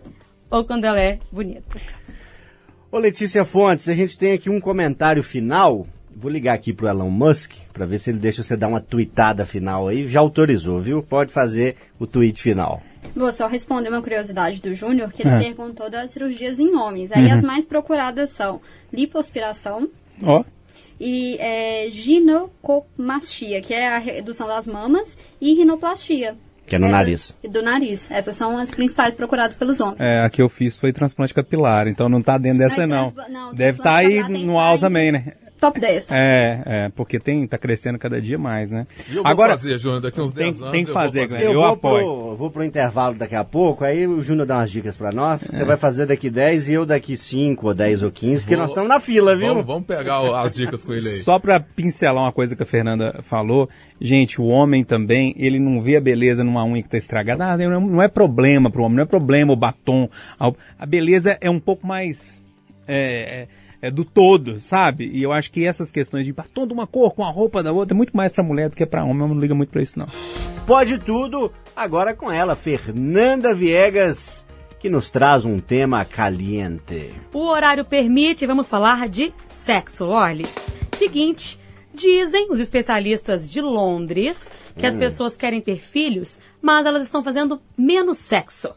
ou 0.51 0.65
quando 0.65 0.85
ela 0.85 1.01
é 1.01 1.19
bonita. 1.33 1.81
Ô 2.93 2.99
Letícia 2.99 3.45
Fontes, 3.45 3.89
a 3.89 3.95
gente 3.95 4.17
tem 4.17 4.33
aqui 4.33 4.51
um 4.51 4.61
comentário 4.61 5.23
final. 5.23 5.87
Vou 6.17 6.31
ligar 6.31 6.55
aqui 6.55 6.73
pro 6.73 6.87
Elon 6.89 7.11
Musk 7.11 7.53
para 7.73 7.85
ver 7.87 7.99
se 7.99 8.11
ele 8.11 8.19
deixa 8.19 8.43
você 8.43 8.57
dar 8.57 8.69
uma 8.69 8.81
tweetada 8.81 9.45
final 9.45 9.89
aí. 9.89 10.09
Já 10.09 10.21
autorizou, 10.21 10.81
viu? 10.81 11.03
Pode 11.03 11.33
fazer 11.33 11.77
o 11.99 12.07
tweet 12.07 12.41
final. 12.43 12.83
Vou 13.15 13.31
só 13.33 13.47
responder 13.47 13.89
uma 13.91 14.01
curiosidade 14.03 14.63
do 14.63 14.75
Júnior, 14.75 15.13
que 15.13 15.23
ele 15.23 15.31
Ah. 15.35 15.39
perguntou 15.39 15.91
das 15.91 16.11
cirurgias 16.13 16.59
em 16.59 16.75
homens. 16.75 17.13
Aí 17.13 17.31
as 17.31 17.43
mais 17.45 17.65
procuradas 17.65 18.31
são 18.31 18.61
lipoaspiração 18.93 19.89
Ó, 20.23 20.43
e 20.99 21.37
é, 21.39 21.89
ginecomastia, 21.91 23.61
que 23.61 23.75
é 23.75 23.89
a 23.89 23.99
redução 23.99 24.47
das 24.47 24.67
mamas, 24.67 25.19
e 25.41 25.55
rinoplastia. 25.55 26.37
Que 26.67 26.77
é 26.77 26.79
no 26.79 26.87
Essa- 26.87 26.97
nariz. 26.97 27.37
Do 27.51 27.63
nariz. 27.63 28.11
Essas 28.11 28.37
são 28.37 28.57
as 28.57 28.71
principais 28.71 29.13
procuradas 29.15 29.55
pelos 29.55 29.81
homens. 29.81 30.01
é, 30.01 30.21
a 30.25 30.31
que 30.31 30.41
eu 30.41 30.49
fiz 30.49 30.77
foi 30.77 30.93
transplante 30.95 31.35
capilar, 31.35 31.87
então 31.89 32.09
não 32.09 32.23
tá 32.23 32.39
dentro 32.39 32.59
dessa 32.61 32.87
não. 32.87 33.13
não, 33.29 33.53
Deve 33.55 33.79
estar 33.81 33.97
aí 33.97 34.17
capilar 34.21 34.31
tem 34.33 34.47
no 34.47 34.59
alto 34.59 34.81
tá 34.81 34.87
também, 34.87 35.13
né? 35.13 35.35
Top 35.65 35.81
10, 35.81 36.05
tá? 36.05 36.15
É, 36.17 36.63
é, 36.67 36.89
porque 36.95 37.19
tem, 37.19 37.47
tá 37.47 37.57
crescendo 37.57 37.99
cada 37.99 38.21
dia 38.21 38.37
mais, 38.37 38.71
né? 38.71 38.87
E 39.09 39.17
eu 39.17 39.23
vou 39.23 39.31
Agora, 39.33 39.53
fazer, 39.53 39.79
Júnior, 39.79 40.03
daqui 40.03 40.21
uns 40.21 40.31
tem- 40.33 40.45
10 40.51 40.61
anos. 40.61 40.73
tem 40.73 40.85
que 40.85 40.91
eu 40.91 40.95
vou 40.95 41.03
fazer, 41.03 41.27
Glenn. 41.27 41.41
Eu, 41.41 41.53
Eu 41.53 41.61
vou, 41.61 41.65
apoio. 41.73 42.05
Pro, 42.05 42.37
vou 42.37 42.51
pro 42.51 42.65
intervalo 42.65 43.17
daqui 43.17 43.35
a 43.35 43.43
pouco, 43.45 43.83
aí 43.83 44.07
o 44.07 44.21
Júnior 44.23 44.47
dá 44.47 44.57
umas 44.59 44.71
dicas 44.71 44.95
pra 44.97 45.11
nós. 45.11 45.41
Você 45.41 45.65
vai 45.65 45.79
fazer 45.79 46.05
daqui 46.05 46.29
10 46.29 46.69
e 46.69 46.75
eu 46.75 46.85
daqui 46.85 47.17
5 47.17 47.67
ou 47.69 47.73
10 47.75 48.03
ou 48.03 48.11
15, 48.11 48.43
porque 48.43 48.55
Vou- 48.55 48.61
nós 48.61 48.71
estamos 48.73 48.89
na 48.91 49.01
fila, 49.01 49.35
viu? 49.35 49.49
Vamos, 49.49 49.65
vamos 49.67 49.87
pegar 49.87 50.21
as 50.43 50.55
dicas 50.55 50.85
com 50.85 50.93
ele 50.93 51.09
aí. 51.09 51.15
Só 51.17 51.39
pra 51.39 51.59
pincelar 51.59 52.23
uma 52.25 52.33
coisa 52.33 52.55
que 52.55 52.63
a 52.63 52.67
Fernanda 52.67 53.21
falou, 53.23 53.67
gente, 53.99 54.41
o 54.41 54.45
homem 54.45 54.85
também, 54.85 55.35
ele 55.39 55.59
não 55.59 55.81
vê 55.81 55.97
a 55.97 56.01
beleza 56.01 56.45
numa 56.45 56.63
unha 56.65 56.83
que 56.83 56.91
tá 56.91 56.99
estragada. 56.99 57.47
Ah, 57.47 57.57
não, 57.57 57.81
não 57.81 58.03
é 58.03 58.09
problema 58.09 58.71
pro 58.71 58.83
homem, 58.83 58.97
não 58.97 59.05
é 59.05 59.07
problema 59.07 59.53
o 59.53 59.57
batom. 59.57 60.11
A, 60.39 60.53
a 60.79 60.85
beleza 60.85 61.39
é 61.41 61.49
um 61.49 61.59
pouco 61.59 61.87
mais 61.87 62.39
é, 62.87 63.43
é- 63.43 63.49
é 63.85 63.91
do 63.91 64.05
todo, 64.05 64.59
sabe? 64.59 65.11
E 65.13 65.23
eu 65.23 65.31
acho 65.31 65.53
que 65.53 65.67
essas 65.67 65.93
questões 65.93 66.25
de 66.25 66.33
batom 66.33 66.67
de 66.67 66.73
uma 66.73 66.87
cor 66.87 67.15
com 67.15 67.23
a 67.23 67.31
roupa 67.31 67.63
da 67.63 67.71
outra 67.71 67.95
é 67.95 67.97
muito 67.97 68.17
mais 68.17 68.33
pra 68.33 68.43
mulher 68.43 68.71
do 68.71 68.77
que 68.77 68.87
pra 68.87 69.05
homem. 69.05 69.21
Eu 69.21 69.29
não 69.29 69.39
liga 69.39 69.55
muito 69.55 69.69
pra 69.69 69.83
isso, 69.83 69.99
não. 69.99 70.07
Pode 70.67 70.99
tudo, 70.99 71.53
agora 71.77 72.15
com 72.15 72.33
ela, 72.33 72.55
Fernanda 72.55 73.53
Viegas, 73.53 74.47
que 74.81 74.89
nos 74.89 75.11
traz 75.11 75.45
um 75.45 75.59
tema 75.59 76.03
caliente. 76.03 77.11
O 77.35 77.47
horário 77.47 77.85
permite, 77.85 78.47
vamos 78.47 78.69
falar 78.69 79.07
de 79.07 79.31
sexo, 79.49 80.07
olha. 80.07 80.47
Seguinte, 80.97 81.59
Dizem 81.95 82.49
os 82.51 82.59
especialistas 82.59 83.49
de 83.49 83.61
Londres 83.61 84.51
que 84.77 84.85
as 84.85 84.97
pessoas 84.97 85.37
querem 85.37 85.61
ter 85.61 85.79
filhos, 85.79 86.41
mas 86.61 86.85
elas 86.85 87.05
estão 87.05 87.23
fazendo 87.23 87.61
menos 87.79 88.19
sexo. 88.19 88.75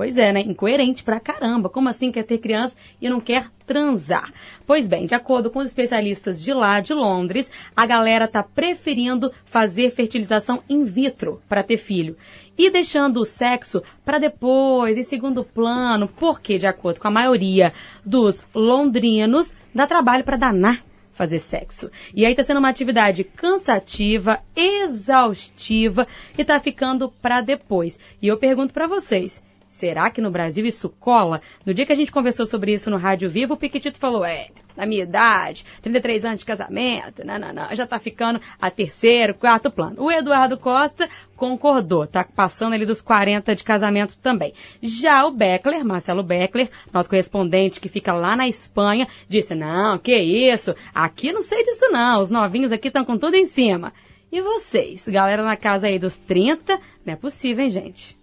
Pois 0.00 0.16
é, 0.16 0.32
né? 0.32 0.40
Incoerente 0.40 1.04
pra 1.04 1.20
caramba. 1.20 1.68
Como 1.68 1.86
assim 1.86 2.10
quer 2.10 2.22
ter 2.22 2.38
criança 2.38 2.74
e 3.02 3.10
não 3.10 3.20
quer 3.20 3.50
transar? 3.66 4.32
Pois 4.66 4.88
bem, 4.88 5.04
de 5.04 5.14
acordo 5.14 5.50
com 5.50 5.58
os 5.58 5.66
especialistas 5.66 6.42
de 6.42 6.54
lá, 6.54 6.80
de 6.80 6.94
Londres, 6.94 7.50
a 7.76 7.84
galera 7.84 8.26
tá 8.26 8.42
preferindo 8.42 9.30
fazer 9.44 9.90
fertilização 9.90 10.62
in 10.70 10.84
vitro 10.84 11.42
para 11.46 11.62
ter 11.62 11.76
filho. 11.76 12.16
E 12.56 12.70
deixando 12.70 13.20
o 13.20 13.26
sexo 13.26 13.82
para 14.02 14.18
depois, 14.18 14.96
em 14.96 15.02
segundo 15.02 15.44
plano, 15.44 16.08
porque, 16.08 16.56
de 16.56 16.66
acordo 16.66 16.98
com 16.98 17.08
a 17.08 17.10
maioria 17.10 17.70
dos 18.02 18.46
londrinos, 18.54 19.54
dá 19.74 19.86
trabalho 19.86 20.24
para 20.24 20.38
danar 20.38 20.82
fazer 21.12 21.40
sexo. 21.40 21.90
E 22.14 22.24
aí 22.24 22.34
tá 22.34 22.42
sendo 22.42 22.56
uma 22.56 22.70
atividade 22.70 23.22
cansativa, 23.22 24.40
exaustiva 24.56 26.06
e 26.38 26.42
tá 26.42 26.58
ficando 26.58 27.10
para 27.20 27.42
depois. 27.42 27.98
E 28.22 28.28
eu 28.28 28.38
pergunto 28.38 28.72
para 28.72 28.86
vocês, 28.86 29.42
Será 29.70 30.10
que 30.10 30.20
no 30.20 30.32
Brasil 30.32 30.66
isso 30.66 30.88
cola? 30.88 31.40
No 31.64 31.72
dia 31.72 31.86
que 31.86 31.92
a 31.92 31.96
gente 31.96 32.10
conversou 32.10 32.44
sobre 32.44 32.74
isso 32.74 32.90
no 32.90 32.96
Rádio 32.96 33.30
Vivo, 33.30 33.54
o 33.54 33.56
Piquetito 33.56 33.98
falou: 33.98 34.24
é, 34.24 34.48
na 34.76 34.84
minha 34.84 35.04
idade, 35.04 35.64
33 35.80 36.24
anos 36.24 36.40
de 36.40 36.44
casamento, 36.44 37.24
não, 37.24 37.38
não, 37.38 37.52
não, 37.52 37.74
já 37.76 37.86
tá 37.86 37.96
ficando 38.00 38.40
a 38.60 38.68
terceiro, 38.68 39.32
quarto 39.32 39.70
plano. 39.70 39.94
O 40.02 40.10
Eduardo 40.10 40.58
Costa 40.58 41.08
concordou, 41.36 42.04
tá 42.04 42.24
passando 42.24 42.72
ali 42.74 42.84
dos 42.84 43.00
40 43.00 43.54
de 43.54 43.62
casamento 43.62 44.18
também. 44.18 44.52
Já 44.82 45.24
o 45.24 45.30
Beckler, 45.30 45.84
Marcelo 45.84 46.24
Beckler, 46.24 46.68
nosso 46.92 47.08
correspondente 47.08 47.80
que 47.80 47.88
fica 47.88 48.12
lá 48.12 48.34
na 48.34 48.48
Espanha, 48.48 49.06
disse: 49.28 49.54
não, 49.54 49.98
que 49.98 50.18
isso, 50.18 50.74
aqui 50.92 51.32
não 51.32 51.42
sei 51.42 51.62
disso 51.62 51.88
não, 51.92 52.20
os 52.20 52.28
novinhos 52.28 52.72
aqui 52.72 52.88
estão 52.88 53.04
com 53.04 53.16
tudo 53.16 53.36
em 53.36 53.46
cima. 53.46 53.92
E 54.32 54.42
vocês, 54.42 55.06
galera 55.06 55.44
na 55.44 55.56
casa 55.56 55.86
aí 55.86 55.98
dos 55.98 56.18
30, 56.18 56.76
não 57.06 57.12
é 57.12 57.16
possível, 57.16 57.64
hein, 57.64 57.70
gente? 57.70 58.19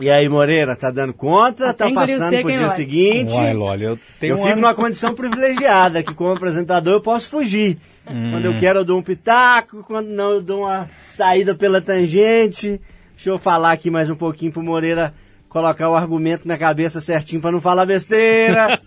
E 0.00 0.10
aí, 0.10 0.28
Moreira, 0.28 0.74
tá 0.74 0.90
dando 0.90 1.12
conta? 1.12 1.68
Até 1.68 1.88
tá 1.88 1.94
passando 1.94 2.40
pro 2.40 2.50
dia 2.50 2.60
vai. 2.60 2.70
seguinte? 2.70 3.34
Uai, 3.34 3.52
Loli, 3.52 3.84
eu 3.84 3.98
tenho 4.18 4.32
eu 4.32 4.42
fico 4.42 4.56
numa 4.56 4.74
condição 4.74 5.14
privilegiada, 5.14 6.02
que 6.02 6.14
como 6.14 6.32
apresentador 6.32 6.94
eu 6.94 7.00
posso 7.02 7.28
fugir. 7.28 7.76
Hum. 8.10 8.30
Quando 8.32 8.46
eu 8.46 8.58
quero 8.58 8.78
eu 8.78 8.84
dou 8.84 8.98
um 8.98 9.02
pitaco, 9.02 9.84
quando 9.84 10.08
não 10.08 10.30
eu 10.30 10.40
dou 10.40 10.60
uma 10.62 10.88
saída 11.08 11.54
pela 11.54 11.82
tangente. 11.82 12.80
Deixa 13.14 13.28
eu 13.28 13.38
falar 13.38 13.72
aqui 13.72 13.90
mais 13.90 14.08
um 14.08 14.16
pouquinho 14.16 14.50
pro 14.50 14.62
Moreira 14.62 15.12
colocar 15.50 15.90
o 15.90 15.96
argumento 15.96 16.48
na 16.48 16.56
cabeça 16.56 17.00
certinho 17.00 17.42
pra 17.42 17.52
não 17.52 17.60
falar 17.60 17.84
besteira. 17.84 18.80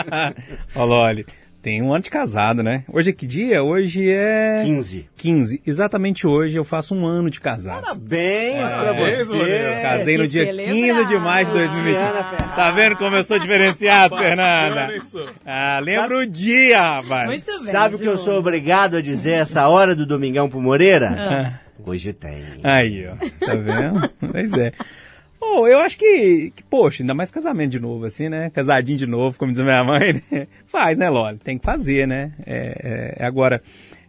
Ó, 0.76 0.84
Loli, 0.84 1.24
tem 1.62 1.80
um 1.80 1.94
ano 1.94 2.02
de 2.02 2.10
casado, 2.10 2.60
né? 2.60 2.84
Hoje 2.92 3.10
é 3.10 3.12
que 3.12 3.24
dia? 3.24 3.62
Hoje 3.62 4.10
é... 4.10 4.62
15. 4.64 5.08
15. 5.16 5.62
Exatamente 5.64 6.26
hoje 6.26 6.56
eu 6.56 6.64
faço 6.64 6.92
um 6.92 7.06
ano 7.06 7.30
de 7.30 7.40
casado. 7.40 7.82
Parabéns 7.82 8.68
pra 8.68 8.78
Parabéns, 8.78 9.18
você. 9.28 9.36
Moreira. 9.36 9.80
Casei 9.80 10.18
no 10.18 10.26
dia 10.26 10.44
celebrar. 10.46 10.74
15 10.74 11.06
de 11.06 11.18
maio 11.18 11.46
de 11.46 11.52
2020. 11.52 11.92
Luciana 11.92 12.24
Ferrari. 12.24 12.56
Tá 12.56 12.70
vendo 12.72 12.96
como 12.96 13.14
eu 13.14 13.22
sou 13.22 13.38
diferenciado, 13.38 14.16
Fernanda? 14.16 14.88
Ah, 15.46 15.78
lembra 15.80 16.18
o 16.18 16.26
dia, 16.26 16.80
rapaz. 16.80 17.28
Muito 17.28 17.46
bem. 17.46 17.72
Sabe 17.72 17.94
o 17.94 17.98
que 17.98 18.06
eu 18.06 18.18
sou 18.18 18.38
obrigado 18.40 18.96
a 18.96 19.00
dizer 19.00 19.34
essa 19.34 19.68
hora 19.68 19.94
do 19.94 20.04
Domingão 20.04 20.50
pro 20.50 20.60
Moreira? 20.60 21.14
Ah. 21.16 21.62
Hoje 21.86 22.12
tem. 22.12 22.42
Aí, 22.64 23.06
ó. 23.06 23.14
Tá 23.46 23.54
vendo? 23.54 24.10
pois 24.32 24.52
é. 24.54 24.72
Pô, 25.42 25.66
eu 25.66 25.80
acho 25.80 25.98
que, 25.98 26.52
que, 26.54 26.62
poxa, 26.62 27.02
ainda 27.02 27.14
mais 27.14 27.28
casamento 27.28 27.72
de 27.72 27.80
novo, 27.80 28.04
assim, 28.04 28.28
né? 28.28 28.48
Casadinho 28.50 28.96
de 28.96 29.08
novo, 29.08 29.36
como 29.36 29.50
diz 29.50 29.60
a 29.60 29.64
minha 29.64 29.82
mãe, 29.82 30.22
né? 30.30 30.46
Faz, 30.64 30.96
né, 30.96 31.10
Loli? 31.10 31.36
Tem 31.38 31.58
que 31.58 31.64
fazer, 31.64 32.06
né? 32.06 32.32
É, 32.46 33.16
é, 33.18 33.26
agora, 33.26 33.60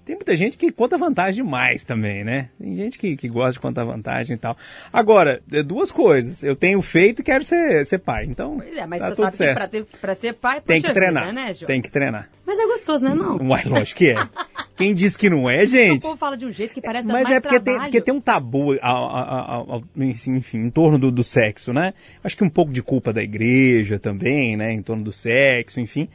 tem 0.05 0.15
muita 0.15 0.35
gente 0.35 0.55
que 0.55 0.71
conta 0.71 0.95
vantagem 0.95 1.43
demais 1.43 1.83
também, 1.83 2.23
né? 2.23 2.49
Tem 2.61 2.75
gente 2.75 2.99
que, 2.99 3.17
que 3.17 3.27
gosta 3.27 3.53
de 3.53 3.59
contar 3.59 3.83
vantagem 3.83 4.35
e 4.35 4.37
tal. 4.37 4.55
Agora, 4.93 5.41
é, 5.51 5.63
duas 5.63 5.91
coisas. 5.91 6.43
Eu 6.43 6.55
tenho 6.55 6.79
feito 6.83 7.21
e 7.21 7.23
quero 7.23 7.43
ser, 7.43 7.83
ser 7.83 7.97
pai, 7.97 8.25
então 8.25 8.57
Pois 8.59 8.77
é, 8.77 8.85
mas 8.85 8.99
tá 8.99 9.09
você 9.09 9.15
tudo 9.15 9.23
sabe 9.23 9.35
certo. 9.35 9.49
que 9.49 9.55
pra, 9.55 9.67
ter, 9.67 9.85
pra 9.99 10.15
ser 10.15 10.33
pai, 10.33 10.61
Tem 10.61 10.79
poxa 10.79 10.93
que 10.93 10.99
treinar, 10.99 11.27
vida, 11.29 11.33
né, 11.33 11.53
Ju? 11.55 11.65
tem 11.65 11.81
que 11.81 11.89
treinar. 11.89 12.29
Mas 12.45 12.59
é 12.59 12.67
gostoso, 12.67 13.03
né, 13.03 13.15
não? 13.15 13.37
Uai, 13.37 13.63
lógico 13.65 13.97
que 13.97 14.11
é. 14.11 14.15
Quem 14.75 14.93
disse 14.93 15.17
que 15.17 15.29
não 15.29 15.49
é, 15.49 15.63
O 15.63 15.67
gente? 15.67 16.01
povo 16.01 16.17
fala 16.17 16.35
de 16.35 16.45
um 16.45 16.51
jeito 16.51 16.73
que 16.73 16.81
parece 16.81 17.07
Mas 17.07 17.29
é 17.29 17.39
porque 17.39 17.59
tem, 17.59 17.79
porque 17.79 18.01
tem 18.01 18.13
um 18.13 18.19
tabu, 18.21 18.73
a- 18.81 18.89
a- 18.89 19.77
a- 19.77 19.81
enfim, 19.97 20.57
em 20.57 20.69
torno 20.69 20.97
do, 20.97 21.11
do 21.11 21.23
sexo, 21.23 21.71
né? 21.71 21.93
Acho 22.23 22.35
que 22.35 22.43
um 22.43 22.49
pouco 22.49 22.71
de 22.73 22.81
culpa 22.81 23.13
da 23.13 23.21
igreja 23.21 23.99
também, 23.99 24.57
né? 24.57 24.71
Em 24.73 24.81
torno 24.81 25.03
do 25.03 25.13
sexo, 25.13 25.79
enfim. 25.79 26.07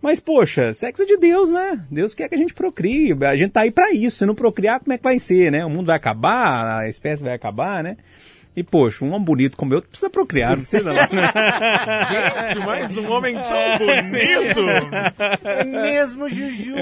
Mas, 0.00 0.20
poxa, 0.20 0.72
sexo 0.72 1.02
é 1.02 1.06
de 1.06 1.16
Deus, 1.16 1.50
né? 1.50 1.84
Deus 1.90 2.14
quer 2.14 2.28
que 2.28 2.34
a 2.34 2.38
gente 2.38 2.54
procrie. 2.54 3.12
A 3.24 3.34
gente 3.36 3.50
tá 3.50 3.62
aí 3.62 3.70
pra 3.70 3.92
isso. 3.92 4.18
Se 4.18 4.26
não 4.26 4.34
procriar, 4.34 4.78
como 4.80 4.92
é 4.92 4.96
que 4.96 5.02
vai 5.04 5.18
ser, 5.18 5.50
né? 5.50 5.64
O 5.64 5.70
mundo 5.70 5.86
vai 5.86 5.96
acabar, 5.96 6.78
a 6.82 6.88
espécie 6.88 7.24
vai 7.24 7.34
acabar, 7.34 7.82
né? 7.82 7.96
E, 8.58 8.62
poxa, 8.64 9.04
um 9.04 9.10
homem 9.12 9.24
bonito 9.24 9.56
como 9.56 9.72
eu 9.72 9.80
precisa 9.80 10.10
procriar, 10.10 10.56
não 10.56 10.62
precisa 10.62 10.92
não. 10.92 10.96
Gente, 12.50 12.66
mais 12.66 12.98
um 12.98 13.08
homem 13.08 13.36
tão 13.36 13.78
bonito. 13.78 14.60
É 15.44 15.62
mesmo, 15.62 16.28
Juju. 16.28 16.74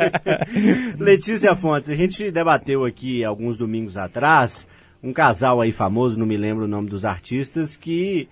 Letícia 0.98 1.54
Fontes, 1.54 1.90
a 1.90 1.94
gente 1.94 2.30
debateu 2.30 2.86
aqui 2.86 3.22
alguns 3.22 3.54
domingos 3.54 3.98
atrás 3.98 4.66
um 5.02 5.12
casal 5.12 5.60
aí 5.60 5.72
famoso, 5.72 6.18
não 6.18 6.24
me 6.24 6.38
lembro 6.38 6.64
o 6.64 6.68
nome 6.68 6.88
dos 6.88 7.04
artistas, 7.04 7.76
que 7.76 8.26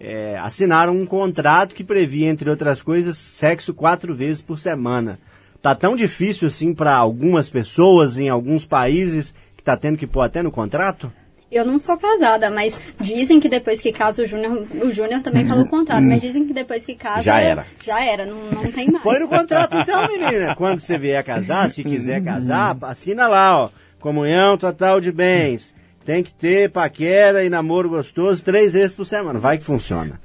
é, 0.00 0.38
assinaram 0.38 0.96
um 0.96 1.04
contrato 1.04 1.74
que 1.74 1.84
previa, 1.84 2.30
entre 2.30 2.48
outras 2.48 2.80
coisas, 2.80 3.18
sexo 3.18 3.74
quatro 3.74 4.14
vezes 4.14 4.40
por 4.40 4.58
semana. 4.58 5.18
Tá 5.60 5.74
tão 5.74 5.94
difícil 5.94 6.48
assim 6.48 6.72
para 6.72 6.94
algumas 6.94 7.50
pessoas 7.50 8.18
em 8.18 8.30
alguns 8.30 8.64
países 8.64 9.34
que 9.54 9.62
tá 9.62 9.76
tendo 9.76 9.98
que 9.98 10.06
pôr 10.06 10.22
até 10.22 10.42
no 10.42 10.50
contrato? 10.50 11.12
Eu 11.52 11.66
não 11.66 11.78
sou 11.78 11.98
casada, 11.98 12.50
mas 12.50 12.78
dizem 12.98 13.38
que 13.38 13.46
depois 13.46 13.78
que 13.78 13.92
casa 13.92 14.22
o 14.22 14.26
Júnior, 14.26 14.66
o 14.82 14.90
Júnior 14.90 15.22
também 15.22 15.46
falou 15.46 15.64
o 15.64 15.68
contrário, 15.68 16.08
mas 16.08 16.22
dizem 16.22 16.46
que 16.46 16.54
depois 16.54 16.82
que 16.82 16.94
casa 16.94 17.20
Já 17.20 17.40
era. 17.40 17.66
Já 17.84 18.02
era, 18.02 18.24
não, 18.24 18.50
não 18.50 18.72
tem 18.72 18.90
mais. 18.90 19.04
Põe 19.04 19.20
no 19.20 19.28
contrato 19.28 19.76
então, 19.76 20.08
menina. 20.08 20.54
Quando 20.56 20.78
você 20.78 20.96
vier 20.96 21.22
casar, 21.22 21.68
se 21.68 21.84
quiser 21.84 22.24
casar, 22.24 22.74
assina 22.80 23.28
lá, 23.28 23.64
ó. 23.64 23.68
Comunhão 24.00 24.56
total 24.56 24.98
de 24.98 25.12
bens. 25.12 25.74
Tem 26.06 26.22
que 26.22 26.32
ter 26.32 26.70
paquera 26.70 27.44
e 27.44 27.50
namoro 27.50 27.90
gostoso 27.90 28.42
três 28.42 28.72
vezes 28.72 28.94
por 28.94 29.04
semana. 29.04 29.38
Vai 29.38 29.58
que 29.58 29.64
funciona. 29.64 30.18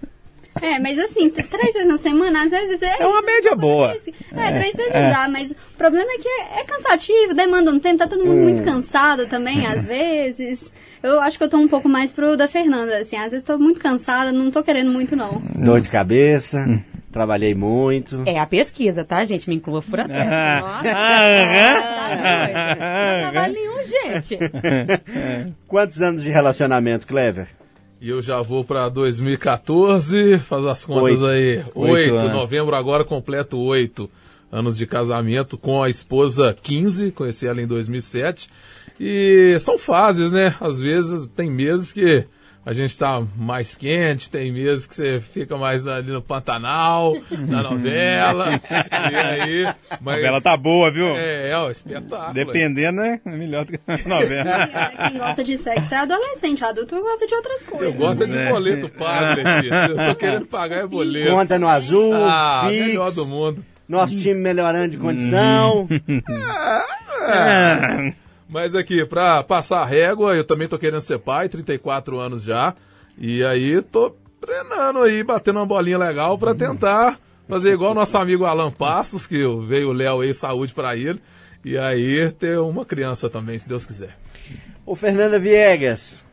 É, 0.62 0.80
mas 0.80 0.98
assim, 1.00 1.30
três 1.30 1.74
vezes 1.74 1.88
na 1.88 1.98
semana, 1.98 2.44
às 2.44 2.52
vezes 2.52 2.82
é. 2.82 3.02
É 3.02 3.06
uma 3.08 3.22
média 3.22 3.52
uma 3.52 3.58
boa. 3.58 3.92
assim. 3.94 4.12
É, 4.36 4.60
três 4.60 4.76
vezes 4.76 4.92
dá, 4.94 5.28
mas 5.30 5.52
o 5.52 5.56
problema 5.78 6.12
é 6.12 6.18
que 6.18 6.28
é, 6.28 6.62
é 6.62 6.64
cansativo, 6.64 7.34
demanda 7.34 7.72
um 7.72 7.80
tempo, 7.80 7.98
tá 7.98 8.08
todo 8.08 8.26
mundo 8.26 8.42
muito 8.42 8.64
cansado 8.64 9.28
também, 9.28 9.66
às 9.66 9.86
vezes. 9.88 10.72
Eu 11.04 11.22
acho 11.22 11.38
que 11.38 11.44
eu 11.44 11.50
tô 11.50 11.58
um 11.58 11.68
pouco 11.68 11.88
mais 11.88 12.12
pro 12.12 12.36
da 12.36 12.48
Fernanda, 12.48 12.98
assim, 12.98 13.16
às 13.16 13.32
vezes 13.32 13.44
tô 13.46 13.58
muito 13.58 13.80
cansada, 13.80 14.32
não 14.32 14.50
tô 14.50 14.64
querendo 14.64 14.92
muito, 14.92 15.16
não. 15.16 15.42
Dor 15.56 15.80
de 15.80 15.90
cabeça, 15.90 16.66
trabalhei 17.12 17.54
muito. 17.54 18.24
É 18.26 18.40
a 18.40 18.46
pesquisa, 18.48 19.04
tá, 19.06 19.24
gente? 19.24 19.48
Me 19.48 19.56
inclua 19.56 19.82
fura 19.82 20.06
Ah, 20.10 20.82
Nossa, 20.84 20.90
ah, 20.90 21.98
tá 22.08 22.16
doido. 22.16 22.80
Não 23.22 23.32
trabalho 23.32 23.54
nenhum, 23.54 23.84
gente. 23.84 24.40
Quantos 25.68 26.02
anos 26.02 26.24
de 26.24 26.30
relacionamento, 26.30 27.06
Clever? 27.06 27.48
E 28.00 28.10
eu 28.10 28.22
já 28.22 28.42
vou 28.42 28.64
pra 28.64 28.90
2014, 28.90 30.38
faz 30.40 30.66
as 30.66 30.86
contas 30.86 31.24
Oito. 31.24 31.26
aí. 31.26 31.58
Oito 31.74 31.80
Oito, 31.94 32.16
anos. 32.16 32.34
novembro 32.34 32.76
agora 32.76 33.04
completo 33.04 33.58
oito 33.58 34.10
anos 34.52 34.78
de 34.78 34.86
casamento 34.86 35.58
com 35.58 35.82
a 35.82 35.90
esposa 35.90 36.56
15, 36.62 37.12
conheci 37.12 37.48
ela 37.48 37.62
em 37.62 37.68
2007. 37.68 38.50
E 39.00 39.58
são 39.60 39.78
fases, 39.78 40.32
né? 40.32 40.56
Às 40.60 40.80
vezes 40.80 41.26
tem 41.36 41.50
meses 41.50 41.92
que 41.92 42.26
a 42.70 42.74
gente 42.74 43.00
tá 43.00 43.24
mais 43.38 43.78
quente, 43.78 44.30
tem 44.30 44.52
meses 44.52 44.86
que 44.86 44.94
você 44.94 45.22
fica 45.22 45.56
mais 45.56 45.88
ali 45.88 46.12
no 46.12 46.22
Pantanal, 46.22 47.16
na 47.32 47.64
novela. 47.64 48.60
e 49.10 49.16
aí, 49.16 49.66
A 49.66 49.76
mas 50.02 50.16
novela 50.18 50.42
tá 50.42 50.58
boa, 50.58 50.92
viu? 50.92 51.16
É, 51.16 51.52
é, 51.52 51.58
ó, 51.58 51.72
espetáculo. 51.72 52.34
Dependendo, 52.34 53.00
é 53.02 53.22
melhor 53.26 53.64
do 53.64 53.72
que 53.72 53.80
a 53.88 53.96
novela. 54.10 54.92
Quem 55.10 55.18
gosta 55.18 55.44
de 55.46 55.56
sexo 55.58 55.94
é 55.94 55.98
adolescente, 56.00 56.62
adulto 56.66 57.00
gosta 57.02 57.26
de 57.26 57.36
outras 57.36 57.64
Eu 57.66 57.72
coisas. 57.72 57.96
gosto 57.96 58.24
é 58.24 58.28
de 58.28 58.38
É. 58.38 58.50
boleto 58.50 58.90
pago, 58.90 59.42
Letícia. 59.42 59.86
Eu 59.88 59.96
tô 60.10 60.16
querendo 60.16 60.46
pagar 60.48 60.80
é 60.80 60.88
boleto. 60.88 61.32
Conta 61.32 61.58
no 61.58 61.70
azul, 61.70 62.14
Ah, 62.16 62.66
Pix, 62.70 62.86
melhor 62.88 63.12
do 63.14 63.26
mundo. 63.28 63.66
nosso 63.88 64.20
time 64.20 64.42
melhorando 64.42 64.90
de 64.90 64.98
condição. 64.98 65.88
Mas 68.50 68.76
aqui, 68.76 69.06
pra 69.06 69.44
passar 69.44 69.82
a 69.82 69.86
régua, 69.86 70.36
eu 70.36 70.44
também 70.44 70.68
tô 70.68 70.80
querendo 70.80 71.02
ser 71.02 71.20
pai, 71.20 71.50
34 71.50 72.18
anos 72.18 72.44
já. 72.44 72.74
E 73.18 73.44
aí 73.44 73.82
tô 73.82 74.16
treinando 74.40 75.00
aí, 75.00 75.24
batendo 75.24 75.60
uma 75.60 75.66
bolinha 75.66 75.98
legal 75.98 76.38
pra 76.38 76.56
tentar 76.56 77.20
fazer 77.48 77.74
igual 77.74 77.94
nosso 77.94 78.18
amigo 78.18 78.46
Alan 78.46 78.72
Passos, 78.72 79.28
que 79.28 79.44
veio 79.66 79.90
o 79.90 79.94
Léo 79.94 80.22
aí, 80.22 80.34
saúde 80.34 80.74
pra 80.74 80.96
ele. 80.96 81.22
E 81.66 81.78
aí 81.78 82.32
ter 82.32 82.60
uma 82.60 82.86
criança 82.86 83.30
também, 83.30 83.58
se 83.58 83.68
Deus 83.68 83.86
quiser. 83.86 84.18
Ô, 84.86 84.96
Fernanda 84.96 85.38
Viegas, 85.38 86.24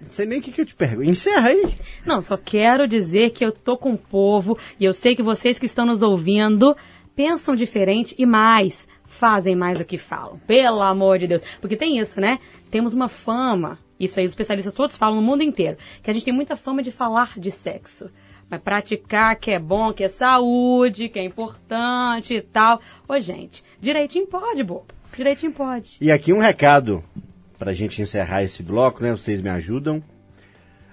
não 0.00 0.10
sei 0.10 0.26
nem 0.26 0.38
o 0.38 0.42
que, 0.42 0.52
que 0.52 0.60
eu 0.60 0.66
te 0.66 0.74
pergunto. 0.74 1.08
Encerra 1.08 1.48
aí. 1.48 1.74
Não, 2.04 2.22
só 2.22 2.36
quero 2.36 2.86
dizer 2.86 3.30
que 3.30 3.44
eu 3.44 3.50
tô 3.50 3.76
com 3.76 3.94
o 3.94 3.98
povo 3.98 4.56
e 4.78 4.84
eu 4.84 4.92
sei 4.92 5.16
que 5.16 5.22
vocês 5.22 5.58
que 5.58 5.66
estão 5.66 5.86
nos 5.86 6.02
ouvindo 6.02 6.76
pensam 7.16 7.56
diferente 7.56 8.14
e 8.18 8.26
mais. 8.26 8.86
Fazem 9.16 9.56
mais 9.56 9.78
do 9.78 9.84
que 9.84 9.98
falam. 9.98 10.38
Pelo 10.46 10.82
amor 10.82 11.18
de 11.18 11.26
Deus. 11.26 11.42
Porque 11.60 11.76
tem 11.76 11.98
isso, 11.98 12.20
né? 12.20 12.38
Temos 12.70 12.92
uma 12.92 13.08
fama, 13.08 13.78
isso 13.98 14.18
aí 14.18 14.26
os 14.26 14.32
especialistas 14.32 14.74
todos 14.74 14.96
falam 14.96 15.16
no 15.16 15.22
mundo 15.22 15.42
inteiro, 15.42 15.76
que 16.02 16.10
a 16.10 16.14
gente 16.14 16.24
tem 16.24 16.34
muita 16.34 16.56
fama 16.56 16.82
de 16.82 16.90
falar 16.90 17.38
de 17.38 17.50
sexo. 17.50 18.10
Mas 18.48 18.60
praticar 18.60 19.34
que 19.36 19.50
é 19.50 19.58
bom, 19.58 19.92
que 19.92 20.04
é 20.04 20.08
saúde, 20.08 21.08
que 21.08 21.18
é 21.18 21.24
importante 21.24 22.34
e 22.34 22.40
tal. 22.40 22.80
Ô, 23.08 23.18
gente, 23.18 23.64
direitinho 23.80 24.26
pode, 24.26 24.62
bobo. 24.62 24.86
Direitinho 25.16 25.50
pode. 25.50 25.96
E 26.00 26.12
aqui 26.12 26.32
um 26.32 26.38
recado 26.38 27.02
pra 27.58 27.72
gente 27.72 28.00
encerrar 28.00 28.44
esse 28.44 28.62
bloco, 28.62 29.02
né? 29.02 29.10
Vocês 29.10 29.40
me 29.40 29.50
ajudam. 29.50 30.02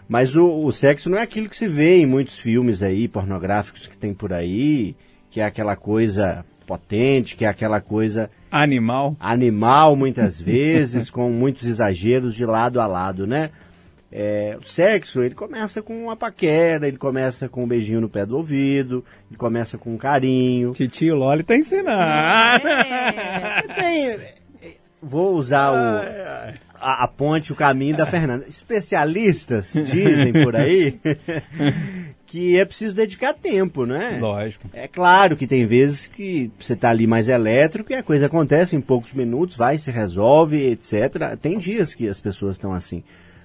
Mas 0.07 0.35
o, 0.35 0.65
o 0.65 0.71
sexo 0.71 1.09
não 1.09 1.17
é 1.17 1.21
aquilo 1.21 1.47
que 1.47 1.57
se 1.57 1.67
vê 1.67 1.97
em 1.97 2.05
muitos 2.05 2.39
filmes 2.39 2.81
aí, 2.81 3.07
pornográficos 3.07 3.87
que 3.87 3.97
tem 3.97 4.13
por 4.13 4.33
aí, 4.33 4.95
que 5.29 5.39
é 5.39 5.45
aquela 5.45 5.75
coisa 5.75 6.45
potente, 6.63 7.35
que 7.35 7.45
é 7.45 7.47
aquela 7.47 7.79
coisa 7.81 8.29
Animal. 8.51 9.15
animal 9.19 9.95
muitas 9.95 10.39
vezes, 10.41 11.09
com 11.09 11.29
muitos 11.29 11.67
exageros 11.67 12.35
de 12.35 12.45
lado 12.45 12.79
a 12.81 12.87
lado, 12.87 13.27
né? 13.27 13.49
É, 14.15 14.55
o 14.61 14.67
sexo, 14.67 15.23
ele 15.23 15.33
começa 15.33 15.81
com 15.81 16.03
uma 16.03 16.15
paquera, 16.15 16.87
ele 16.87 16.97
começa 16.97 17.49
com 17.49 17.63
um 17.63 17.67
beijinho 17.67 17.99
no 17.99 18.07
pé 18.07 18.25
do 18.27 18.37
ouvido, 18.37 19.03
ele 19.29 19.37
começa 19.39 19.75
com 19.75 19.91
um 19.91 19.97
carinho. 19.97 20.71
Titio 20.71 21.15
Loli 21.15 21.41
tá 21.41 21.55
ensinando. 21.55 21.89
É. 21.89 23.61
Tem- 23.73 24.19
vou 25.01 25.33
usar 25.33 25.71
o, 25.71 26.53
a, 26.79 27.03
a 27.05 27.07
ponte, 27.07 27.51
o 27.51 27.55
caminho 27.55 27.97
da 27.97 28.05
Fernanda. 28.05 28.45
Especialistas 28.47 29.73
dizem 29.73 30.31
por 30.31 30.55
aí 30.55 30.99
que 32.33 32.57
é 32.57 32.65
preciso 32.65 32.95
dedicar 32.95 33.35
tempo, 33.35 33.85
né? 33.85 34.17
Lógico. 34.19 34.67
É 34.73 34.87
claro 34.87 35.37
que 35.37 35.45
tem 35.45 35.67
vezes 35.67 36.07
que 36.07 36.49
você 36.57 36.75
tá 36.75 36.89
ali 36.89 37.05
mais 37.05 37.29
elétrico 37.29 37.91
e 37.91 37.95
a 37.95 38.01
coisa 38.01 38.25
acontece 38.25 38.75
em 38.75 38.81
poucos 38.81 39.13
minutos, 39.13 39.55
vai, 39.55 39.77
se 39.77 39.91
resolve, 39.91 40.57
etc. 40.71 41.37
Tem 41.39 41.59
dias 41.59 41.93
que 41.93 42.09
as 42.09 42.19
pessoas 42.19 42.55
estão 42.55 42.73
assim. 42.73 43.03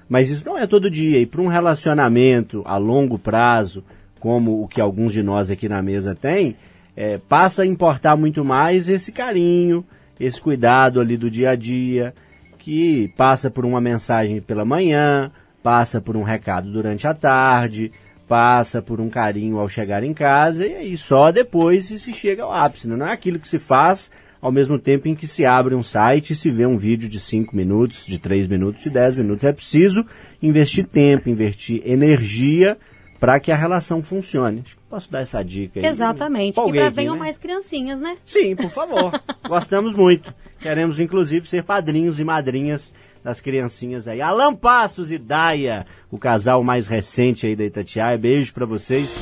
Mas 0.09 0.31
isso 0.31 0.43
não 0.43 0.57
é 0.57 0.67
todo 0.67 0.91
dia. 0.91 1.21
E 1.21 1.27
para 1.27 1.43
um 1.43 1.49
relacionamento 1.49 2.63
a 2.65 2.79
longo 2.79 3.19
prazo, 3.19 3.85
como 4.19 4.63
o 4.63 4.67
que 4.67 4.81
alguns 4.81 5.13
de 5.13 5.23
nós 5.23 5.51
aqui 5.51 5.69
na 5.69 5.83
mesa 5.83 6.15
têm, 6.15 6.57
é, 6.97 7.19
passa 7.19 7.65
a 7.65 7.67
importar 7.67 8.17
muito 8.17 8.43
mais 8.43 8.89
esse 8.89 9.13
carinho, 9.13 9.85
esse 10.19 10.41
cuidado 10.41 10.99
ali 10.99 11.19
do 11.19 11.31
dia 11.31 11.51
a 11.51 11.57
dia, 11.57 12.15
que 12.57 13.13
passa 13.19 13.51
por 13.51 13.67
uma 13.67 13.83
mensagem 13.83 14.41
pela 14.41 14.65
manhã, 14.65 15.31
passa 15.63 16.01
por 16.01 16.17
um 16.17 16.23
recado 16.23 16.73
durante 16.73 17.07
a 17.07 17.13
tarde, 17.13 17.93
passa 18.29 18.83
por 18.83 19.01
um 19.01 19.09
carinho 19.09 19.59
ao 19.59 19.69
chegar 19.69 20.05
em 20.05 20.13
casa 20.13 20.67
e 20.67 20.75
aí 20.75 20.97
só 20.99 21.33
depois 21.33 21.87
se 21.87 22.13
chega 22.13 22.43
ao 22.43 22.53
ápice. 22.53 22.87
né? 22.87 22.95
Não 22.95 23.07
é 23.07 23.13
aquilo 23.13 23.39
que 23.39 23.49
se 23.49 23.59
faz 23.59 24.11
ao 24.41 24.53
mesmo 24.53 24.79
tempo 24.79 25.09
em 25.09 25.15
que 25.15 25.27
se 25.27 25.45
abre 25.45 25.75
um 25.75 25.83
site 25.83 26.33
e 26.33 26.37
se 26.37 26.51
vê 26.51 26.67
um 26.67 26.79
vídeo 26.79 27.09
de 27.09 27.19
5 27.19 27.57
minutos, 27.57 28.05
de 28.07 28.19
3 28.19 28.47
minutos, 28.47 28.83
de 28.83 28.91
10 28.91 29.17
minutos. 29.17 29.45
É 29.45 29.53
preciso 29.53 30.07
investir 30.41 30.87
tempo, 30.87 31.29
investir 31.29 31.83
energia 31.85 32.77
para 33.19 33.41
que 33.41 33.51
a 33.51 33.57
relação 33.57 34.03
funcione. 34.03 34.63
Que 34.63 34.77
Posso 34.89 35.11
dar 35.11 35.21
essa 35.21 35.43
dica 35.43 35.81
aí? 35.81 35.87
Exatamente. 35.87 36.55
Que 36.55 36.73
pra 36.73 36.87
aqui, 36.87 36.97
venham 36.97 37.15
né? 37.15 37.21
mais 37.21 37.37
criancinhas, 37.37 38.01
né? 38.01 38.17
Sim, 38.25 38.55
por 38.55 38.71
favor. 38.71 39.21
Gostamos 39.47 39.95
muito. 39.95 40.33
Queremos, 40.61 40.99
inclusive, 41.01 41.49
ser 41.49 41.63
padrinhos 41.63 42.21
e 42.21 42.25
madrinhas 42.25 42.95
das 43.23 43.41
criancinhas 43.41 44.07
aí. 44.07 44.21
Alan 44.21 44.55
Passos 44.55 45.11
e 45.13 45.19
Daia, 45.19 45.87
o 46.11 46.19
casal 46.19 46.63
mais 46.63 46.87
recente 46.87 47.47
aí 47.47 47.57
da 47.57 47.65
Itatiaia. 47.65 48.19
Beijo 48.19 48.53
pra 48.53 48.67
vocês. 48.67 49.19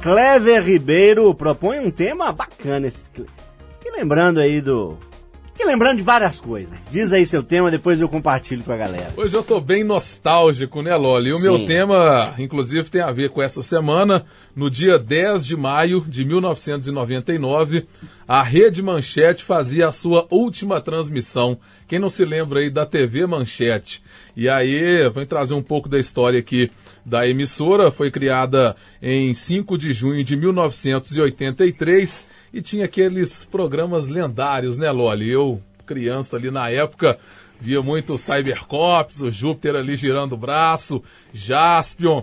Clever 0.00 0.62
Ribeiro 0.62 1.34
propõe 1.34 1.80
um 1.80 1.90
tema 1.90 2.32
bacana. 2.32 2.86
Esse... 2.86 3.04
E 3.84 3.90
lembrando 3.90 4.38
aí 4.38 4.60
do... 4.60 4.98
E 5.60 5.64
lembrando 5.64 5.96
de 5.96 6.04
várias 6.04 6.40
coisas. 6.40 6.78
Diz 6.88 7.12
aí 7.12 7.26
seu 7.26 7.42
tema, 7.42 7.68
depois 7.68 8.00
eu 8.00 8.08
compartilho 8.08 8.62
com 8.62 8.70
a 8.70 8.76
galera. 8.76 9.12
Hoje 9.16 9.34
eu 9.34 9.42
tô 9.42 9.60
bem 9.60 9.82
nostálgico, 9.82 10.82
né, 10.82 10.94
Loli? 10.94 11.30
E 11.30 11.32
o 11.32 11.36
Sim. 11.36 11.42
meu 11.42 11.66
tema, 11.66 12.32
inclusive, 12.38 12.88
tem 12.88 13.00
a 13.00 13.10
ver 13.10 13.30
com 13.30 13.42
essa 13.42 13.60
semana. 13.60 14.24
No 14.54 14.70
dia 14.70 15.00
10 15.00 15.44
de 15.44 15.56
maio 15.56 16.04
de 16.06 16.24
1999, 16.24 17.88
a 18.26 18.40
Rede 18.40 18.80
Manchete 18.80 19.42
fazia 19.42 19.88
a 19.88 19.90
sua 19.90 20.28
última 20.30 20.80
transmissão. 20.80 21.58
Quem 21.88 21.98
não 21.98 22.08
se 22.08 22.24
lembra 22.24 22.60
aí 22.60 22.70
da 22.70 22.86
TV 22.86 23.26
Manchete? 23.26 24.00
E 24.36 24.48
aí, 24.48 25.08
vou 25.08 25.26
trazer 25.26 25.54
um 25.54 25.62
pouco 25.62 25.88
da 25.88 25.98
história 25.98 26.38
aqui 26.38 26.70
da 27.08 27.26
emissora. 27.26 27.90
Foi 27.90 28.10
criada 28.10 28.76
em 29.02 29.32
5 29.32 29.78
de 29.78 29.92
junho 29.92 30.22
de 30.22 30.36
1983 30.36 32.28
e 32.52 32.60
tinha 32.60 32.84
aqueles 32.84 33.44
programas 33.44 34.06
lendários, 34.06 34.76
né, 34.76 34.90
Loli? 34.90 35.30
Eu, 35.30 35.60
criança 35.86 36.36
ali 36.36 36.50
na 36.50 36.68
época, 36.68 37.18
via 37.60 37.82
muito 37.82 38.14
o 38.14 38.18
Cybercops, 38.18 39.20
o 39.20 39.30
Júpiter 39.30 39.74
ali 39.74 39.96
girando 39.96 40.32
o 40.32 40.38
braço, 40.38 41.02
Jaspion. 41.32 42.22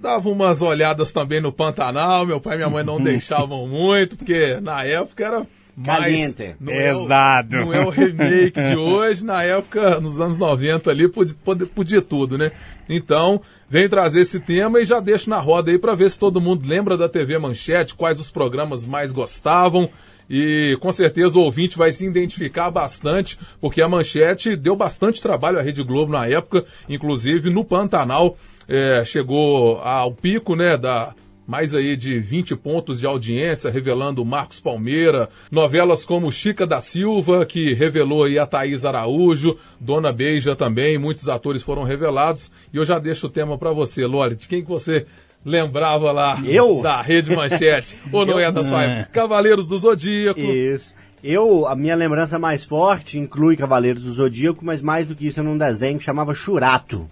Dava 0.00 0.28
umas 0.28 0.62
olhadas 0.62 1.12
também 1.12 1.40
no 1.40 1.52
Pantanal, 1.52 2.26
meu 2.26 2.40
pai 2.40 2.54
e 2.54 2.56
minha 2.58 2.70
mãe 2.70 2.84
não 2.84 3.00
deixavam 3.02 3.66
muito, 3.66 4.16
porque 4.16 4.60
na 4.60 4.84
época 4.84 5.24
era. 5.24 5.46
Caliente. 5.84 6.54
Não 6.60 6.72
é 6.72 6.94
o- 6.94 7.00
Pesado. 7.02 7.56
não 7.56 7.74
é 7.74 7.84
o 7.84 7.90
remake 7.90 8.62
de 8.62 8.76
hoje, 8.76 9.24
na 9.24 9.42
época, 9.42 10.00
nos 10.00 10.20
anos 10.20 10.38
90 10.38 10.90
ali, 10.90 11.06
podia, 11.08 11.34
podia, 11.44 11.66
podia 11.66 12.02
tudo, 12.02 12.38
né? 12.38 12.50
Então, 12.88 13.40
venho 13.68 13.88
trazer 13.88 14.20
esse 14.20 14.40
tema 14.40 14.80
e 14.80 14.84
já 14.84 15.00
deixo 15.00 15.28
na 15.28 15.38
roda 15.38 15.70
aí 15.70 15.78
pra 15.78 15.94
ver 15.94 16.08
se 16.10 16.18
todo 16.18 16.40
mundo 16.40 16.66
lembra 16.66 16.96
da 16.96 17.08
TV 17.08 17.38
Manchete, 17.38 17.94
quais 17.94 18.18
os 18.20 18.30
programas 18.30 18.86
mais 18.86 19.12
gostavam. 19.12 19.88
E 20.28 20.76
com 20.80 20.90
certeza 20.90 21.38
o 21.38 21.42
ouvinte 21.42 21.78
vai 21.78 21.92
se 21.92 22.04
identificar 22.04 22.68
bastante, 22.70 23.38
porque 23.60 23.80
a 23.80 23.88
Manchete 23.88 24.56
deu 24.56 24.74
bastante 24.74 25.22
trabalho 25.22 25.58
à 25.58 25.62
Rede 25.62 25.84
Globo 25.84 26.10
na 26.12 26.26
época, 26.26 26.64
inclusive 26.88 27.48
no 27.48 27.64
Pantanal 27.64 28.36
eh, 28.68 29.02
chegou 29.04 29.78
ao 29.78 30.10
pico, 30.12 30.56
né, 30.56 30.76
da 30.76 31.14
mais 31.46 31.74
aí 31.74 31.96
de 31.96 32.18
20 32.18 32.56
pontos 32.56 33.00
de 33.00 33.06
audiência, 33.06 33.70
revelando 33.70 34.24
Marcos 34.24 34.60
Palmeira, 34.60 35.28
novelas 35.50 36.04
como 36.04 36.32
Chica 36.32 36.66
da 36.66 36.80
Silva, 36.80 37.46
que 37.46 37.72
revelou 37.72 38.24
aí 38.24 38.38
a 38.38 38.46
Thaís 38.46 38.84
Araújo, 38.84 39.56
Dona 39.78 40.12
Beija 40.12 40.56
também, 40.56 40.98
muitos 40.98 41.28
atores 41.28 41.62
foram 41.62 41.84
revelados, 41.84 42.50
e 42.72 42.76
eu 42.76 42.84
já 42.84 42.98
deixo 42.98 43.26
o 43.26 43.30
tema 43.30 43.56
pra 43.56 43.72
você, 43.72 44.04
Lore, 44.04 44.34
de 44.34 44.48
quem 44.48 44.62
que 44.62 44.68
você 44.68 45.06
lembrava 45.44 46.10
lá 46.10 46.40
Eu? 46.44 46.80
da 46.82 47.00
Rede 47.00 47.34
Manchete, 47.34 47.96
ou 48.10 48.26
não 48.26 48.38
é 48.38 48.50
da 48.50 48.64
sua 48.64 48.82
época? 48.82 49.12
Cavaleiros 49.12 49.66
do 49.66 49.78
Zodíaco, 49.78 50.40
Isso. 50.40 50.94
Eu, 51.24 51.66
a 51.66 51.74
minha 51.74 51.96
lembrança 51.96 52.38
mais 52.38 52.64
forte 52.64 53.18
inclui 53.18 53.56
Cavaleiros 53.56 54.02
do 54.02 54.14
Zodíaco, 54.14 54.64
mas 54.64 54.80
mais 54.80 55.08
do 55.08 55.14
que 55.16 55.26
isso, 55.26 55.40
era 55.40 55.48
um 55.48 55.58
desenho 55.58 55.98
que 55.98 56.04
chamava 56.04 56.32
Churato. 56.34 57.08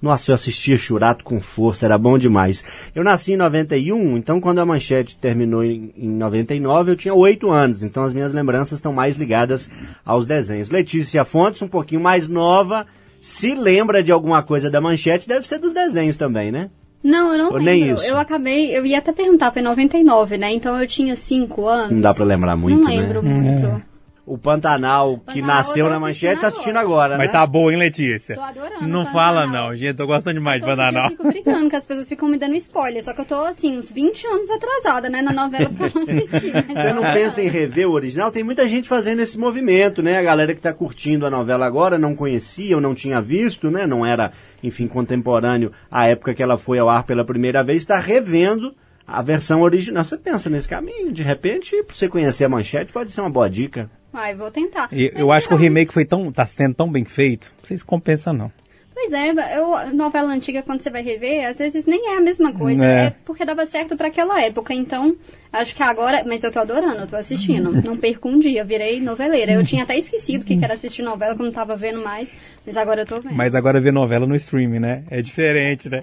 Nossa, 0.00 0.30
eu 0.30 0.34
assistia 0.34 0.76
Churato 0.76 1.24
com 1.24 1.40
força, 1.40 1.86
era 1.86 1.96
bom 1.96 2.18
demais. 2.18 2.62
Eu 2.94 3.02
nasci 3.02 3.32
em 3.32 3.36
91, 3.36 4.16
então 4.16 4.40
quando 4.40 4.58
a 4.58 4.66
manchete 4.66 5.16
terminou 5.16 5.64
em, 5.64 5.92
em 5.96 6.08
99, 6.08 6.92
eu 6.92 6.96
tinha 6.96 7.14
8 7.14 7.50
anos, 7.50 7.82
então 7.82 8.04
as 8.04 8.12
minhas 8.12 8.32
lembranças 8.32 8.78
estão 8.78 8.92
mais 8.92 9.16
ligadas 9.16 9.70
aos 10.04 10.26
desenhos. 10.26 10.70
Letícia 10.70 11.24
Fontes, 11.24 11.62
um 11.62 11.68
pouquinho 11.68 12.00
mais 12.00 12.28
nova, 12.28 12.86
se 13.20 13.54
lembra 13.54 14.02
de 14.02 14.12
alguma 14.12 14.42
coisa 14.42 14.70
da 14.70 14.80
manchete, 14.80 15.26
deve 15.26 15.46
ser 15.46 15.58
dos 15.58 15.72
desenhos 15.72 16.16
também, 16.16 16.52
né? 16.52 16.70
Não, 17.02 17.32
eu 17.32 17.38
não 17.38 17.46
Ou 17.46 17.52
lembro. 17.58 17.64
nem 17.64 17.90
isso? 17.92 18.04
Eu 18.04 18.18
acabei, 18.18 18.76
eu 18.76 18.84
ia 18.84 18.98
até 18.98 19.12
perguntar, 19.12 19.52
foi 19.52 19.62
em 19.62 19.64
99, 19.64 20.36
né? 20.38 20.52
Então 20.52 20.80
eu 20.80 20.86
tinha 20.86 21.14
5 21.14 21.66
anos. 21.66 21.92
Não 21.92 22.00
dá 22.00 22.12
pra 22.12 22.24
lembrar 22.24 22.56
muito, 22.56 22.80
Não 22.80 22.88
lembro 22.88 23.22
né? 23.22 23.34
muito. 23.34 23.82
O 24.26 24.36
Pantanal, 24.36 25.18
que 25.18 25.40
Pantanal 25.40 25.46
nasceu 25.46 25.88
na 25.88 26.00
manchete, 26.00 26.40
tá 26.40 26.48
assistindo 26.48 26.76
agora, 26.76 27.16
Mas 27.16 27.28
né? 27.28 27.32
tá 27.32 27.46
boa, 27.46 27.72
hein, 27.72 27.78
Letícia? 27.78 28.34
Tô 28.34 28.42
adorando 28.42 28.88
Não 28.88 29.06
fala 29.06 29.46
não, 29.46 29.76
gente. 29.76 29.94
Tô 29.94 30.04
gostando 30.04 30.34
demais 30.34 30.60
de 30.60 30.66
Pantanal. 30.66 31.04
eu 31.04 31.10
fico 31.10 31.28
brincando 31.28 31.70
que 31.70 31.76
as 31.76 31.86
pessoas 31.86 32.08
ficam 32.08 32.28
me 32.28 32.36
dando 32.36 32.56
spoiler. 32.56 33.04
Só 33.04 33.14
que 33.14 33.20
eu 33.20 33.24
tô, 33.24 33.36
assim, 33.36 33.78
uns 33.78 33.92
20 33.92 34.26
anos 34.26 34.50
atrasada, 34.50 35.08
né? 35.08 35.22
Na 35.22 35.32
novela 35.32 35.70
pra 35.70 35.88
não 35.94 36.02
assistir. 36.02 36.52
Mas 36.52 36.66
Você 36.76 36.92
não 36.92 37.02
pensa 37.02 37.40
em 37.40 37.46
rever 37.46 37.88
o 37.88 37.92
original? 37.92 38.32
Tem 38.32 38.42
muita 38.42 38.66
gente 38.66 38.88
fazendo 38.88 39.20
esse 39.20 39.38
movimento, 39.38 40.02
né? 40.02 40.18
A 40.18 40.22
galera 40.24 40.56
que 40.56 40.60
tá 40.60 40.72
curtindo 40.72 41.24
a 41.24 41.30
novela 41.30 41.64
agora 41.64 41.96
não 41.96 42.16
conhecia 42.16 42.74
ou 42.74 42.82
não 42.82 42.96
tinha 42.96 43.22
visto, 43.22 43.70
né? 43.70 43.86
Não 43.86 44.04
era, 44.04 44.32
enfim, 44.60 44.88
contemporâneo 44.88 45.70
à 45.88 46.08
época 46.08 46.34
que 46.34 46.42
ela 46.42 46.58
foi 46.58 46.80
ao 46.80 46.88
ar 46.88 47.04
pela 47.04 47.24
primeira 47.24 47.62
vez, 47.62 47.78
está 47.82 48.00
revendo 48.00 48.74
a 49.06 49.22
versão 49.22 49.62
original. 49.62 50.02
Você 50.02 50.16
pensa 50.16 50.50
nesse 50.50 50.68
caminho, 50.68 51.12
de 51.12 51.22
repente, 51.22 51.80
pra 51.84 51.94
você 51.94 52.08
conhecer 52.08 52.44
a 52.44 52.48
manchete, 52.48 52.92
pode 52.92 53.12
ser 53.12 53.20
uma 53.20 53.30
boa 53.30 53.48
dica. 53.48 53.88
Vai, 54.16 54.34
vou 54.34 54.50
tentar. 54.50 54.88
E 54.90 55.10
Mas 55.12 55.20
eu 55.20 55.30
acho 55.30 55.46
que 55.46 55.52
o 55.52 55.58
remake 55.58 55.92
foi 55.92 56.06
tão, 56.06 56.32
tá 56.32 56.46
sendo 56.46 56.74
tão 56.74 56.90
bem 56.90 57.04
feito, 57.04 57.52
não 57.58 57.66
sei 57.66 57.76
se 57.76 57.84
compensa 57.84 58.32
não. 58.32 58.50
Pois 58.94 59.12
é, 59.12 59.58
eu, 59.58 59.94
novela 59.94 60.32
antiga, 60.32 60.62
quando 60.62 60.80
você 60.80 60.88
vai 60.88 61.02
rever, 61.02 61.46
às 61.46 61.58
vezes 61.58 61.84
nem 61.84 62.14
é 62.14 62.16
a 62.16 62.20
mesma 62.22 62.50
coisa. 62.54 62.82
É. 62.82 63.04
É, 63.08 63.14
porque 63.26 63.44
dava 63.44 63.66
certo 63.66 63.94
pra 63.94 64.08
aquela 64.08 64.42
época. 64.42 64.72
Então, 64.72 65.14
acho 65.52 65.76
que 65.76 65.82
agora. 65.82 66.24
Mas 66.26 66.42
eu 66.42 66.50
tô 66.50 66.60
adorando, 66.60 67.02
eu 67.02 67.06
tô 67.06 67.14
assistindo. 67.14 67.70
Não 67.84 67.94
perco 67.94 68.26
um 68.26 68.38
dia, 68.38 68.64
virei 68.64 68.98
noveleira. 68.98 69.52
Eu 69.52 69.62
tinha 69.66 69.82
até 69.82 69.98
esquecido 69.98 70.44
o 70.44 70.46
que 70.46 70.58
era 70.64 70.72
assistir 70.72 71.02
novela, 71.02 71.34
como 71.34 71.44
não 71.44 71.52
tava 71.52 71.76
vendo 71.76 72.02
mais. 72.02 72.30
Mas 72.64 72.74
agora 72.78 73.02
eu 73.02 73.06
tô 73.06 73.20
vendo. 73.20 73.34
Mas 73.34 73.54
agora 73.54 73.82
ver 73.82 73.92
novela 73.92 74.24
no 74.24 74.34
streaming, 74.34 74.78
né? 74.78 75.04
É 75.10 75.20
diferente, 75.20 75.90
né? 75.90 76.02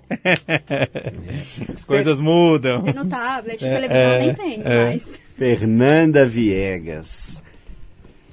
As 1.74 1.84
coisas 1.84 2.20
mudam. 2.20 2.84
Tem 2.84 2.94
no 2.94 3.08
tablet, 3.10 3.66
É, 3.66 3.74
televisão 3.74 4.14
é, 4.14 4.20
nem 4.20 4.34
tem 4.36 4.62
é. 4.64 4.84
mais. 4.86 5.12
Fernanda 5.36 6.28
Viegas. 6.28 7.42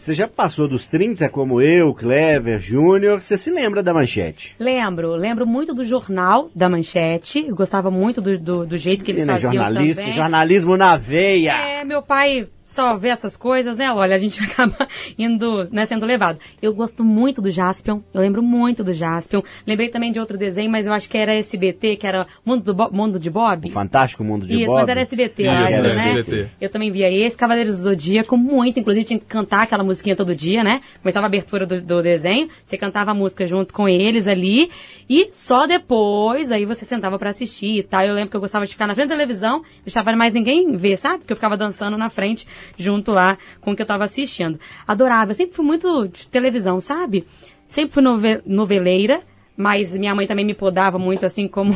Você 0.00 0.14
já 0.14 0.26
passou 0.26 0.66
dos 0.66 0.86
30, 0.86 1.28
como 1.28 1.60
eu, 1.60 1.92
Clever, 1.92 2.58
Júnior. 2.58 3.20
Você 3.20 3.36
se 3.36 3.50
lembra 3.50 3.82
da 3.82 3.92
manchete? 3.92 4.56
Lembro, 4.58 5.14
lembro 5.14 5.46
muito 5.46 5.74
do 5.74 5.84
jornal 5.84 6.50
da 6.54 6.70
Manchete. 6.70 7.44
Eu 7.46 7.54
gostava 7.54 7.90
muito 7.90 8.18
do, 8.18 8.38
do, 8.38 8.66
do 8.66 8.78
jeito 8.78 9.04
que 9.04 9.10
eles 9.10 9.26
Menina, 9.26 9.34
faziam 9.34 9.52
jornalista, 9.52 10.02
também. 10.02 10.16
jornalismo 10.16 10.74
na 10.78 10.96
veia. 10.96 11.52
É, 11.52 11.84
meu 11.84 12.00
pai 12.00 12.48
só 12.70 12.96
vê 12.96 13.08
essas 13.08 13.36
coisas, 13.36 13.76
né? 13.76 13.92
Olha, 13.92 14.14
a 14.14 14.18
gente 14.18 14.40
acaba 14.44 14.88
indo, 15.18 15.64
né, 15.72 15.84
sendo 15.86 16.06
levado. 16.06 16.38
Eu 16.62 16.72
gosto 16.74 17.04
muito 17.04 17.42
do 17.42 17.50
Jaspion, 17.50 18.00
eu 18.14 18.20
lembro 18.20 18.42
muito 18.42 18.84
do 18.84 18.92
Jaspion. 18.92 19.42
Lembrei 19.66 19.88
também 19.88 20.12
de 20.12 20.20
outro 20.20 20.38
desenho, 20.38 20.70
mas 20.70 20.86
eu 20.86 20.92
acho 20.92 21.08
que 21.08 21.18
era 21.18 21.34
SBT, 21.34 21.96
que 21.96 22.06
era 22.06 22.26
Mundo, 22.44 22.62
do 22.64 22.74
Bo- 22.74 22.90
Mundo 22.92 23.18
de 23.18 23.28
Bob. 23.30 23.68
O 23.68 23.72
Fantástico 23.72 24.22
Mundo 24.24 24.46
de 24.46 24.54
Isso, 24.54 24.66
Bob. 24.66 24.76
mas 24.80 24.88
era 24.88 25.00
SBT, 25.00 25.42
Isso, 25.42 25.50
acho, 25.64 25.74
era 25.74 25.94
né? 25.94 26.08
SBT. 26.20 26.48
Eu 26.60 26.68
também 26.70 26.90
via 26.90 27.10
esse, 27.12 27.36
Cavaleiros 27.36 27.76
do 27.78 27.82
Zodíaco, 27.82 28.36
muito, 28.36 28.78
inclusive 28.80 29.04
tinha 29.04 29.18
que 29.18 29.26
cantar 29.26 29.62
aquela 29.62 29.82
musiquinha 29.82 30.14
todo 30.14 30.34
dia, 30.34 30.62
né? 30.62 30.80
Começava 31.02 31.26
a 31.26 31.28
abertura 31.28 31.66
do, 31.66 31.80
do 31.80 32.02
desenho, 32.02 32.48
você 32.64 32.76
cantava 32.76 33.10
a 33.10 33.14
música 33.14 33.44
junto 33.46 33.74
com 33.74 33.88
eles 33.88 34.26
ali, 34.26 34.70
e 35.08 35.28
só 35.32 35.66
depois, 35.66 36.50
aí 36.52 36.64
você 36.64 36.84
sentava 36.84 37.18
pra 37.18 37.30
assistir 37.30 37.78
e 37.78 37.82
tal. 37.82 38.02
Eu 38.04 38.14
lembro 38.14 38.30
que 38.30 38.36
eu 38.36 38.40
gostava 38.40 38.64
de 38.64 38.72
ficar 38.72 38.86
na 38.86 38.94
frente 38.94 39.08
da 39.08 39.14
televisão, 39.16 39.62
deixava 39.84 40.14
mais 40.14 40.32
ninguém 40.32 40.76
ver, 40.76 40.96
sabe? 40.96 41.18
Porque 41.18 41.32
eu 41.32 41.36
ficava 41.36 41.56
dançando 41.56 41.96
na 41.96 42.08
frente, 42.10 42.46
junto 42.78 43.12
lá 43.12 43.36
com 43.60 43.72
o 43.72 43.76
que 43.76 43.82
eu 43.82 43.86
tava 43.86 44.04
assistindo. 44.04 44.58
Adorava, 44.86 45.34
sempre 45.34 45.54
fui 45.56 45.64
muito 45.64 46.08
de 46.08 46.26
televisão, 46.28 46.80
sabe? 46.80 47.26
Sempre 47.66 47.94
fui 47.94 48.02
nove- 48.02 48.42
noveleira, 48.44 49.22
mas 49.60 49.92
minha 49.94 50.14
mãe 50.14 50.26
também 50.26 50.44
me 50.44 50.54
podava 50.54 50.98
muito, 50.98 51.26
assim 51.26 51.46
como 51.46 51.74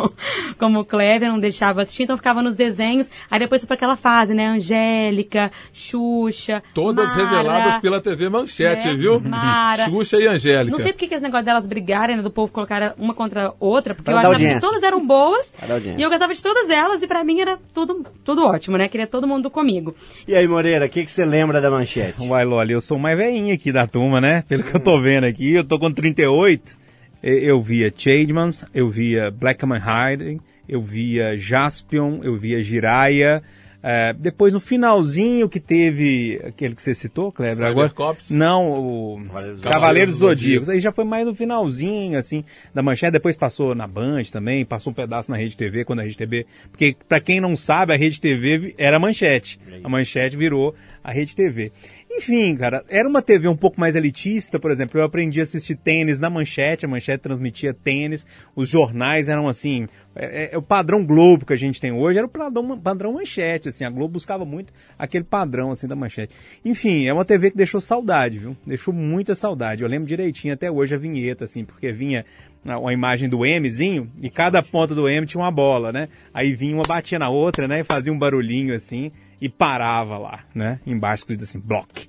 como 0.58 0.80
o 0.80 0.84
Clever, 0.84 1.28
não 1.28 1.38
deixava 1.38 1.82
assistir, 1.82 2.04
então 2.04 2.16
ficava 2.16 2.42
nos 2.42 2.56
desenhos. 2.56 3.10
Aí 3.30 3.38
depois 3.38 3.60
foi 3.60 3.66
pra 3.66 3.74
aquela 3.74 3.96
fase, 3.96 4.32
né? 4.32 4.46
Angélica, 4.46 5.50
Xuxa. 5.72 6.62
Todas 6.72 7.10
Mara, 7.10 7.28
reveladas 7.28 7.78
pela 7.80 8.00
TV 8.00 8.30
Manchete, 8.30 8.88
né? 8.88 8.94
viu? 8.94 9.20
Mara. 9.20 9.84
Xuxa 9.84 10.16
e 10.18 10.26
Angélica. 10.26 10.70
Não 10.70 10.78
sei 10.78 10.92
porque 10.92 11.06
que 11.06 11.14
esse 11.14 11.22
negócio 11.22 11.44
delas 11.44 11.66
brigarem, 11.66 12.16
né, 12.16 12.22
do 12.22 12.30
povo 12.30 12.50
colocar 12.50 12.94
uma 12.98 13.12
contra 13.12 13.52
outra, 13.60 13.94
porque 13.94 14.06
Para 14.06 14.14
eu 14.14 14.18
achava 14.20 14.34
audiência. 14.34 14.60
que 14.60 14.66
todas 14.66 14.82
eram 14.82 15.06
boas 15.06 15.52
Para 15.58 15.78
e 15.78 16.02
eu 16.02 16.08
gostava 16.08 16.32
de 16.32 16.42
todas 16.42 16.70
elas 16.70 17.02
e 17.02 17.06
pra 17.06 17.22
mim 17.22 17.40
era 17.40 17.58
tudo, 17.74 18.06
tudo 18.24 18.46
ótimo, 18.46 18.78
né? 18.78 18.88
Queria 18.88 19.06
todo 19.06 19.26
mundo 19.26 19.50
comigo. 19.50 19.94
E 20.26 20.34
aí, 20.34 20.48
Moreira, 20.48 20.86
o 20.86 20.88
que, 20.88 21.04
que 21.04 21.12
você 21.12 21.26
lembra 21.26 21.60
da 21.60 21.70
manchete? 21.70 22.22
Uai, 22.22 22.46
Loli, 22.46 22.72
eu 22.72 22.80
sou 22.80 22.98
mais 22.98 23.18
velhinho 23.18 23.54
aqui 23.54 23.70
da 23.70 23.86
turma, 23.86 24.18
né? 24.18 24.42
Pelo 24.48 24.62
que 24.62 24.74
eu 24.74 24.80
tô 24.80 24.98
vendo 24.98 25.24
aqui, 25.24 25.54
eu 25.54 25.64
tô 25.64 25.78
com 25.78 25.92
38. 25.92 26.87
Eu 27.22 27.60
via 27.60 27.92
Chademans, 27.96 28.64
eu 28.72 28.88
via 28.88 29.30
Black 29.30 29.58
Kamen 29.58 29.80
Rider, 29.80 30.38
eu 30.68 30.80
via 30.80 31.36
Jaspion, 31.36 32.20
eu 32.22 32.36
via 32.36 32.62
Jiraiya. 32.62 33.42
É, 33.80 34.12
depois, 34.12 34.52
no 34.52 34.58
finalzinho 34.58 35.48
que 35.48 35.60
teve 35.60 36.40
aquele 36.44 36.74
que 36.74 36.82
você 36.82 36.92
citou, 36.94 37.30
Kleber, 37.30 37.64
agora... 37.64 37.88
Cybercops? 37.88 38.30
Não, 38.30 38.72
o 38.72 39.20
Cavaleiros 39.28 39.60
do 39.60 39.70
Cavaleiros. 39.70 40.14
Zodíacos. 40.16 40.68
Aí 40.68 40.80
já 40.80 40.90
foi 40.90 41.04
mais 41.04 41.24
no 41.24 41.34
finalzinho, 41.34 42.18
assim, 42.18 42.44
da 42.74 42.82
manchete. 42.82 43.12
Depois 43.12 43.36
passou 43.36 43.76
na 43.76 43.86
Band 43.86 44.24
também, 44.32 44.64
passou 44.64 44.90
um 44.90 44.94
pedaço 44.94 45.30
na 45.30 45.36
Rede 45.36 45.56
TV, 45.56 45.84
quando 45.84 46.00
a 46.00 46.02
Rede 46.02 46.16
TV... 46.16 46.44
Porque, 46.70 46.96
pra 47.08 47.20
quem 47.20 47.40
não 47.40 47.54
sabe, 47.54 47.94
a 47.94 47.96
Rede 47.96 48.20
TV 48.20 48.74
era 48.76 48.96
a 48.96 49.00
manchete. 49.00 49.60
A 49.82 49.88
manchete 49.88 50.36
virou 50.36 50.74
a 51.02 51.12
Rede 51.12 51.36
TV. 51.36 51.70
Enfim, 52.10 52.56
cara, 52.56 52.82
era 52.88 53.06
uma 53.08 53.20
TV 53.20 53.48
um 53.48 53.56
pouco 53.56 53.78
mais 53.78 53.94
elitista, 53.94 54.58
por 54.58 54.70
exemplo. 54.70 54.98
Eu 54.98 55.04
aprendi 55.04 55.40
a 55.40 55.42
assistir 55.42 55.76
tênis 55.76 56.18
na 56.18 56.30
manchete, 56.30 56.86
a 56.86 56.88
manchete 56.88 57.22
transmitia 57.22 57.74
tênis. 57.74 58.26
Os 58.56 58.68
jornais 58.68 59.28
eram 59.28 59.46
assim. 59.46 59.86
É, 60.16 60.44
é- 60.44 60.54
é 60.54 60.58
o 60.58 60.62
padrão 60.62 61.04
Globo 61.04 61.44
que 61.44 61.52
a 61.52 61.56
gente 61.56 61.80
tem 61.80 61.92
hoje, 61.92 62.18
era 62.18 62.26
o 62.26 62.30
padrão, 62.30 62.78
padrão 62.80 63.12
manchete, 63.12 63.68
assim. 63.68 63.84
A 63.84 63.90
Globo 63.90 64.14
buscava 64.14 64.44
muito 64.44 64.72
aquele 64.98 65.22
padrão, 65.22 65.70
assim, 65.70 65.86
da 65.86 65.94
manchete. 65.94 66.34
Enfim, 66.64 67.06
é 67.06 67.12
uma 67.12 67.24
TV 67.26 67.50
que 67.50 67.56
deixou 67.56 67.80
saudade, 67.80 68.38
viu? 68.38 68.56
Deixou 68.66 68.92
muita 68.92 69.34
saudade. 69.34 69.82
Eu 69.82 69.88
lembro 69.88 70.08
direitinho 70.08 70.54
até 70.54 70.70
hoje 70.70 70.94
a 70.94 70.98
vinheta, 70.98 71.44
assim, 71.44 71.64
porque 71.64 71.92
vinha 71.92 72.24
uma 72.64 72.92
imagem 72.92 73.28
do 73.28 73.40
Mzinho 73.40 74.10
e 74.20 74.28
cada 74.28 74.62
ponta 74.62 74.94
do 74.94 75.08
M 75.08 75.26
tinha 75.26 75.40
uma 75.42 75.52
bola, 75.52 75.92
né? 75.92 76.08
Aí 76.34 76.54
vinha 76.54 76.74
uma 76.74 76.82
batia 76.86 77.18
na 77.18 77.28
outra, 77.28 77.68
né? 77.68 77.80
E 77.80 77.84
fazia 77.84 78.12
um 78.12 78.18
barulhinho 78.18 78.74
assim 78.74 79.12
e 79.40 79.48
parava 79.48 80.18
lá, 80.18 80.40
né? 80.54 80.80
Embaixo 80.86 81.22
escrito 81.22 81.44
assim, 81.44 81.60
Block, 81.60 82.08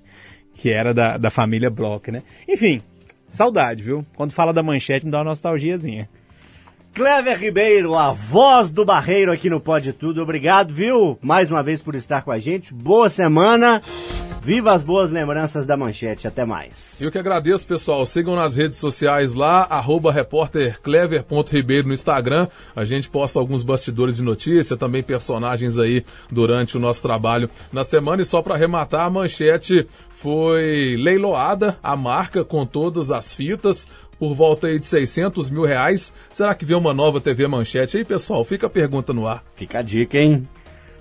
que 0.53 0.71
era 0.71 0.93
da, 0.93 1.17
da 1.17 1.29
família 1.29 1.69
Block, 1.69 2.11
né? 2.11 2.23
Enfim, 2.47 2.81
saudade, 3.29 3.83
viu? 3.83 4.05
Quando 4.15 4.31
fala 4.31 4.53
da 4.53 4.63
manchete 4.63 5.05
me 5.05 5.11
dá 5.11 5.19
uma 5.19 5.25
nostalgiazinha. 5.25 6.09
Clever 6.93 7.37
Ribeiro, 7.37 7.95
a 7.95 8.11
voz 8.11 8.69
do 8.69 8.83
Barreiro 8.83 9.31
aqui 9.31 9.49
no 9.49 9.61
Pode 9.61 9.93
Tudo. 9.93 10.21
Obrigado, 10.21 10.73
viu? 10.73 11.17
Mais 11.21 11.49
uma 11.49 11.63
vez 11.63 11.81
por 11.81 11.95
estar 11.95 12.23
com 12.23 12.31
a 12.31 12.39
gente. 12.39 12.73
Boa 12.73 13.09
semana. 13.09 13.81
Viva 14.41 14.71
as 14.71 14.83
boas 14.83 15.11
lembranças 15.11 15.67
da 15.67 15.77
manchete. 15.77 16.27
Até 16.27 16.45
mais. 16.45 17.01
Eu 17.01 17.11
que 17.11 17.17
agradeço, 17.17 17.67
pessoal. 17.67 18.05
Sigam 18.05 18.35
nas 18.35 18.55
redes 18.55 18.77
sociais 18.77 19.33
lá, 19.33 19.63
arroba 19.69 20.11
repórterclever.ribeiro 20.11 21.87
no 21.87 21.93
Instagram. 21.93 22.47
A 22.75 22.83
gente 22.83 23.09
posta 23.09 23.37
alguns 23.37 23.63
bastidores 23.63 24.17
de 24.17 24.23
notícia, 24.23 24.77
também 24.77 25.03
personagens 25.03 25.77
aí 25.77 26.03
durante 26.31 26.77
o 26.77 26.79
nosso 26.79 27.01
trabalho 27.01 27.49
na 27.71 27.83
semana. 27.83 28.21
E 28.21 28.25
só 28.25 28.41
para 28.41 28.55
arrematar, 28.55 29.05
a 29.05 29.09
manchete 29.09 29.85
foi 30.09 30.97
leiloada, 30.97 31.77
a 31.83 31.95
marca 31.95 32.43
com 32.43 32.65
todas 32.65 33.11
as 33.11 33.33
fitas, 33.33 33.89
por 34.19 34.35
volta 34.35 34.67
aí 34.67 34.77
de 34.77 34.85
600 34.85 35.49
mil 35.49 35.63
reais. 35.63 36.13
Será 36.31 36.53
que 36.53 36.65
vem 36.65 36.75
uma 36.75 36.93
nova 36.93 37.21
TV 37.21 37.47
Manchete 37.47 37.97
aí, 37.97 38.05
pessoal? 38.05 38.43
Fica 38.43 38.67
a 38.67 38.69
pergunta 38.69 39.13
no 39.13 39.25
ar. 39.25 39.43
Fica 39.55 39.79
a 39.79 39.81
dica, 39.81 40.17
hein? 40.17 40.45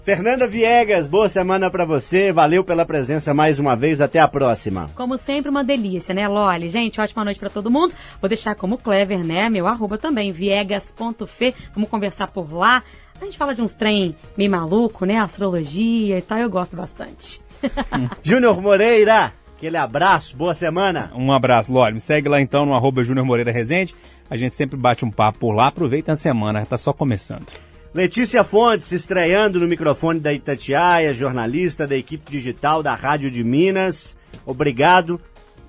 Fernanda 0.08 0.46
Viegas, 0.46 1.06
boa 1.06 1.28
semana 1.28 1.70
pra 1.70 1.84
você. 1.84 2.32
Valeu 2.32 2.64
pela 2.64 2.86
presença 2.86 3.34
mais 3.34 3.58
uma 3.58 3.76
vez. 3.76 4.00
Até 4.00 4.18
a 4.18 4.26
próxima. 4.26 4.88
Como 4.94 5.18
sempre, 5.18 5.50
uma 5.50 5.62
delícia, 5.62 6.14
né, 6.14 6.26
Loli? 6.26 6.70
Gente, 6.70 6.98
ótima 6.98 7.24
noite 7.24 7.38
pra 7.38 7.50
todo 7.50 7.70
mundo. 7.70 7.92
Vou 8.18 8.26
deixar 8.26 8.54
como 8.54 8.78
Clever, 8.78 9.22
né? 9.22 9.50
Meu 9.50 9.66
arroba 9.66 9.98
também, 9.98 10.32
viegas.fe. 10.32 11.54
Vamos 11.74 11.90
conversar 11.90 12.28
por 12.28 12.50
lá. 12.54 12.82
A 13.20 13.24
gente 13.26 13.36
fala 13.36 13.54
de 13.54 13.60
uns 13.60 13.74
trem 13.74 14.16
meio 14.34 14.50
maluco, 14.50 15.04
né? 15.04 15.18
Astrologia 15.18 16.16
e 16.16 16.22
tal. 16.22 16.38
Eu 16.38 16.48
gosto 16.48 16.74
bastante. 16.74 17.42
Júnior 18.22 18.62
Moreira, 18.62 19.34
aquele 19.58 19.76
abraço. 19.76 20.36
Boa 20.36 20.54
semana. 20.54 21.10
Um 21.14 21.32
abraço, 21.32 21.72
Loli. 21.72 21.94
Me 21.94 22.00
segue 22.00 22.28
lá 22.28 22.40
então 22.40 22.64
no 22.64 22.74
arroba 22.74 23.02
Júnior 23.02 23.26
Moreira 23.26 23.50
Rezende. 23.50 23.94
A 24.30 24.36
gente 24.36 24.54
sempre 24.54 24.76
bate 24.76 25.04
um 25.04 25.10
papo 25.10 25.40
por 25.40 25.52
lá. 25.52 25.66
Aproveita 25.66 26.12
a 26.12 26.16
semana, 26.16 26.64
tá 26.64 26.78
só 26.78 26.92
começando. 26.92 27.46
Letícia 27.92 28.44
Fontes 28.44 28.92
estreando 28.92 29.58
no 29.58 29.66
microfone 29.66 30.20
da 30.20 30.32
Itatiaia, 30.32 31.12
jornalista 31.12 31.86
da 31.86 31.96
equipe 31.96 32.30
digital 32.30 32.82
da 32.82 32.94
Rádio 32.94 33.30
de 33.30 33.42
Minas. 33.42 34.16
Obrigado 34.46 35.20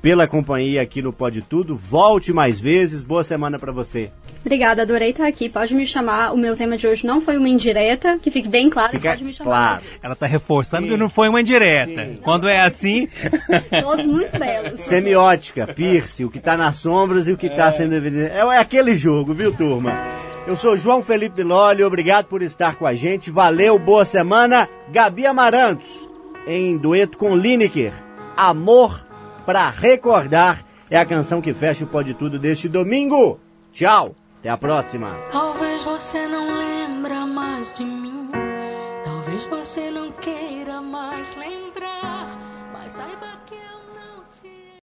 pela 0.01 0.27
companhia 0.27 0.81
aqui 0.81 1.01
no 1.01 1.13
Pode 1.13 1.41
Tudo. 1.41 1.75
Volte 1.75 2.31
mais 2.31 2.59
vezes. 2.59 3.03
Boa 3.03 3.23
semana 3.23 3.59
pra 3.59 3.71
você. 3.71 4.09
Obrigada, 4.41 4.83
adorei 4.83 5.09
estar 5.09 5.27
aqui. 5.27 5.49
Pode 5.49 5.75
me 5.75 5.85
chamar. 5.85 6.33
O 6.33 6.37
meu 6.37 6.55
tema 6.55 6.77
de 6.77 6.87
hoje 6.87 7.05
não 7.05 7.19
foi 7.19 7.37
uma 7.37 7.49
indireta, 7.49 8.17
que 8.19 8.31
fique 8.31 8.47
bem 8.47 8.69
claro. 8.69 8.91
Fica 8.91 9.09
pode 9.09 9.23
me 9.23 9.33
chamar. 9.33 9.49
claro. 9.49 9.83
Ela 10.01 10.15
tá 10.15 10.25
reforçando 10.25 10.87
que 10.87 10.95
não 10.95 11.09
foi 11.09 11.27
uma 11.27 11.41
indireta. 11.41 12.17
Quando 12.21 12.47
é 12.47 12.61
assim. 12.61 13.07
Todos 13.81 14.05
muito 14.05 14.37
belos. 14.37 14.79
Semiótica, 14.79 15.67
Pierce, 15.67 16.23
o 16.23 16.29
que 16.29 16.39
tá 16.39 16.55
nas 16.55 16.77
sombras 16.77 17.27
e 17.27 17.33
o 17.33 17.37
que 17.37 17.49
tá 17.49 17.71
sendo 17.71 17.95
evidente. 17.95 18.31
É, 18.31 18.39
é 18.39 18.57
aquele 18.57 18.95
jogo, 18.95 19.33
viu, 19.33 19.53
turma? 19.53 19.99
Eu 20.47 20.55
sou 20.55 20.77
João 20.77 21.03
Felipe 21.03 21.43
Lolli, 21.43 21.83
obrigado 21.83 22.25
por 22.25 22.41
estar 22.41 22.75
com 22.75 22.87
a 22.87 22.95
gente. 22.95 23.29
Valeu, 23.29 23.77
boa 23.77 24.05
semana. 24.05 24.69
Gabi 24.89 25.25
Amarantos, 25.25 26.09
em 26.47 26.77
dueto 26.77 27.17
com 27.17 27.35
Lineker. 27.35 27.93
Amor 28.35 29.08
pra 29.49 29.71
recordar 29.71 30.63
é 30.91 30.95
a 30.95 31.03
canção 31.03 31.41
que 31.41 31.55
fecha 31.55 31.83
o 31.83 31.87
Pode 31.87 32.13
Tudo 32.13 32.37
deste 32.37 32.69
domingo. 32.69 33.39
Tchau, 33.73 34.13
até 34.37 34.47
a 34.47 34.55
próxima. 34.55 35.17
Talvez 35.31 35.81
você 35.81 36.27
não 36.27 36.55
lembra 36.55 37.25
mais 37.25 37.75
de 37.75 37.83
mim. 37.83 38.29
Talvez 39.03 39.47
você 39.47 39.89
não 39.89 40.11
queira 40.11 40.79
mais 40.83 41.35
lembrar. 41.35 41.98